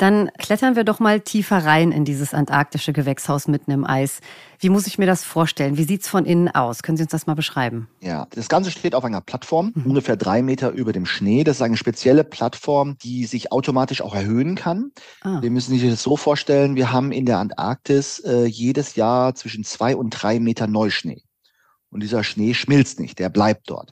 Dann 0.01 0.31
klettern 0.39 0.75
wir 0.75 0.83
doch 0.83 0.99
mal 0.99 1.19
tiefer 1.19 1.59
rein 1.59 1.91
in 1.91 2.05
dieses 2.05 2.33
antarktische 2.33 2.91
Gewächshaus 2.91 3.47
mitten 3.47 3.69
im 3.69 3.85
Eis. 3.85 4.19
Wie 4.57 4.69
muss 4.69 4.87
ich 4.87 4.97
mir 4.97 5.05
das 5.05 5.23
vorstellen? 5.23 5.77
Wie 5.77 5.83
sieht's 5.83 6.07
von 6.07 6.25
innen 6.25 6.47
aus? 6.47 6.81
Können 6.81 6.97
Sie 6.97 7.03
uns 7.03 7.11
das 7.11 7.27
mal 7.27 7.35
beschreiben? 7.35 7.87
Ja, 7.99 8.25
das 8.31 8.49
Ganze 8.49 8.71
steht 8.71 8.95
auf 8.95 9.05
einer 9.05 9.21
Plattform, 9.21 9.73
mhm. 9.75 9.85
ungefähr 9.85 10.15
drei 10.15 10.41
Meter 10.41 10.71
über 10.71 10.91
dem 10.91 11.05
Schnee. 11.05 11.43
Das 11.43 11.57
ist 11.57 11.61
eine 11.61 11.77
spezielle 11.77 12.23
Plattform, 12.23 12.97
die 13.03 13.25
sich 13.25 13.51
automatisch 13.51 14.01
auch 14.01 14.15
erhöhen 14.15 14.55
kann. 14.55 14.91
Ah. 15.21 15.39
Wir 15.39 15.51
müssen 15.51 15.77
sich 15.77 15.87
das 15.87 16.01
so 16.01 16.17
vorstellen, 16.17 16.75
wir 16.75 16.91
haben 16.91 17.11
in 17.11 17.27
der 17.27 17.37
Antarktis 17.37 18.21
äh, 18.21 18.45
jedes 18.45 18.95
Jahr 18.95 19.35
zwischen 19.35 19.63
zwei 19.63 19.95
und 19.95 20.09
drei 20.09 20.39
Meter 20.39 20.65
Neuschnee. 20.65 21.21
Und 21.91 22.01
dieser 22.01 22.23
Schnee 22.23 22.55
schmilzt 22.55 22.99
nicht, 22.99 23.19
der 23.19 23.29
bleibt 23.29 23.69
dort. 23.69 23.91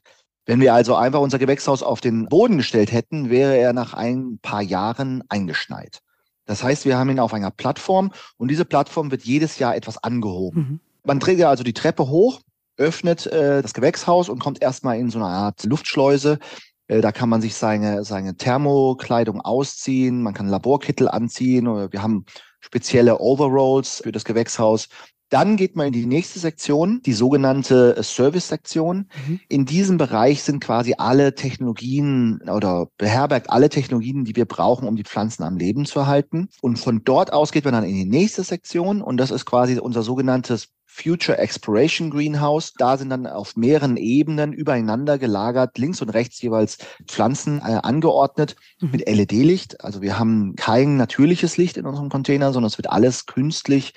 Wenn 0.49 0.61
wir 0.61 0.73
also 0.73 0.95
einfach 0.95 1.19
unser 1.19 1.37
Gewächshaus 1.37 1.83
auf 1.83 2.01
den 2.01 2.25
Boden 2.25 2.57
gestellt 2.57 2.91
hätten, 2.91 3.29
wäre 3.29 3.55
er 3.55 3.71
nach 3.71 3.93
ein 3.93 4.39
paar 4.41 4.63
Jahren 4.63 5.23
eingeschneit. 5.29 5.99
Das 6.47 6.63
heißt, 6.63 6.85
wir 6.85 6.97
haben 6.97 7.11
ihn 7.11 7.19
auf 7.19 7.35
einer 7.35 7.51
Plattform 7.51 8.11
und 8.37 8.49
diese 8.49 8.65
Plattform 8.65 9.11
wird 9.11 9.21
jedes 9.21 9.59
Jahr 9.59 9.75
etwas 9.75 10.03
angehoben. 10.03 10.59
Mhm. 10.59 10.79
Man 11.03 11.19
trägt 11.19 11.39
ja 11.39 11.51
also 11.51 11.63
die 11.63 11.75
Treppe 11.75 12.07
hoch, 12.07 12.41
öffnet 12.77 13.27
äh, 13.27 13.61
das 13.61 13.75
Gewächshaus 13.75 14.27
und 14.27 14.39
kommt 14.39 14.59
erstmal 14.59 14.97
in 14.97 15.11
so 15.11 15.19
eine 15.19 15.27
Art 15.27 15.65
Luftschleuse. 15.65 16.39
Äh, 16.87 17.01
da 17.01 17.11
kann 17.11 17.29
man 17.29 17.41
sich 17.41 17.53
seine, 17.53 18.03
seine 18.03 18.35
Thermokleidung 18.35 19.41
ausziehen, 19.41 20.23
man 20.23 20.33
kann 20.33 20.47
Laborkittel 20.47 21.09
anziehen 21.09 21.67
oder 21.67 21.91
wir 21.91 22.01
haben 22.01 22.25
spezielle 22.59 23.19
Overalls 23.19 24.01
für 24.01 24.11
das 24.11 24.25
Gewächshaus. 24.25 24.89
Dann 25.29 25.57
geht 25.57 25.75
man 25.75 25.87
in 25.87 25.93
die 25.93 26.05
nächste 26.05 26.39
Sektion, 26.39 27.01
die 27.05 27.13
sogenannte 27.13 27.95
äh, 27.95 28.03
Service-Sektion. 28.03 29.09
Mhm. 29.27 29.39
In 29.47 29.65
diesem 29.65 29.97
Bereich 29.97 30.43
sind 30.43 30.59
quasi 30.59 30.95
alle 30.97 31.35
Technologien 31.35 32.41
oder 32.51 32.87
beherbergt 32.97 33.49
alle 33.49 33.69
Technologien, 33.69 34.25
die 34.25 34.35
wir 34.35 34.45
brauchen, 34.45 34.87
um 34.87 34.95
die 34.95 35.03
Pflanzen 35.03 35.43
am 35.43 35.57
Leben 35.57 35.85
zu 35.85 35.99
erhalten. 35.99 36.49
Und 36.61 36.77
von 36.79 37.03
dort 37.03 37.31
aus 37.31 37.51
geht 37.51 37.65
man 37.65 37.73
dann 37.73 37.83
in 37.83 37.95
die 37.95 38.05
nächste 38.05 38.43
Sektion 38.43 39.01
und 39.01 39.17
das 39.17 39.31
ist 39.31 39.45
quasi 39.45 39.77
unser 39.77 40.01
sogenanntes 40.01 40.69
Future 40.91 41.37
Exploration 41.37 42.09
Greenhouse. 42.09 42.73
Da 42.73 42.97
sind 42.97 43.11
dann 43.11 43.27
auf 43.27 43.55
mehreren 43.55 43.95
Ebenen 43.95 44.51
übereinander 44.51 45.19
gelagert, 45.19 45.77
links 45.77 46.01
und 46.01 46.09
rechts 46.09 46.41
jeweils 46.41 46.79
Pflanzen 47.07 47.59
äh, 47.59 47.79
angeordnet 47.83 48.55
mhm. 48.81 48.91
mit 48.91 49.07
LED-Licht. 49.07 49.83
Also 49.83 50.01
wir 50.01 50.17
haben 50.17 50.55
kein 50.55 50.97
natürliches 50.97 51.57
Licht 51.57 51.77
in 51.77 51.85
unserem 51.85 52.09
Container, 52.09 52.51
sondern 52.51 52.67
es 52.67 52.77
wird 52.79 52.89
alles 52.89 53.27
künstlich 53.27 53.93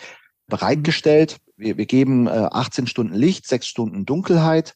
bereitgestellt. 0.53 1.39
Wir, 1.57 1.79
wir 1.79 1.87
geben 1.87 2.27
äh, 2.27 2.31
18 2.31 2.87
Stunden 2.87 3.15
Licht, 3.15 3.49
6 3.49 3.67
Stunden 3.67 4.05
Dunkelheit 4.05 4.75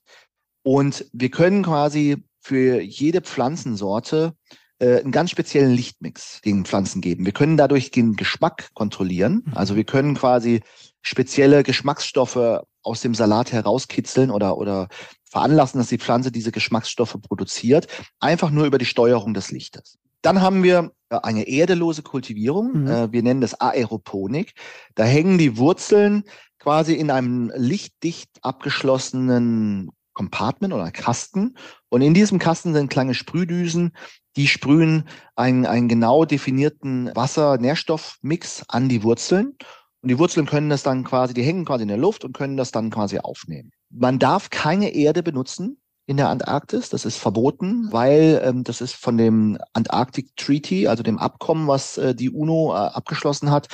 und 0.62 1.04
wir 1.12 1.30
können 1.30 1.62
quasi 1.62 2.24
für 2.40 2.80
jede 2.80 3.20
Pflanzensorte 3.20 4.32
äh, 4.78 5.00
einen 5.00 5.12
ganz 5.12 5.30
speziellen 5.30 5.72
Lichtmix 5.72 6.40
den 6.40 6.64
Pflanzen 6.64 7.02
geben. 7.02 7.26
Wir 7.26 7.32
können 7.32 7.58
dadurch 7.58 7.90
den 7.90 8.16
Geschmack 8.16 8.70
kontrollieren. 8.72 9.42
Mhm. 9.44 9.52
Also 9.54 9.76
wir 9.76 9.84
können 9.84 10.14
quasi 10.14 10.62
spezielle 11.02 11.62
Geschmacksstoffe 11.62 12.62
aus 12.82 13.00
dem 13.02 13.14
Salat 13.14 13.52
herauskitzeln 13.52 14.30
oder, 14.30 14.56
oder 14.56 14.88
veranlassen, 15.28 15.78
dass 15.78 15.88
die 15.88 15.98
Pflanze 15.98 16.32
diese 16.32 16.52
Geschmacksstoffe 16.52 17.18
produziert, 17.20 17.86
einfach 18.18 18.50
nur 18.50 18.64
über 18.64 18.78
die 18.78 18.86
Steuerung 18.86 19.34
des 19.34 19.50
Lichtes. 19.50 19.98
Dann 20.22 20.40
haben 20.40 20.62
wir 20.62 20.92
eine 21.08 21.48
erdelose 21.48 22.02
Kultivierung. 22.02 22.82
Mhm. 22.82 22.86
Äh, 22.86 23.12
wir 23.12 23.22
nennen 23.22 23.40
das 23.40 23.60
Aeroponik. 23.60 24.54
Da 24.94 25.04
hängen 25.04 25.38
die 25.38 25.56
Wurzeln 25.56 26.24
quasi 26.58 26.94
in 26.94 27.10
einem 27.10 27.52
lichtdicht 27.54 28.30
abgeschlossenen 28.42 29.90
Compartment 30.14 30.72
oder 30.72 30.90
Kasten. 30.90 31.54
Und 31.90 32.02
in 32.02 32.14
diesem 32.14 32.38
Kasten 32.38 32.72
sind 32.72 32.90
kleine 32.90 33.14
Sprühdüsen, 33.14 33.92
die 34.36 34.48
sprühen 34.48 35.08
einen, 35.36 35.66
einen 35.66 35.88
genau 35.88 36.24
definierten 36.24 37.10
Wasser-Nährstoffmix 37.14 38.64
an 38.68 38.88
die 38.88 39.02
Wurzeln. 39.02 39.56
Und 40.02 40.08
die 40.08 40.18
Wurzeln 40.18 40.46
können 40.46 40.70
das 40.70 40.82
dann 40.82 41.04
quasi, 41.04 41.34
die 41.34 41.42
hängen 41.42 41.64
quasi 41.64 41.82
in 41.82 41.88
der 41.88 41.98
Luft 41.98 42.24
und 42.24 42.36
können 42.36 42.56
das 42.56 42.70
dann 42.70 42.90
quasi 42.90 43.18
aufnehmen. 43.18 43.72
Man 43.90 44.18
darf 44.18 44.50
keine 44.50 44.94
Erde 44.94 45.22
benutzen 45.22 45.78
in 46.06 46.16
der 46.16 46.28
Antarktis. 46.28 46.88
Das 46.88 47.04
ist 47.04 47.16
verboten, 47.16 47.88
weil 47.90 48.40
ähm, 48.44 48.64
das 48.64 48.80
ist 48.80 48.94
von 48.94 49.18
dem 49.18 49.58
Antarctic 49.72 50.36
Treaty, 50.36 50.86
also 50.86 51.02
dem 51.02 51.18
Abkommen, 51.18 51.66
was 51.66 51.98
äh, 51.98 52.14
die 52.14 52.30
UNO 52.30 52.72
äh, 52.72 52.76
abgeschlossen 52.76 53.50
hat, 53.50 53.68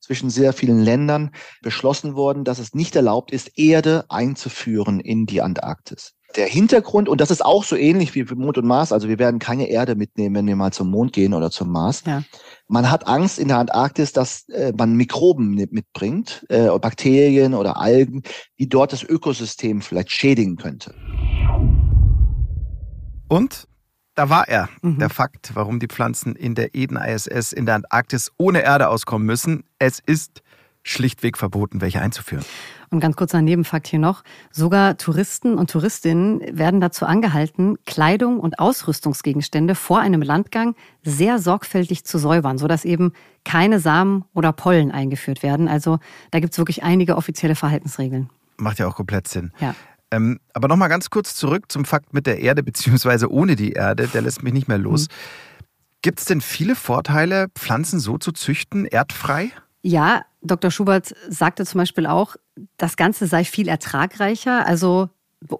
zwischen 0.00 0.30
sehr 0.30 0.52
vielen 0.52 0.80
Ländern 0.80 1.30
beschlossen 1.62 2.14
worden, 2.14 2.44
dass 2.44 2.58
es 2.58 2.74
nicht 2.74 2.94
erlaubt 2.94 3.32
ist, 3.32 3.58
Erde 3.58 4.04
einzuführen 4.08 5.00
in 5.00 5.26
die 5.26 5.42
Antarktis. 5.42 6.12
Der 6.36 6.46
Hintergrund, 6.46 7.08
und 7.08 7.20
das 7.20 7.30
ist 7.30 7.44
auch 7.44 7.64
so 7.64 7.76
ähnlich 7.76 8.14
wie 8.14 8.24
für 8.24 8.36
Mond 8.36 8.58
und 8.58 8.66
Mars, 8.66 8.92
also 8.92 9.08
wir 9.08 9.18
werden 9.18 9.38
keine 9.38 9.68
Erde 9.68 9.94
mitnehmen, 9.94 10.34
wenn 10.34 10.46
wir 10.46 10.56
mal 10.56 10.72
zum 10.72 10.90
Mond 10.90 11.12
gehen 11.12 11.34
oder 11.34 11.50
zum 11.50 11.70
Mars. 11.70 12.02
Ja. 12.06 12.22
Man 12.68 12.90
hat 12.90 13.06
Angst 13.06 13.38
in 13.38 13.48
der 13.48 13.58
Antarktis, 13.58 14.12
dass 14.12 14.48
äh, 14.48 14.72
man 14.76 14.94
Mikroben 14.94 15.54
mitbringt, 15.54 16.44
äh, 16.48 16.66
Bakterien 16.78 17.54
oder 17.54 17.78
Algen, 17.78 18.22
die 18.58 18.68
dort 18.68 18.92
das 18.92 19.02
Ökosystem 19.02 19.80
vielleicht 19.80 20.10
schädigen 20.10 20.56
könnte. 20.56 20.94
Und 23.28 23.66
da 24.14 24.30
war 24.30 24.48
er, 24.48 24.68
mhm. 24.82 24.98
der 24.98 25.10
Fakt, 25.10 25.54
warum 25.54 25.78
die 25.78 25.88
Pflanzen 25.88 26.34
in 26.36 26.54
der 26.54 26.74
Eden-ISS 26.74 27.52
in 27.52 27.66
der 27.66 27.76
Antarktis 27.76 28.32
ohne 28.38 28.62
Erde 28.62 28.88
auskommen 28.88 29.26
müssen. 29.26 29.64
Es 29.78 30.00
ist 30.04 30.42
schlichtweg 30.82 31.36
verboten, 31.36 31.80
welche 31.80 32.00
einzuführen. 32.00 32.44
Und 32.90 33.00
ganz 33.00 33.16
kurzer 33.16 33.42
Nebenfakt 33.42 33.88
hier 33.88 33.98
noch. 33.98 34.22
Sogar 34.52 34.96
Touristen 34.96 35.54
und 35.54 35.70
Touristinnen 35.70 36.40
werden 36.56 36.80
dazu 36.80 37.04
angehalten, 37.04 37.76
Kleidung 37.84 38.38
und 38.38 38.60
Ausrüstungsgegenstände 38.60 39.74
vor 39.74 39.98
einem 39.98 40.22
Landgang 40.22 40.76
sehr 41.02 41.40
sorgfältig 41.40 42.04
zu 42.04 42.18
säubern, 42.18 42.58
sodass 42.58 42.84
eben 42.84 43.12
keine 43.44 43.80
Samen 43.80 44.24
oder 44.32 44.52
Pollen 44.52 44.92
eingeführt 44.92 45.42
werden. 45.42 45.66
Also 45.66 45.98
da 46.30 46.38
gibt 46.38 46.52
es 46.52 46.58
wirklich 46.58 46.84
einige 46.84 47.16
offizielle 47.16 47.56
Verhaltensregeln. 47.56 48.30
Macht 48.56 48.78
ja 48.78 48.86
auch 48.86 48.94
komplett 48.94 49.26
Sinn. 49.26 49.52
Ja. 49.58 49.74
Ähm, 50.10 50.38
aber 50.52 50.68
nochmal 50.68 50.88
ganz 50.88 51.10
kurz 51.10 51.34
zurück 51.34 51.64
zum 51.68 51.84
Fakt 51.84 52.14
mit 52.14 52.26
der 52.26 52.40
Erde, 52.40 52.62
beziehungsweise 52.62 53.30
ohne 53.30 53.56
die 53.56 53.72
Erde, 53.72 54.06
der 54.08 54.22
lässt 54.22 54.42
mich 54.42 54.52
nicht 54.52 54.68
mehr 54.68 54.78
los. 54.78 55.08
Mhm. 55.08 55.14
Gibt 56.02 56.20
es 56.20 56.24
denn 56.26 56.40
viele 56.40 56.76
Vorteile, 56.76 57.48
Pflanzen 57.54 57.98
so 57.98 58.16
zu 58.18 58.32
züchten, 58.32 58.86
erdfrei? 58.86 59.50
Ja, 59.82 60.24
Dr. 60.42 60.70
Schubert 60.70 61.14
sagte 61.28 61.64
zum 61.64 61.78
Beispiel 61.78 62.06
auch, 62.06 62.36
das 62.76 62.96
Ganze 62.96 63.26
sei 63.26 63.44
viel 63.44 63.68
ertragreicher. 63.68 64.66
Also 64.66 65.10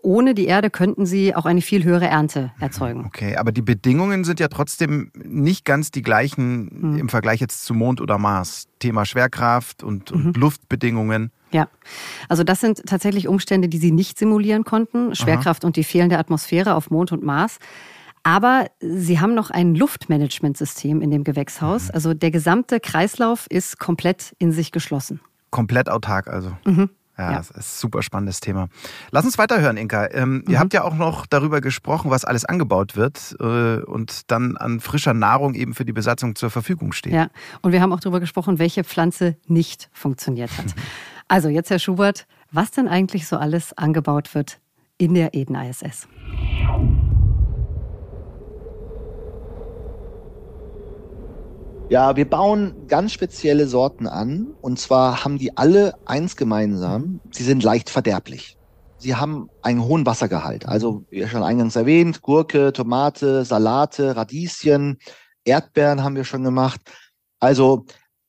ohne 0.03 0.35
die 0.35 0.47
Erde 0.47 0.71
könnten 0.71 1.07
sie 1.07 1.35
auch 1.35 1.45
eine 1.45 1.61
viel 1.61 1.85
höhere 1.85 2.07
Ernte 2.07 2.53
erzeugen. 2.61 3.05
Okay, 3.07 3.37
aber 3.37 3.53
die 3.53 3.63
Bedingungen 3.63 4.25
sind 4.25 4.41
ja 4.41 4.49
trotzdem 4.49 5.11
nicht 5.15 5.65
ganz 5.65 5.91
die 5.91 6.03
gleichen 6.03 6.93
mhm. 6.93 6.99
im 6.99 7.09
Vergleich 7.09 7.41
jetzt 7.41 7.65
zu 7.65 7.75
Mond 7.75 8.01
oder 8.01 8.19
Mars. 8.19 8.67
Thema 8.79 9.05
Schwerkraft 9.05 9.83
und, 9.83 10.13
und 10.13 10.25
mhm. 10.25 10.33
Luftbedingungen. 10.33 11.31
Ja, 11.53 11.69
also 12.29 12.43
das 12.43 12.61
sind 12.61 12.85
tatsächlich 12.87 13.29
Umstände, 13.29 13.69
die 13.69 13.79
sie 13.79 13.93
nicht 13.93 14.19
simulieren 14.19 14.65
konnten. 14.65 15.15
Schwerkraft 15.15 15.63
Aha. 15.63 15.69
und 15.69 15.77
die 15.77 15.85
fehlende 15.85 16.19
Atmosphäre 16.19 16.75
auf 16.75 16.91
Mond 16.91 17.13
und 17.13 17.23
Mars. 17.23 17.59
Aber 18.23 18.67
sie 18.81 19.21
haben 19.21 19.35
noch 19.35 19.51
ein 19.51 19.77
Luftmanagementsystem 19.77 21.01
in 21.01 21.11
dem 21.11 21.23
Gewächshaus. 21.23 21.85
Mhm. 21.85 21.91
Also 21.95 22.15
der 22.15 22.31
gesamte 22.31 22.81
Kreislauf 22.81 23.47
ist 23.49 23.79
komplett 23.79 24.35
in 24.39 24.53
sich 24.53 24.73
geschlossen. 24.73 25.21
Komplett 25.51 25.89
autark 25.89 26.27
also. 26.29 26.57
Mhm. 26.65 26.91
Ja, 27.19 27.33
ja, 27.33 27.37
das 27.39 27.51
ist 27.51 27.57
ein 27.57 27.63
super 27.63 28.03
spannendes 28.03 28.41
Thema. 28.41 28.69
Lass 29.11 29.25
uns 29.25 29.39
weiterhören, 29.39 29.77
Inka. 29.77 30.09
Ähm, 30.13 30.35
mhm. 30.35 30.45
Ihr 30.49 30.59
habt 30.59 30.75
ja 30.75 30.85
auch 30.85 30.95
noch 30.95 31.27
darüber 31.27 31.61
gesprochen, 31.61 32.11
was 32.11 32.25
alles 32.25 32.45
angebaut 32.45 32.95
wird 32.97 33.37
äh, 33.41 33.79
und 33.83 34.31
dann 34.31 34.57
an 34.57 34.81
frischer 34.81 35.15
Nahrung 35.15 35.55
eben 35.55 35.75
für 35.75 35.85
die 35.85 35.93
Besatzung 35.93 36.35
zur 36.37 36.51
Verfügung 36.51 36.93
steht. 36.93 37.13
Ja, 37.13 37.29
und 37.63 37.73
wir 37.73 37.81
haben 37.81 37.93
auch 37.93 38.01
darüber 38.01 38.21
gesprochen, 38.21 38.59
welche 38.59 38.85
Pflanze 38.85 39.37
nicht 39.47 39.89
funktioniert 39.93 40.51
hat. 40.59 40.75
also 41.29 41.49
jetzt, 41.49 41.71
Herr 41.71 41.79
Schubert, 41.79 42.27
was 42.51 42.71
denn 42.71 42.89
eigentlich 42.89 43.27
so 43.27 43.37
alles 43.39 43.73
angebaut 43.73 44.35
wird 44.35 44.61
in 44.99 45.15
der 45.15 45.35
Eden 45.35 45.55
ISS? 45.55 46.07
Ja, 51.89 52.17
wir 52.17 52.29
bauen 52.29 52.87
ganz 52.89 53.13
spezielle 53.13 53.69
Sorten 53.69 54.07
an. 54.09 54.55
Und 54.61 54.79
zwar 54.79 55.25
haben 55.25 55.39
die 55.39 55.57
alle 55.57 55.95
eins 56.05 56.37
gemeinsam. 56.37 57.21
Sie 57.33 57.45
sind 57.45 57.63
leicht 57.63 57.91
verderblich. 57.91 58.57
Sie 58.99 59.15
haben 59.15 59.49
einen 59.63 59.85
hohen 59.85 60.05
Wassergehalt. 60.05 60.67
Also, 60.67 61.05
wie 61.11 61.27
schon 61.29 61.43
eingangs 61.43 61.77
erwähnt, 61.77 62.23
Gurke, 62.23 62.73
Tomate, 62.73 63.45
Salate, 63.45 64.17
Radieschen, 64.17 64.99
Erdbeeren 65.45 66.03
haben 66.03 66.17
wir 66.17 66.25
schon 66.25 66.43
gemacht. 66.43 66.81
Also 67.39 67.87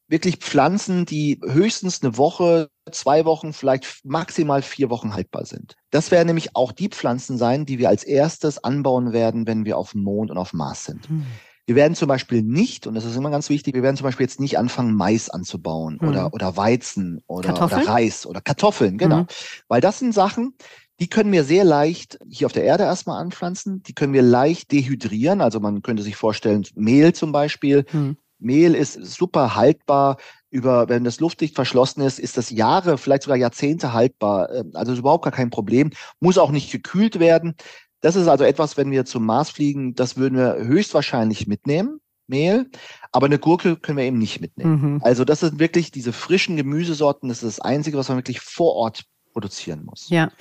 wirklich 0.07 0.37
Pflanzen, 0.37 1.05
die 1.05 1.39
höchstens 1.43 2.01
eine 2.01 2.17
Woche, 2.17 2.69
zwei 2.91 3.25
Wochen, 3.25 3.53
vielleicht 3.53 4.05
maximal 4.05 4.61
vier 4.61 4.89
Wochen 4.89 5.13
haltbar 5.13 5.45
sind. 5.45 5.75
Das 5.89 6.11
werden 6.11 6.27
nämlich 6.27 6.55
auch 6.55 6.71
die 6.71 6.89
Pflanzen 6.89 7.37
sein, 7.37 7.65
die 7.65 7.79
wir 7.79 7.89
als 7.89 8.03
erstes 8.03 8.63
anbauen 8.63 9.13
werden, 9.13 9.47
wenn 9.47 9.65
wir 9.65 9.77
auf 9.77 9.91
dem 9.91 10.03
Mond 10.03 10.31
und 10.31 10.37
auf 10.37 10.53
Mars 10.53 10.85
sind. 10.85 11.09
Hm. 11.09 11.25
Wir 11.67 11.75
werden 11.75 11.95
zum 11.95 12.07
Beispiel 12.07 12.41
nicht, 12.41 12.87
und 12.87 12.95
das 12.95 13.05
ist 13.05 13.17
immer 13.17 13.29
ganz 13.29 13.49
wichtig, 13.49 13.75
wir 13.75 13.83
werden 13.83 13.97
zum 13.97 14.05
Beispiel 14.05 14.25
jetzt 14.25 14.39
nicht 14.39 14.57
anfangen, 14.57 14.95
Mais 14.95 15.29
anzubauen 15.29 15.99
mhm. 16.01 16.07
oder, 16.07 16.33
oder 16.33 16.57
Weizen 16.57 17.21
oder, 17.27 17.61
oder, 17.61 17.87
Reis 17.87 18.25
oder 18.25 18.41
Kartoffeln, 18.41 18.97
genau. 18.97 19.23
Mhm. 19.23 19.27
Weil 19.67 19.81
das 19.81 19.99
sind 19.99 20.13
Sachen, 20.13 20.55
die 20.99 21.09
können 21.09 21.31
wir 21.31 21.43
sehr 21.43 21.63
leicht 21.63 22.17
hier 22.27 22.47
auf 22.47 22.53
der 22.53 22.63
Erde 22.63 22.83
erstmal 22.83 23.21
anpflanzen. 23.21 23.83
Die 23.83 23.93
können 23.93 24.13
wir 24.13 24.23
leicht 24.23 24.71
dehydrieren. 24.71 25.41
Also 25.41 25.59
man 25.59 25.81
könnte 25.83 26.03
sich 26.03 26.15
vorstellen, 26.15 26.65
Mehl 26.73 27.13
zum 27.13 27.31
Beispiel. 27.31 27.85
Mhm. 27.91 28.17
Mehl 28.39 28.73
ist 28.73 28.93
super 28.93 29.55
haltbar. 29.55 30.17
Über, 30.49 30.87
wenn 30.87 31.03
das 31.03 31.19
luftdicht 31.19 31.55
verschlossen 31.55 32.01
ist, 32.01 32.19
ist 32.19 32.37
das 32.37 32.49
Jahre, 32.49 32.97
vielleicht 32.97 33.23
sogar 33.23 33.37
Jahrzehnte 33.37 33.93
haltbar. 33.93 34.51
Ähm, 34.51 34.71
also 34.73 34.93
ist 34.93 34.99
überhaupt 34.99 35.25
gar 35.25 35.33
kein 35.33 35.49
Problem. 35.49 35.91
Muss 36.19 36.37
auch 36.37 36.51
nicht 36.51 36.71
gekühlt 36.71 37.19
werden. 37.19 37.55
Das 38.01 38.15
ist 38.15 38.27
also 38.27 38.43
etwas, 38.43 38.77
wenn 38.77 38.91
wir 38.91 39.05
zum 39.05 39.25
Mars 39.25 39.49
fliegen, 39.49 39.95
das 39.95 40.17
würden 40.17 40.37
wir 40.37 40.57
höchstwahrscheinlich 40.57 41.47
mitnehmen. 41.47 41.99
Mehl, 42.29 42.69
aber 43.13 43.27
eine 43.27 43.39
Gurke 43.39 43.77
können 43.77 43.97
wir 43.97 44.03
eben 44.03 44.17
nicht 44.17 44.41
mitnehmen. 44.41 44.95
Mhm. 44.95 45.01
Also 45.01 45.23
das 45.23 45.39
sind 45.39 45.59
wirklich 45.59 45.91
diese 45.91 46.11
frischen 46.11 46.57
Gemüsesorten, 46.57 47.29
das 47.29 47.41
ist 47.41 47.57
das 47.57 47.65
Einzige, 47.65 47.97
was 47.97 48.09
man 48.09 48.17
wirklich 48.17 48.41
vor 48.41 48.73
Ort 48.73 49.05
produzieren 49.31 49.85
muss. 49.85 50.09
Ja. 50.09 50.31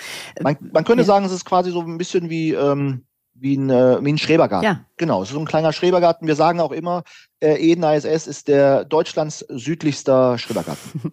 Man, 0.40 0.56
man 0.72 0.84
könnte 0.84 1.02
ja. 1.02 1.06
sagen, 1.06 1.26
es 1.26 1.32
ist 1.32 1.44
quasi 1.44 1.70
so 1.70 1.82
ein 1.82 1.98
bisschen 1.98 2.28
wie, 2.28 2.52
ähm, 2.52 3.04
wie, 3.34 3.56
ein, 3.56 3.70
äh, 3.70 4.04
wie 4.04 4.12
ein 4.12 4.18
Schrebergarten. 4.18 4.64
Ja. 4.64 4.84
Genau, 4.96 5.22
es 5.22 5.28
ist 5.28 5.34
so 5.34 5.40
ein 5.40 5.46
kleiner 5.46 5.72
Schrebergarten. 5.72 6.26
Wir 6.26 6.34
sagen 6.34 6.60
auch 6.60 6.72
immer, 6.72 7.04
äh, 7.40 7.54
Eden 7.54 7.84
ISS 7.84 8.26
ist 8.26 8.48
der 8.48 8.84
Deutschlands 8.84 9.44
südlichster 9.48 10.38
Schrebergarten. 10.38 11.12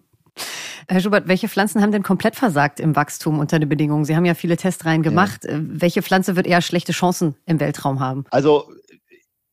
Herr 0.88 1.00
Schubert, 1.00 1.28
welche 1.28 1.48
Pflanzen 1.48 1.82
haben 1.82 1.92
denn 1.92 2.02
komplett 2.02 2.36
versagt 2.36 2.80
im 2.80 2.96
Wachstum 2.96 3.38
unter 3.38 3.58
den 3.58 3.68
Bedingungen? 3.68 4.04
Sie 4.04 4.16
haben 4.16 4.24
ja 4.24 4.34
viele 4.34 4.56
Testreihen 4.56 5.02
gemacht. 5.02 5.44
Ja. 5.44 5.50
Äh, 5.50 5.60
welche 5.60 6.02
Pflanze 6.02 6.36
wird 6.36 6.46
eher 6.46 6.62
schlechte 6.62 6.92
Chancen 6.92 7.36
im 7.46 7.60
Weltraum 7.60 8.00
haben? 8.00 8.24
Also 8.30 8.68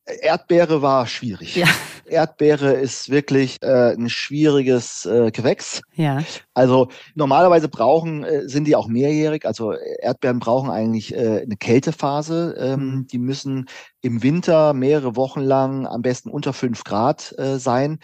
Erdbeere 0.05 0.81
war 0.81 1.07
schwierig. 1.07 1.55
Ja. 1.55 1.67
Erdbeere 2.05 2.73
ist 2.73 3.09
wirklich 3.09 3.57
äh, 3.61 3.93
ein 3.93 4.09
schwieriges 4.09 5.05
äh, 5.05 5.31
Gewächs. 5.31 5.81
Ja. 5.93 6.21
Also 6.53 6.89
normalerweise 7.15 7.69
brauchen, 7.69 8.25
äh, 8.25 8.49
sind 8.49 8.65
die 8.65 8.75
auch 8.75 8.87
mehrjährig. 8.87 9.45
Also 9.45 9.73
Erdbeeren 9.73 10.39
brauchen 10.39 10.69
eigentlich 10.69 11.15
äh, 11.15 11.41
eine 11.41 11.55
Kältephase. 11.55 12.55
Ähm, 12.57 12.79
mhm. 12.79 13.07
Die 13.07 13.19
müssen 13.19 13.67
im 14.01 14.23
Winter 14.23 14.73
mehrere 14.73 15.15
Wochen 15.15 15.39
lang 15.39 15.87
am 15.87 16.01
besten 16.01 16.29
unter 16.29 16.51
fünf 16.51 16.83
Grad 16.83 17.33
äh, 17.37 17.57
sein. 17.59 17.99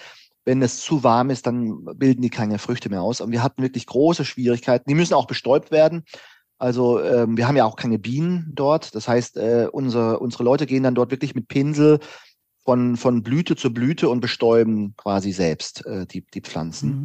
Wenn 0.48 0.62
es 0.62 0.80
zu 0.80 1.04
warm 1.04 1.30
ist, 1.30 1.46
dann 1.46 1.84
bilden 1.98 2.22
die 2.22 2.30
keine 2.30 2.58
Früchte 2.58 2.88
mehr 2.88 3.02
aus. 3.02 3.20
Und 3.20 3.34
wir 3.34 3.44
hatten 3.44 3.62
wirklich 3.62 3.86
große 3.86 4.24
Schwierigkeiten. 4.24 4.90
Die 4.90 4.96
müssen 4.96 5.14
auch 5.14 5.28
bestäubt 5.28 5.72
werden. 5.72 6.06
Also 6.58 7.04
ähm, 7.04 7.36
wir 7.36 7.50
haben 7.50 7.58
ja 7.58 7.66
auch 7.66 7.76
keine 7.76 8.00
Bienen 8.00 8.54
dort. 8.56 8.96
Das 8.96 9.10
heißt, 9.10 9.36
äh, 9.36 9.68
unsere, 9.70 10.20
unsere 10.20 10.46
Leute 10.46 10.66
gehen 10.66 10.84
dann 10.84 10.96
dort 10.96 11.12
wirklich 11.12 11.36
mit 11.36 11.50
Pinsel 11.50 12.00
von, 12.64 12.96
von 12.96 13.24
Blüte 13.24 13.58
zu 13.58 13.74
Blüte 13.74 14.08
und 14.08 14.22
bestäuben 14.22 14.94
quasi 14.96 15.34
selbst 15.34 15.86
äh, 15.86 16.06
die, 16.06 16.22
die 16.22 16.40
Pflanzen. 16.40 17.00
Mhm. 17.00 17.04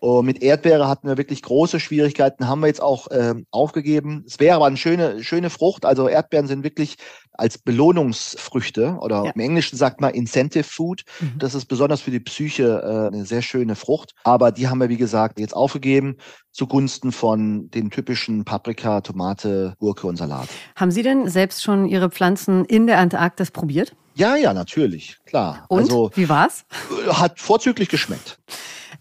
Und 0.00 0.26
mit 0.26 0.42
Erdbeere 0.42 0.88
hatten 0.88 1.08
wir 1.08 1.16
wirklich 1.16 1.42
große 1.42 1.80
Schwierigkeiten, 1.80 2.46
haben 2.46 2.60
wir 2.60 2.68
jetzt 2.68 2.82
auch 2.82 3.08
äh, 3.08 3.34
aufgegeben. 3.50 4.24
Es 4.26 4.38
wäre 4.38 4.56
aber 4.56 4.66
eine 4.66 4.76
schöne, 4.76 5.24
schöne 5.24 5.50
Frucht. 5.50 5.84
Also 5.84 6.08
Erdbeeren 6.08 6.46
sind 6.46 6.62
wirklich 6.62 6.96
als 7.32 7.58
Belohnungsfrüchte 7.58 8.98
oder 9.00 9.24
ja. 9.24 9.30
im 9.30 9.40
Englischen 9.40 9.76
sagt 9.76 10.00
man 10.00 10.14
Incentive 10.14 10.64
Food. 10.64 11.04
Mhm. 11.20 11.38
Das 11.38 11.54
ist 11.54 11.66
besonders 11.66 12.00
für 12.00 12.10
die 12.10 12.20
Psyche 12.20 12.82
äh, 12.82 13.14
eine 13.14 13.24
sehr 13.24 13.42
schöne 13.42 13.74
Frucht. 13.74 14.14
Aber 14.24 14.52
die 14.52 14.68
haben 14.68 14.78
wir, 14.78 14.88
wie 14.88 14.96
gesagt, 14.96 15.40
jetzt 15.40 15.54
aufgegeben 15.54 16.16
zugunsten 16.52 17.12
von 17.12 17.70
den 17.70 17.90
typischen 17.90 18.44
Paprika, 18.44 19.00
Tomate, 19.00 19.74
Gurke 19.78 20.06
und 20.06 20.16
Salat. 20.16 20.48
Haben 20.74 20.90
Sie 20.90 21.02
denn 21.02 21.28
selbst 21.28 21.62
schon 21.62 21.86
Ihre 21.86 22.10
Pflanzen 22.10 22.64
in 22.64 22.88
der 22.88 22.98
Antarktis 22.98 23.52
probiert? 23.52 23.94
Ja, 24.14 24.34
ja, 24.34 24.52
natürlich, 24.52 25.18
klar. 25.24 25.64
Und 25.68 25.78
also, 25.78 26.10
wie 26.14 26.28
war's? 26.28 26.64
Hat 27.08 27.38
vorzüglich 27.38 27.88
geschmeckt. 27.88 28.40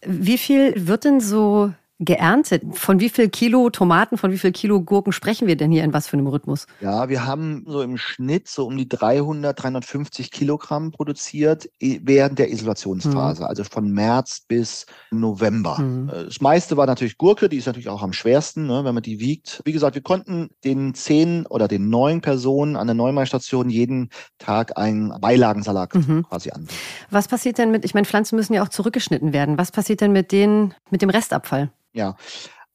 Wie 0.09 0.37
viel 0.37 0.87
wird 0.87 1.03
denn 1.03 1.19
so 1.19 1.73
geerntet? 1.99 2.63
Von 2.73 2.99
wie 2.99 3.09
viel 3.09 3.29
Kilo 3.29 3.69
Tomaten, 3.69 4.17
von 4.17 4.31
wie 4.31 4.37
viel 4.37 4.51
Kilo 4.51 4.81
Gurken 4.81 5.11
sprechen 5.11 5.47
wir 5.47 5.55
denn 5.55 5.71
hier 5.71 5.83
in 5.83 5.93
was 5.93 6.07
für 6.07 6.17
einem 6.17 6.27
Rhythmus? 6.27 6.67
Ja, 6.79 7.09
wir 7.09 7.25
haben 7.25 7.63
so 7.67 7.81
im 7.81 7.97
Schnitt 7.97 8.47
so 8.47 8.65
um 8.67 8.77
die 8.77 8.87
300, 8.87 9.61
350 9.61 10.31
Kilogramm 10.31 10.91
produziert 10.91 11.69
während 11.79 12.39
der 12.39 12.51
Isolationsphase, 12.51 13.41
mhm. 13.41 13.47
also 13.47 13.63
von 13.63 13.91
März 13.91 14.41
bis 14.47 14.85
November. 15.11 15.79
Mhm. 15.79 16.09
Äh, 16.09 16.25
das 16.25 16.41
meiste 16.41 16.77
war 16.77 16.85
natürlich 16.85 17.17
Gurke, 17.17 17.49
die 17.49 17.57
ist 17.57 17.65
natürlich 17.65 17.89
auch 17.89 18.03
am 18.03 18.13
schwersten, 18.13 18.67
ne, 18.67 18.83
wenn 18.85 18.93
man 18.93 19.03
die 19.03 19.19
wiegt. 19.19 19.61
Wie 19.65 19.71
gesagt, 19.71 19.95
wir 19.95 20.03
konnten 20.03 20.49
den 20.63 20.93
zehn 20.93 21.45
oder 21.47 21.67
den 21.67 21.89
neun 21.89 22.21
Personen 22.21 22.75
an 22.75 22.87
der 22.87 22.93
Neumar-Station 22.93 23.69
jeden 23.69 24.09
Tag 24.37 24.77
einen 24.77 25.19
Beilagensalat 25.19 25.95
mhm. 25.95 26.25
quasi 26.29 26.51
an. 26.51 26.67
Was 27.09 27.27
passiert 27.27 27.57
denn 27.57 27.71
mit, 27.71 27.85
ich 27.85 27.93
meine, 27.93 28.05
Pflanzen 28.05 28.35
müssen 28.35 28.53
ja 28.53 28.63
auch 28.63 28.69
zurückgeschnitten 28.69 29.33
werden. 29.33 29.57
Was 29.57 29.71
passiert 29.71 30.01
denn 30.01 30.11
mit 30.11 30.31
denen, 30.31 30.73
mit 30.91 31.01
dem 31.01 31.09
Restabfall? 31.09 31.71
Ja, 31.97 32.15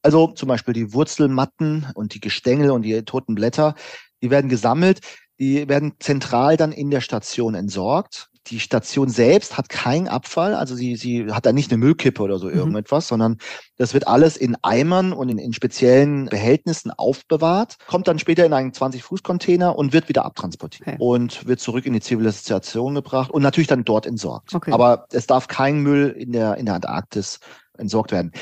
also 0.01 0.27
zum 0.27 0.49
Beispiel 0.49 0.73
die 0.73 0.93
Wurzelmatten 0.93 1.87
und 1.95 2.13
die 2.13 2.19
Gestängel 2.19 2.71
und 2.71 2.81
die 2.81 3.03
toten 3.03 3.35
Blätter, 3.35 3.73
die 4.21 4.29
werden 4.29 4.49
gesammelt, 4.49 4.99
die 5.39 5.69
werden 5.69 5.93
zentral 5.99 6.57
dann 6.57 6.73
in 6.73 6.91
der 6.91 7.01
Station 7.01 7.55
entsorgt. 7.55 8.29
Die 8.47 8.59
Station 8.59 9.07
selbst 9.07 9.57
hat 9.57 9.69
keinen 9.69 10.09
Abfall, 10.09 10.53
also 10.53 10.75
sie, 10.75 10.97
sie 10.97 11.31
hat 11.31 11.45
da 11.45 11.53
nicht 11.53 11.71
eine 11.71 11.77
Müllkippe 11.77 12.21
oder 12.21 12.37
so 12.37 12.49
mhm. 12.49 12.55
irgendetwas, 12.55 13.07
sondern 13.07 13.37
das 13.77 13.93
wird 13.93 14.05
alles 14.05 14.35
in 14.35 14.57
Eimern 14.61 15.13
und 15.13 15.29
in, 15.29 15.37
in 15.37 15.53
speziellen 15.53 16.25
Behältnissen 16.25 16.91
aufbewahrt, 16.91 17.77
kommt 17.87 18.09
dann 18.09 18.19
später 18.19 18.45
in 18.45 18.51
einen 18.51 18.73
20-Fuß-Container 18.73 19.77
und 19.77 19.93
wird 19.93 20.09
wieder 20.09 20.25
abtransportiert 20.25 20.89
okay. 20.89 20.97
und 20.99 21.47
wird 21.47 21.61
zurück 21.61 21.85
in 21.85 21.93
die 21.93 22.01
Zivilisation 22.01 22.95
gebracht 22.95 23.31
und 23.31 23.41
natürlich 23.41 23.69
dann 23.69 23.85
dort 23.85 24.05
entsorgt. 24.05 24.53
Okay. 24.53 24.73
Aber 24.73 25.05
es 25.13 25.25
darf 25.25 25.47
kein 25.47 25.79
Müll 25.79 26.09
in 26.09 26.33
der, 26.33 26.57
in 26.57 26.65
der 26.65 26.75
Antarktis 26.75 27.39
entsorgt 27.77 28.11
werden. 28.11 28.33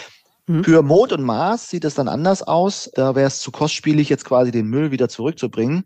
Mhm. 0.52 0.64
Für 0.64 0.82
Mond 0.82 1.14
und 1.14 1.24
Mars 1.24 1.70
sieht 1.70 1.86
es 1.86 1.96
dann 1.96 2.08
anders 2.08 2.44
aus. 2.44 2.92
Da 2.94 3.16
wäre 3.16 3.28
es 3.28 3.40
zu 3.40 3.52
kostspielig, 3.52 4.10
jetzt 4.10 4.26
quasi 4.26 4.52
den 4.52 4.68
Müll 4.68 4.92
wieder 4.92 5.08
zurückzubringen. 5.08 5.84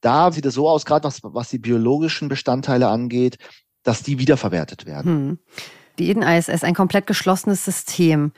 Da 0.00 0.32
sieht 0.32 0.46
es 0.46 0.54
so 0.54 0.68
aus, 0.68 0.84
gerade 0.84 1.04
was, 1.04 1.20
was 1.22 1.48
die 1.50 1.58
biologischen 1.58 2.28
Bestandteile 2.28 2.88
angeht, 2.88 3.38
dass 3.82 4.02
die 4.02 4.18
wiederverwertet 4.18 4.86
werden. 4.86 5.12
Mhm. 5.12 5.38
Die 5.98 6.10
Eden-ISS, 6.10 6.64
ein 6.64 6.74
komplett 6.74 7.06
geschlossenes 7.06 7.64
System 7.64 8.32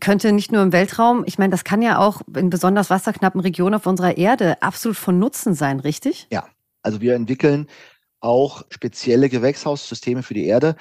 könnte 0.00 0.32
nicht 0.32 0.50
nur 0.50 0.62
im 0.62 0.72
Weltraum, 0.72 1.22
ich 1.26 1.38
meine, 1.38 1.50
das 1.50 1.64
kann 1.64 1.82
ja 1.82 1.98
auch 1.98 2.22
in 2.34 2.50
besonders 2.50 2.90
wasserknappen 2.90 3.40
Regionen 3.40 3.74
auf 3.74 3.86
unserer 3.86 4.16
Erde 4.16 4.60
absolut 4.62 4.96
von 4.96 5.18
Nutzen 5.18 5.54
sein, 5.54 5.80
richtig? 5.80 6.26
Ja, 6.32 6.48
also 6.82 7.00
wir 7.00 7.14
entwickeln 7.14 7.68
auch 8.20 8.64
spezielle 8.70 9.28
Gewächshaussysteme 9.28 10.22
für 10.22 10.34
die 10.34 10.46
Erde. 10.46 10.76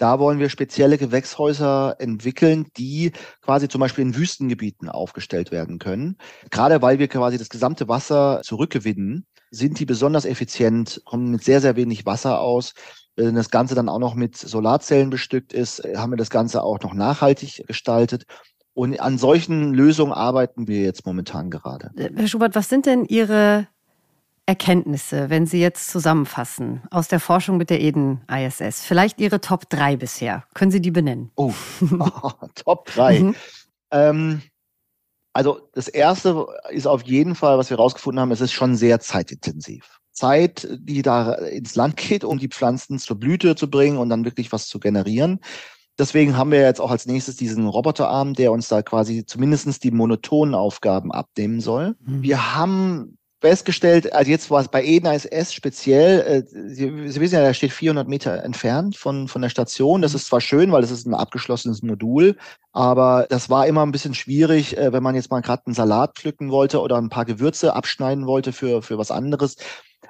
Da 0.00 0.18
wollen 0.18 0.38
wir 0.38 0.48
spezielle 0.48 0.96
Gewächshäuser 0.96 1.96
entwickeln, 1.98 2.68
die 2.78 3.12
quasi 3.42 3.68
zum 3.68 3.82
Beispiel 3.82 4.02
in 4.02 4.16
Wüstengebieten 4.16 4.88
aufgestellt 4.88 5.50
werden 5.50 5.78
können. 5.78 6.16
Gerade 6.50 6.80
weil 6.80 6.98
wir 6.98 7.06
quasi 7.06 7.36
das 7.36 7.50
gesamte 7.50 7.86
Wasser 7.86 8.40
zurückgewinnen, 8.42 9.26
sind 9.50 9.78
die 9.78 9.84
besonders 9.84 10.24
effizient, 10.24 11.02
kommen 11.04 11.32
mit 11.32 11.44
sehr, 11.44 11.60
sehr 11.60 11.76
wenig 11.76 12.06
Wasser 12.06 12.40
aus. 12.40 12.72
Wenn 13.14 13.34
das 13.34 13.50
Ganze 13.50 13.74
dann 13.74 13.90
auch 13.90 13.98
noch 13.98 14.14
mit 14.14 14.38
Solarzellen 14.38 15.10
bestückt 15.10 15.52
ist, 15.52 15.82
haben 15.94 16.12
wir 16.12 16.16
das 16.16 16.30
Ganze 16.30 16.62
auch 16.62 16.80
noch 16.80 16.94
nachhaltig 16.94 17.64
gestaltet. 17.66 18.24
Und 18.72 18.98
an 19.00 19.18
solchen 19.18 19.74
Lösungen 19.74 20.14
arbeiten 20.14 20.66
wir 20.66 20.80
jetzt 20.80 21.04
momentan 21.04 21.50
gerade. 21.50 21.90
Herr 21.94 22.26
Schubert, 22.26 22.54
was 22.54 22.70
sind 22.70 22.86
denn 22.86 23.04
Ihre 23.04 23.68
Erkenntnisse, 24.46 25.30
wenn 25.30 25.46
Sie 25.46 25.60
jetzt 25.60 25.90
zusammenfassen 25.90 26.82
aus 26.90 27.08
der 27.08 27.20
Forschung 27.20 27.56
mit 27.56 27.70
der 27.70 27.80
Eden 27.80 28.22
ISS? 28.28 28.84
Vielleicht 28.84 29.20
Ihre 29.20 29.40
Top 29.40 29.68
3 29.70 29.96
bisher. 29.96 30.44
Können 30.54 30.70
Sie 30.70 30.80
die 30.80 30.90
benennen? 30.90 31.30
Oh, 31.36 31.52
Top 32.54 32.86
3. 32.86 33.20
Mhm. 33.20 33.34
Ähm, 33.92 34.42
also 35.32 35.68
das 35.74 35.88
erste 35.88 36.46
ist 36.70 36.86
auf 36.86 37.02
jeden 37.02 37.34
Fall, 37.34 37.58
was 37.58 37.70
wir 37.70 37.76
herausgefunden 37.76 38.20
haben, 38.20 38.32
es 38.32 38.40
ist 38.40 38.52
schon 38.52 38.76
sehr 38.76 39.00
zeitintensiv. 39.00 40.00
Zeit, 40.12 40.68
die 40.80 41.02
da 41.02 41.34
ins 41.34 41.76
Land 41.76 41.96
geht, 41.96 42.24
um 42.24 42.38
die 42.38 42.48
Pflanzen 42.48 42.98
zur 42.98 43.18
Blüte 43.18 43.54
zu 43.54 43.70
bringen 43.70 43.96
und 43.96 44.10
dann 44.10 44.24
wirklich 44.24 44.52
was 44.52 44.66
zu 44.66 44.80
generieren. 44.80 45.40
Deswegen 45.98 46.36
haben 46.36 46.50
wir 46.50 46.60
jetzt 46.60 46.80
auch 46.80 46.90
als 46.90 47.06
nächstes 47.06 47.36
diesen 47.36 47.66
Roboterarm, 47.66 48.34
der 48.34 48.52
uns 48.52 48.68
da 48.68 48.82
quasi 48.82 49.24
zumindest 49.24 49.84
die 49.84 49.90
monotonen 49.90 50.54
Aufgaben 50.54 51.12
abnehmen 51.12 51.60
soll. 51.60 51.94
Mhm. 52.00 52.22
Wir 52.22 52.54
haben 52.54 53.18
festgestellt, 53.40 54.12
also 54.12 54.30
jetzt 54.30 54.50
war 54.50 54.60
es 54.60 54.68
bei 54.68 54.84
Eden 54.84 55.06
ISS 55.06 55.54
speziell, 55.54 56.20
äh, 56.20 56.42
Sie, 56.46 57.08
Sie 57.08 57.20
wissen 57.20 57.34
ja, 57.34 57.42
der 57.42 57.54
steht 57.54 57.72
400 57.72 58.06
Meter 58.06 58.42
entfernt 58.44 58.96
von, 58.96 59.28
von 59.28 59.42
der 59.42 59.48
Station. 59.48 60.02
Das 60.02 60.14
ist 60.14 60.26
zwar 60.26 60.40
schön, 60.40 60.72
weil 60.72 60.84
es 60.84 60.90
ist 60.90 61.06
ein 61.06 61.14
abgeschlossenes 61.14 61.82
Modul, 61.82 62.36
aber 62.72 63.26
das 63.30 63.48
war 63.48 63.66
immer 63.66 63.84
ein 63.84 63.92
bisschen 63.92 64.14
schwierig, 64.14 64.76
äh, 64.76 64.92
wenn 64.92 65.02
man 65.02 65.14
jetzt 65.14 65.30
mal 65.30 65.40
gerade 65.40 65.62
einen 65.66 65.74
Salat 65.74 66.16
pflücken 66.16 66.50
wollte 66.50 66.80
oder 66.80 66.96
ein 66.98 67.08
paar 67.08 67.24
Gewürze 67.24 67.74
abschneiden 67.74 68.26
wollte 68.26 68.52
für, 68.52 68.82
für 68.82 68.98
was 68.98 69.10
anderes 69.10 69.56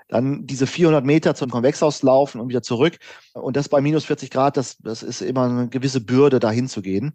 dann 0.08 0.46
diese 0.46 0.66
400 0.66 1.04
Meter 1.04 1.34
zum 1.34 1.50
Konvexhaus 1.50 2.02
laufen 2.02 2.40
und 2.40 2.48
wieder 2.48 2.62
zurück. 2.62 2.98
Und 3.32 3.56
das 3.56 3.68
bei 3.68 3.80
minus 3.80 4.04
40 4.06 4.30
Grad, 4.30 4.56
das, 4.56 4.76
das 4.78 5.02
ist 5.02 5.22
immer 5.22 5.44
eine 5.44 5.68
gewisse 5.68 6.00
Bürde, 6.00 6.40
dahin 6.40 6.68
zu 6.68 6.82
gehen. 6.82 7.14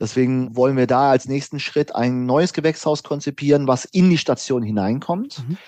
Deswegen 0.00 0.56
wollen 0.56 0.76
wir 0.76 0.86
da 0.86 1.10
als 1.10 1.26
nächsten 1.26 1.60
Schritt 1.60 1.94
ein 1.94 2.26
neues 2.26 2.52
Gewächshaus 2.52 3.02
konzipieren, 3.02 3.66
was 3.66 3.84
in 3.84 4.10
die 4.10 4.18
Station 4.18 4.62
hineinkommt. 4.62 5.46
Mhm. 5.46 5.58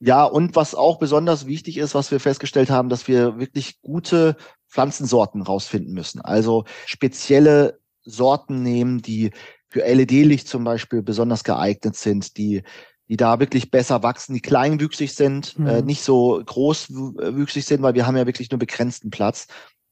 Ja, 0.00 0.24
und 0.24 0.54
was 0.54 0.74
auch 0.74 0.98
besonders 0.98 1.46
wichtig 1.46 1.76
ist, 1.76 1.94
was 1.94 2.10
wir 2.10 2.20
festgestellt 2.20 2.70
haben, 2.70 2.88
dass 2.88 3.08
wir 3.08 3.38
wirklich 3.38 3.80
gute 3.82 4.36
Pflanzensorten 4.68 5.42
rausfinden 5.42 5.92
müssen. 5.92 6.20
Also 6.20 6.64
spezielle 6.86 7.80
Sorten 8.02 8.62
nehmen, 8.62 9.02
die 9.02 9.32
für 9.68 9.80
LED-Licht 9.80 10.48
zum 10.48 10.64
Beispiel 10.64 11.02
besonders 11.02 11.44
geeignet 11.44 11.96
sind, 11.96 12.36
die 12.36 12.62
die 13.08 13.16
da 13.16 13.40
wirklich 13.40 13.70
besser 13.70 14.02
wachsen, 14.02 14.34
die 14.34 14.40
kleinwüchsig 14.40 15.14
sind, 15.14 15.56
äh, 15.56 15.60
mhm. 15.60 15.66
äh, 15.66 15.82
nicht 15.82 16.02
so 16.02 16.42
großwüchsig 16.44 17.64
sind, 17.64 17.82
weil 17.82 17.94
wir 17.94 18.06
haben 18.06 18.16
ja 18.16 18.26
wirklich 18.26 18.50
nur 18.50 18.58
begrenzten 18.58 19.10
Platz. 19.10 19.46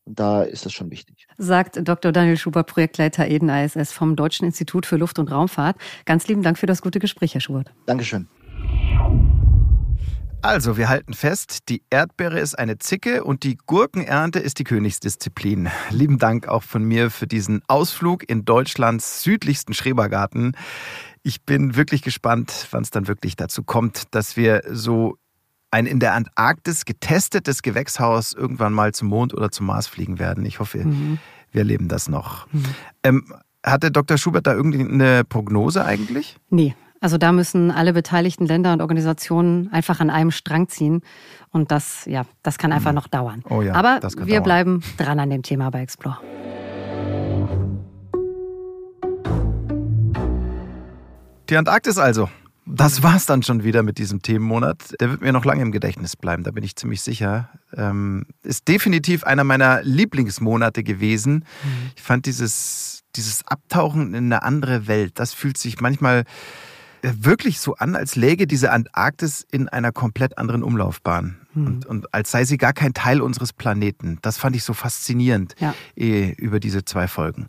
Und 0.07 0.21
da 0.21 0.43
ist 0.43 0.65
das 0.65 0.73
schon 0.73 0.91
wichtig. 0.91 1.27
Sagt 1.37 1.81
Dr. 1.83 2.13
Daniel 2.13 2.37
Schuber, 2.37 2.63
Projektleiter 2.63 3.27
Eden 3.27 3.49
ISS 3.49 3.93
vom 3.93 4.15
Deutschen 4.15 4.45
Institut 4.45 4.87
für 4.87 4.97
Luft- 4.97 5.19
und 5.19 5.31
Raumfahrt. 5.33 5.77
Ganz 6.05 6.29
lieben 6.29 6.43
Dank 6.43 6.59
für 6.59 6.67
das 6.67 6.81
gute 6.81 7.01
Gespräch, 7.01 7.35
Herr 7.35 7.41
Schubert. 7.41 7.73
Dankeschön. 7.87 8.29
Also, 10.43 10.77
wir 10.77 10.89
halten 10.89 11.13
fest, 11.13 11.69
die 11.69 11.83
Erdbeere 11.91 12.39
ist 12.39 12.57
eine 12.57 12.79
Zicke 12.79 13.25
und 13.25 13.43
die 13.43 13.57
Gurkenernte 13.67 14.39
ist 14.39 14.61
die 14.61 14.65
Königsdisziplin. 14.65 15.71
Lieben 15.91 16.19
Dank 16.19 16.47
auch 16.47 16.63
von 16.63 16.85
mir 16.85 17.11
für 17.11 17.27
diesen 17.27 17.63
Ausflug 17.67 18.29
in 18.29 18.45
Deutschlands 18.45 19.25
südlichsten 19.25 19.75
Schrebergarten. 19.75 20.57
Ich 21.25 21.43
bin 21.43 21.75
wirklich 21.75 22.03
gespannt, 22.03 22.69
wann 22.71 22.85
es 22.85 22.91
dann 22.91 23.09
wirklich 23.09 23.35
dazu 23.35 23.65
kommt, 23.65 24.15
dass 24.15 24.37
wir 24.37 24.63
so 24.71 25.19
ein 25.77 25.85
in 25.85 26.01
der 26.01 26.15
Antarktis 26.15 26.87
getestetes 26.87 27.61
Gewächshaus 27.61 28.33
irgendwann 28.33 28.73
mal 28.73 28.95
zum 28.95 29.09
Mond 29.09 29.35
oder 29.35 29.51
zum 29.51 29.67
Mars 29.67 29.87
fliegen 29.87 30.19
werden. 30.19 30.45
Ich 30.47 30.59
hoffe, 30.59 30.79
mhm. 30.79 31.19
wir 31.53 31.61
erleben 31.61 31.89
das 31.89 32.09
noch. 32.09 32.51
Mhm. 32.51 32.65
Ähm, 33.03 33.35
hatte 33.63 33.91
Dr. 33.91 34.17
Schubert 34.17 34.47
da 34.47 34.55
irgendeine 34.55 35.25
Prognose 35.25 35.85
eigentlich? 35.85 36.39
Nee. 36.49 36.75
Also 37.03 37.19
da 37.19 37.31
müssen 37.31 37.71
alle 37.71 37.93
beteiligten 37.93 38.47
Länder 38.47 38.73
und 38.73 38.81
Organisationen 38.81 39.71
einfach 39.71 40.01
an 40.01 40.09
einem 40.09 40.31
Strang 40.31 40.69
ziehen. 40.69 41.03
Und 41.51 41.71
das, 41.71 42.07
ja, 42.07 42.25
das 42.43 42.57
kann 42.57 42.73
einfach 42.73 42.93
mhm. 42.93 42.97
noch 42.97 43.09
dauern. 43.09 43.45
Oh 43.51 43.61
ja, 43.61 43.75
Aber 43.75 44.01
wir 44.01 44.27
dauern. 44.27 44.43
bleiben 44.43 44.83
dran 44.97 45.21
an 45.21 45.29
dem 45.29 45.43
Thema 45.43 45.69
bei 45.69 45.83
Explore. 45.83 46.17
Die 51.51 51.57
Antarktis 51.57 51.99
also. 51.99 52.31
Das 52.67 53.05
war's 53.05 53.27
dann 53.27 53.45
schon 53.45 53.63
wieder 53.63 53.85
mit 53.85 53.99
diesem 53.99 54.23
Themenmonat. 54.23 54.97
Der 55.01 55.11
wird 55.11 55.21
mir 55.21 55.33
noch 55.33 55.45
lange 55.45 55.63
im 55.63 55.71
Gedächtnis 55.71 56.17
bleiben, 56.17 56.43
da 56.43 56.51
bin 56.51 56.65
ich 56.65 56.75
ziemlich 56.75 57.01
sicher. 57.01 57.49
Ähm, 57.75 58.27
ist 58.43 58.67
definitiv 58.67 59.23
einer 59.25 59.45
meiner 59.45 59.83
Lieblingsmonate 59.83 60.83
gewesen. 60.83 61.45
Mhm. 61.63 61.91
Ich 61.95 62.03
fand 62.03 62.27
dieses, 62.27 63.05
dieses 63.15 63.47
Abtauchen 63.47 64.15
in 64.15 64.27
eine 64.27 64.43
andere 64.43 64.89
Welt, 64.89 65.13
das 65.21 65.33
fühlt 65.33 65.59
sich 65.59 65.81
manchmal 65.81 66.25
äh, 67.03 67.13
wirklich 67.21 67.61
so 67.61 67.77
an, 67.77 67.95
als 67.95 68.17
läge 68.17 68.49
diese 68.49 68.73
Antarktis 68.73 69.47
in 69.51 69.69
einer 69.69 69.93
komplett 69.93 70.37
anderen 70.37 70.65
Umlaufbahn. 70.65 71.37
Mhm. 71.55 71.67
Und, 71.67 71.87
und, 71.87 72.15
als 72.15 72.33
sei 72.33 72.45
sie 72.45 72.59
gar 72.59 72.73
kein 72.73 72.95
Teil 72.95 73.21
unseres 73.21 73.53
Planeten. 73.53 74.19
Das 74.23 74.39
fand 74.39 74.57
ich 74.57 74.65
so 74.65 74.73
faszinierend 74.73 75.55
ja. 75.61 75.73
eh, 75.95 76.33
über 76.33 76.59
diese 76.59 76.85
zwei 76.85 77.07
Folgen. 77.07 77.47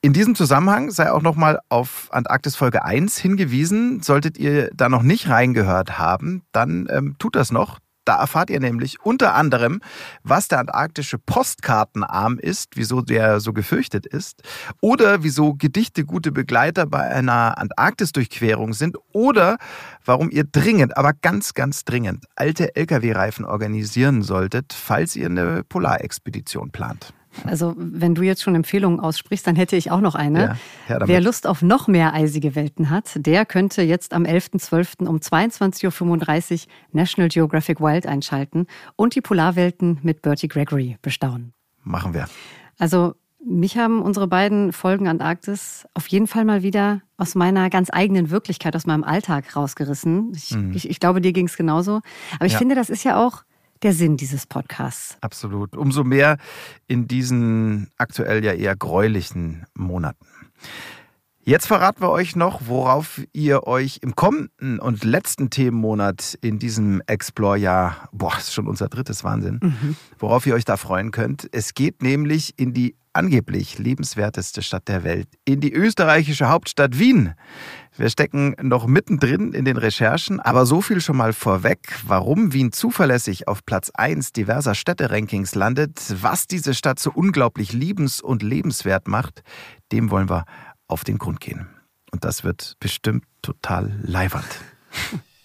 In 0.00 0.12
diesem 0.12 0.36
Zusammenhang 0.36 0.92
sei 0.92 1.10
auch 1.10 1.22
nochmal 1.22 1.58
auf 1.68 2.06
Antarktis 2.12 2.54
Folge 2.54 2.84
1 2.84 3.18
hingewiesen. 3.18 4.00
Solltet 4.00 4.38
ihr 4.38 4.70
da 4.72 4.88
noch 4.88 5.02
nicht 5.02 5.28
reingehört 5.28 5.98
haben, 5.98 6.42
dann 6.52 6.86
ähm, 6.88 7.16
tut 7.18 7.34
das 7.34 7.50
noch. 7.50 7.80
Da 8.04 8.14
erfahrt 8.20 8.48
ihr 8.48 8.60
nämlich 8.60 9.04
unter 9.04 9.34
anderem, 9.34 9.80
was 10.22 10.46
der 10.46 10.60
antarktische 10.60 11.18
Postkartenarm 11.18 12.38
ist, 12.38 12.76
wieso 12.76 13.02
der 13.02 13.40
so 13.40 13.52
gefürchtet 13.52 14.06
ist, 14.06 14.44
oder 14.80 15.24
wieso 15.24 15.54
Gedichte 15.54 16.04
gute 16.04 16.30
Begleiter 16.30 16.86
bei 16.86 17.02
einer 17.02 17.58
Antarktis-Durchquerung 17.58 18.74
sind, 18.74 18.96
oder 19.12 19.58
warum 20.04 20.30
ihr 20.30 20.44
dringend, 20.44 20.96
aber 20.96 21.12
ganz, 21.12 21.54
ganz 21.54 21.84
dringend 21.84 22.24
alte 22.36 22.76
Lkw-Reifen 22.76 23.44
organisieren 23.44 24.22
solltet, 24.22 24.72
falls 24.72 25.16
ihr 25.16 25.26
eine 25.26 25.64
Polarexpedition 25.64 26.70
plant. 26.70 27.12
Also 27.44 27.74
wenn 27.76 28.14
du 28.14 28.22
jetzt 28.22 28.42
schon 28.42 28.54
Empfehlungen 28.54 29.00
aussprichst, 29.00 29.46
dann 29.46 29.56
hätte 29.56 29.76
ich 29.76 29.90
auch 29.90 30.00
noch 30.00 30.14
eine. 30.14 30.56
Ja, 30.88 30.98
Wer 31.06 31.20
Lust 31.20 31.46
auf 31.46 31.62
noch 31.62 31.88
mehr 31.88 32.14
eisige 32.14 32.54
Welten 32.54 32.90
hat, 32.90 33.10
der 33.16 33.46
könnte 33.46 33.82
jetzt 33.82 34.12
am 34.12 34.24
11.12. 34.24 35.06
um 35.06 35.16
22.35 35.16 36.52
Uhr 36.52 36.72
National 36.92 37.28
Geographic 37.28 37.80
Wild 37.80 38.06
einschalten 38.06 38.66
und 38.96 39.14
die 39.14 39.20
Polarwelten 39.20 39.98
mit 40.02 40.22
Bertie 40.22 40.48
Gregory 40.48 40.96
bestaunen. 41.02 41.52
Machen 41.82 42.14
wir. 42.14 42.26
Also 42.78 43.14
mich 43.44 43.78
haben 43.78 44.02
unsere 44.02 44.26
beiden 44.26 44.72
Folgen 44.72 45.08
Antarktis 45.08 45.86
auf 45.94 46.06
jeden 46.08 46.26
Fall 46.26 46.44
mal 46.44 46.62
wieder 46.62 47.02
aus 47.16 47.34
meiner 47.34 47.70
ganz 47.70 47.88
eigenen 47.92 48.30
Wirklichkeit, 48.30 48.74
aus 48.74 48.86
meinem 48.86 49.04
Alltag 49.04 49.54
rausgerissen. 49.54 50.32
Ich, 50.34 50.54
mhm. 50.54 50.72
ich, 50.74 50.90
ich 50.90 51.00
glaube, 51.00 51.20
dir 51.20 51.32
ging 51.32 51.46
es 51.46 51.56
genauso. 51.56 52.00
Aber 52.36 52.46
ich 52.46 52.52
ja. 52.52 52.58
finde, 52.58 52.74
das 52.74 52.90
ist 52.90 53.04
ja 53.04 53.24
auch 53.24 53.44
der 53.82 53.92
Sinn 53.92 54.16
dieses 54.16 54.46
Podcasts. 54.46 55.16
Absolut. 55.20 55.76
Umso 55.76 56.04
mehr 56.04 56.38
in 56.86 57.06
diesen 57.06 57.90
aktuell 57.96 58.44
ja 58.44 58.52
eher 58.52 58.76
gräulichen 58.76 59.66
Monaten. 59.74 60.26
Jetzt 61.48 61.66
verraten 61.66 62.02
wir 62.02 62.10
euch 62.10 62.36
noch, 62.36 62.60
worauf 62.66 63.22
ihr 63.32 63.66
euch 63.66 64.00
im 64.02 64.14
kommenden 64.14 64.78
und 64.78 65.02
letzten 65.02 65.48
Themenmonat 65.48 66.36
in 66.42 66.58
diesem 66.58 67.00
Explore-Jahr, 67.06 68.10
boah, 68.12 68.36
ist 68.36 68.52
schon 68.52 68.66
unser 68.66 68.90
drittes 68.90 69.24
Wahnsinn, 69.24 69.58
mhm. 69.62 69.96
worauf 70.18 70.46
ihr 70.46 70.54
euch 70.54 70.66
da 70.66 70.76
freuen 70.76 71.10
könnt. 71.10 71.48
Es 71.52 71.72
geht 71.72 72.02
nämlich 72.02 72.58
in 72.58 72.74
die 72.74 72.96
angeblich 73.18 73.78
lebenswerteste 73.78 74.62
Stadt 74.62 74.86
der 74.86 75.02
Welt, 75.02 75.28
in 75.44 75.60
die 75.60 75.72
österreichische 75.72 76.48
Hauptstadt 76.48 76.98
Wien. 76.98 77.34
Wir 77.96 78.08
stecken 78.10 78.54
noch 78.62 78.86
mittendrin 78.86 79.52
in 79.52 79.64
den 79.64 79.76
Recherchen, 79.76 80.38
aber 80.38 80.66
so 80.66 80.80
viel 80.80 81.00
schon 81.00 81.16
mal 81.16 81.32
vorweg, 81.32 81.80
warum 82.06 82.52
Wien 82.52 82.70
zuverlässig 82.70 83.48
auf 83.48 83.66
Platz 83.66 83.90
1 83.92 84.32
diverser 84.32 84.76
Städterankings 84.76 85.56
landet, 85.56 86.00
was 86.22 86.46
diese 86.46 86.74
Stadt 86.74 87.00
so 87.00 87.10
unglaublich 87.12 87.72
liebens- 87.72 88.20
und 88.20 88.44
lebenswert 88.44 89.08
macht, 89.08 89.42
dem 89.90 90.12
wollen 90.12 90.30
wir 90.30 90.44
auf 90.86 91.02
den 91.02 91.18
Grund 91.18 91.40
gehen. 91.40 91.66
Und 92.12 92.24
das 92.24 92.44
wird 92.44 92.76
bestimmt 92.78 93.24
total 93.42 93.98
leiwand. 94.02 94.46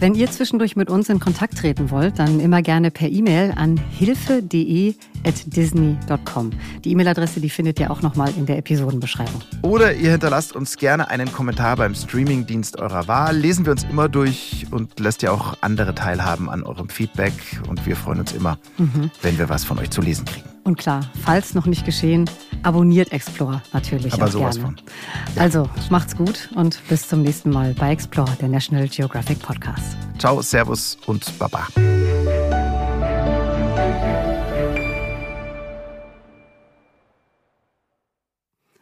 Wenn 0.00 0.14
ihr 0.14 0.30
zwischendurch 0.30 0.76
mit 0.76 0.90
uns 0.90 1.08
in 1.08 1.18
Kontakt 1.20 1.56
treten 1.58 1.90
wollt, 1.90 2.18
dann 2.18 2.40
immer 2.40 2.60
gerne 2.62 2.90
per 2.90 3.08
E-Mail 3.08 3.52
an 3.54 3.76
hilfe.de@disney.com. 3.76 6.50
Die 6.84 6.90
E-Mail-Adresse, 6.90 7.40
die 7.40 7.50
findet 7.50 7.78
ihr 7.78 7.88
auch 7.90 8.02
nochmal 8.02 8.32
in 8.36 8.46
der 8.46 8.58
Episodenbeschreibung. 8.58 9.42
Oder 9.62 9.94
ihr 9.94 10.10
hinterlasst 10.10 10.56
uns 10.56 10.76
gerne 10.76 11.08
einen 11.08 11.30
Kommentar 11.32 11.76
beim 11.76 11.94
Streamingdienst 11.94 12.80
eurer 12.80 13.06
Wahl. 13.06 13.36
Lesen 13.36 13.64
wir 13.64 13.70
uns 13.72 13.84
immer 13.84 14.08
durch 14.08 14.66
und 14.70 14.98
lasst 14.98 15.22
ihr 15.22 15.32
auch 15.32 15.56
andere 15.60 15.94
teilhaben 15.94 16.50
an 16.50 16.64
eurem 16.64 16.88
Feedback. 16.88 17.32
Und 17.68 17.86
wir 17.86 17.94
freuen 17.94 18.18
uns 18.20 18.32
immer, 18.32 18.58
mhm. 18.78 19.12
wenn 19.22 19.38
wir 19.38 19.48
was 19.48 19.62
von 19.64 19.78
euch 19.78 19.90
zu 19.90 20.02
lesen 20.02 20.24
kriegen. 20.24 20.48
Und 20.64 20.78
klar, 20.78 21.00
falls 21.24 21.54
noch 21.54 21.66
nicht 21.66 21.84
geschehen, 21.84 22.30
abonniert 22.62 23.10
Explore 23.10 23.62
natürlich. 23.72 24.12
Aber 24.14 24.28
sowas 24.28 24.56
gerne. 24.56 24.76
von. 24.76 24.86
Ja. 25.34 25.42
Also 25.42 25.68
macht's 25.90 26.16
gut 26.16 26.50
und 26.54 26.80
bis 26.88 27.08
zum 27.08 27.22
nächsten 27.22 27.50
Mal 27.50 27.74
bei 27.74 27.90
Explore, 27.90 28.30
der 28.40 28.48
National 28.48 28.86
Geographic 28.86 29.40
Podcast. 29.40 29.96
Ciao, 30.18 30.40
Servus 30.40 30.98
und 31.06 31.36
Baba. 31.38 31.66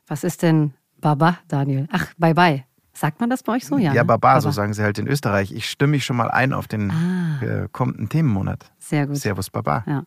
Was 0.07 0.25
ist 0.25 0.43
denn 0.43 0.75
Baba, 1.01 1.39
Daniel? 1.49 1.89
Ach, 1.93 2.13
bye 2.19 2.35
bye. 2.35 2.65
Sagt 2.93 3.21
man 3.21 3.31
das 3.31 3.43
bei 3.43 3.55
euch 3.55 3.65
so? 3.65 3.79
Ja, 3.79 3.95
ja 3.95 4.03
ne? 4.03 4.05
Baba, 4.05 4.35
Baba, 4.35 4.41
so 4.43 4.51
sagen 4.51 4.75
sie 4.75 4.83
halt 4.83 4.99
in 4.99 5.07
Österreich. 5.07 5.51
Ich 5.53 5.71
stimme 5.71 5.93
mich 5.93 6.05
schon 6.05 6.17
mal 6.17 6.31
ein 6.31 6.53
auf 6.53 6.69
den 6.69 6.91
ah. 6.91 7.69
Kommenden 7.73 8.11
Themenmonat. 8.11 8.71
Sehr 8.79 9.07
gut. 9.07 9.17
Servus, 9.17 9.49
Baba. 9.49 9.85
Ja. 9.87 10.05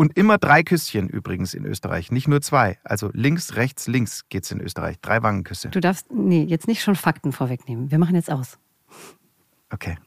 Und 0.00 0.16
immer 0.16 0.38
drei 0.38 0.62
Küsschen 0.62 1.10
übrigens 1.10 1.52
in 1.52 1.66
Österreich, 1.66 2.10
nicht 2.10 2.26
nur 2.26 2.40
zwei. 2.40 2.78
Also 2.84 3.10
links, 3.12 3.56
rechts, 3.56 3.86
links 3.86 4.26
geht's 4.30 4.50
in 4.50 4.58
Österreich. 4.58 4.98
Drei 5.02 5.22
Wangenküsse. 5.22 5.68
Du 5.68 5.78
darfst, 5.78 6.10
nee, 6.10 6.42
jetzt 6.42 6.66
nicht 6.66 6.82
schon 6.82 6.96
Fakten 6.96 7.32
vorwegnehmen. 7.32 7.90
Wir 7.90 7.98
machen 7.98 8.14
jetzt 8.14 8.32
aus. 8.32 8.58
Okay. 9.70 9.98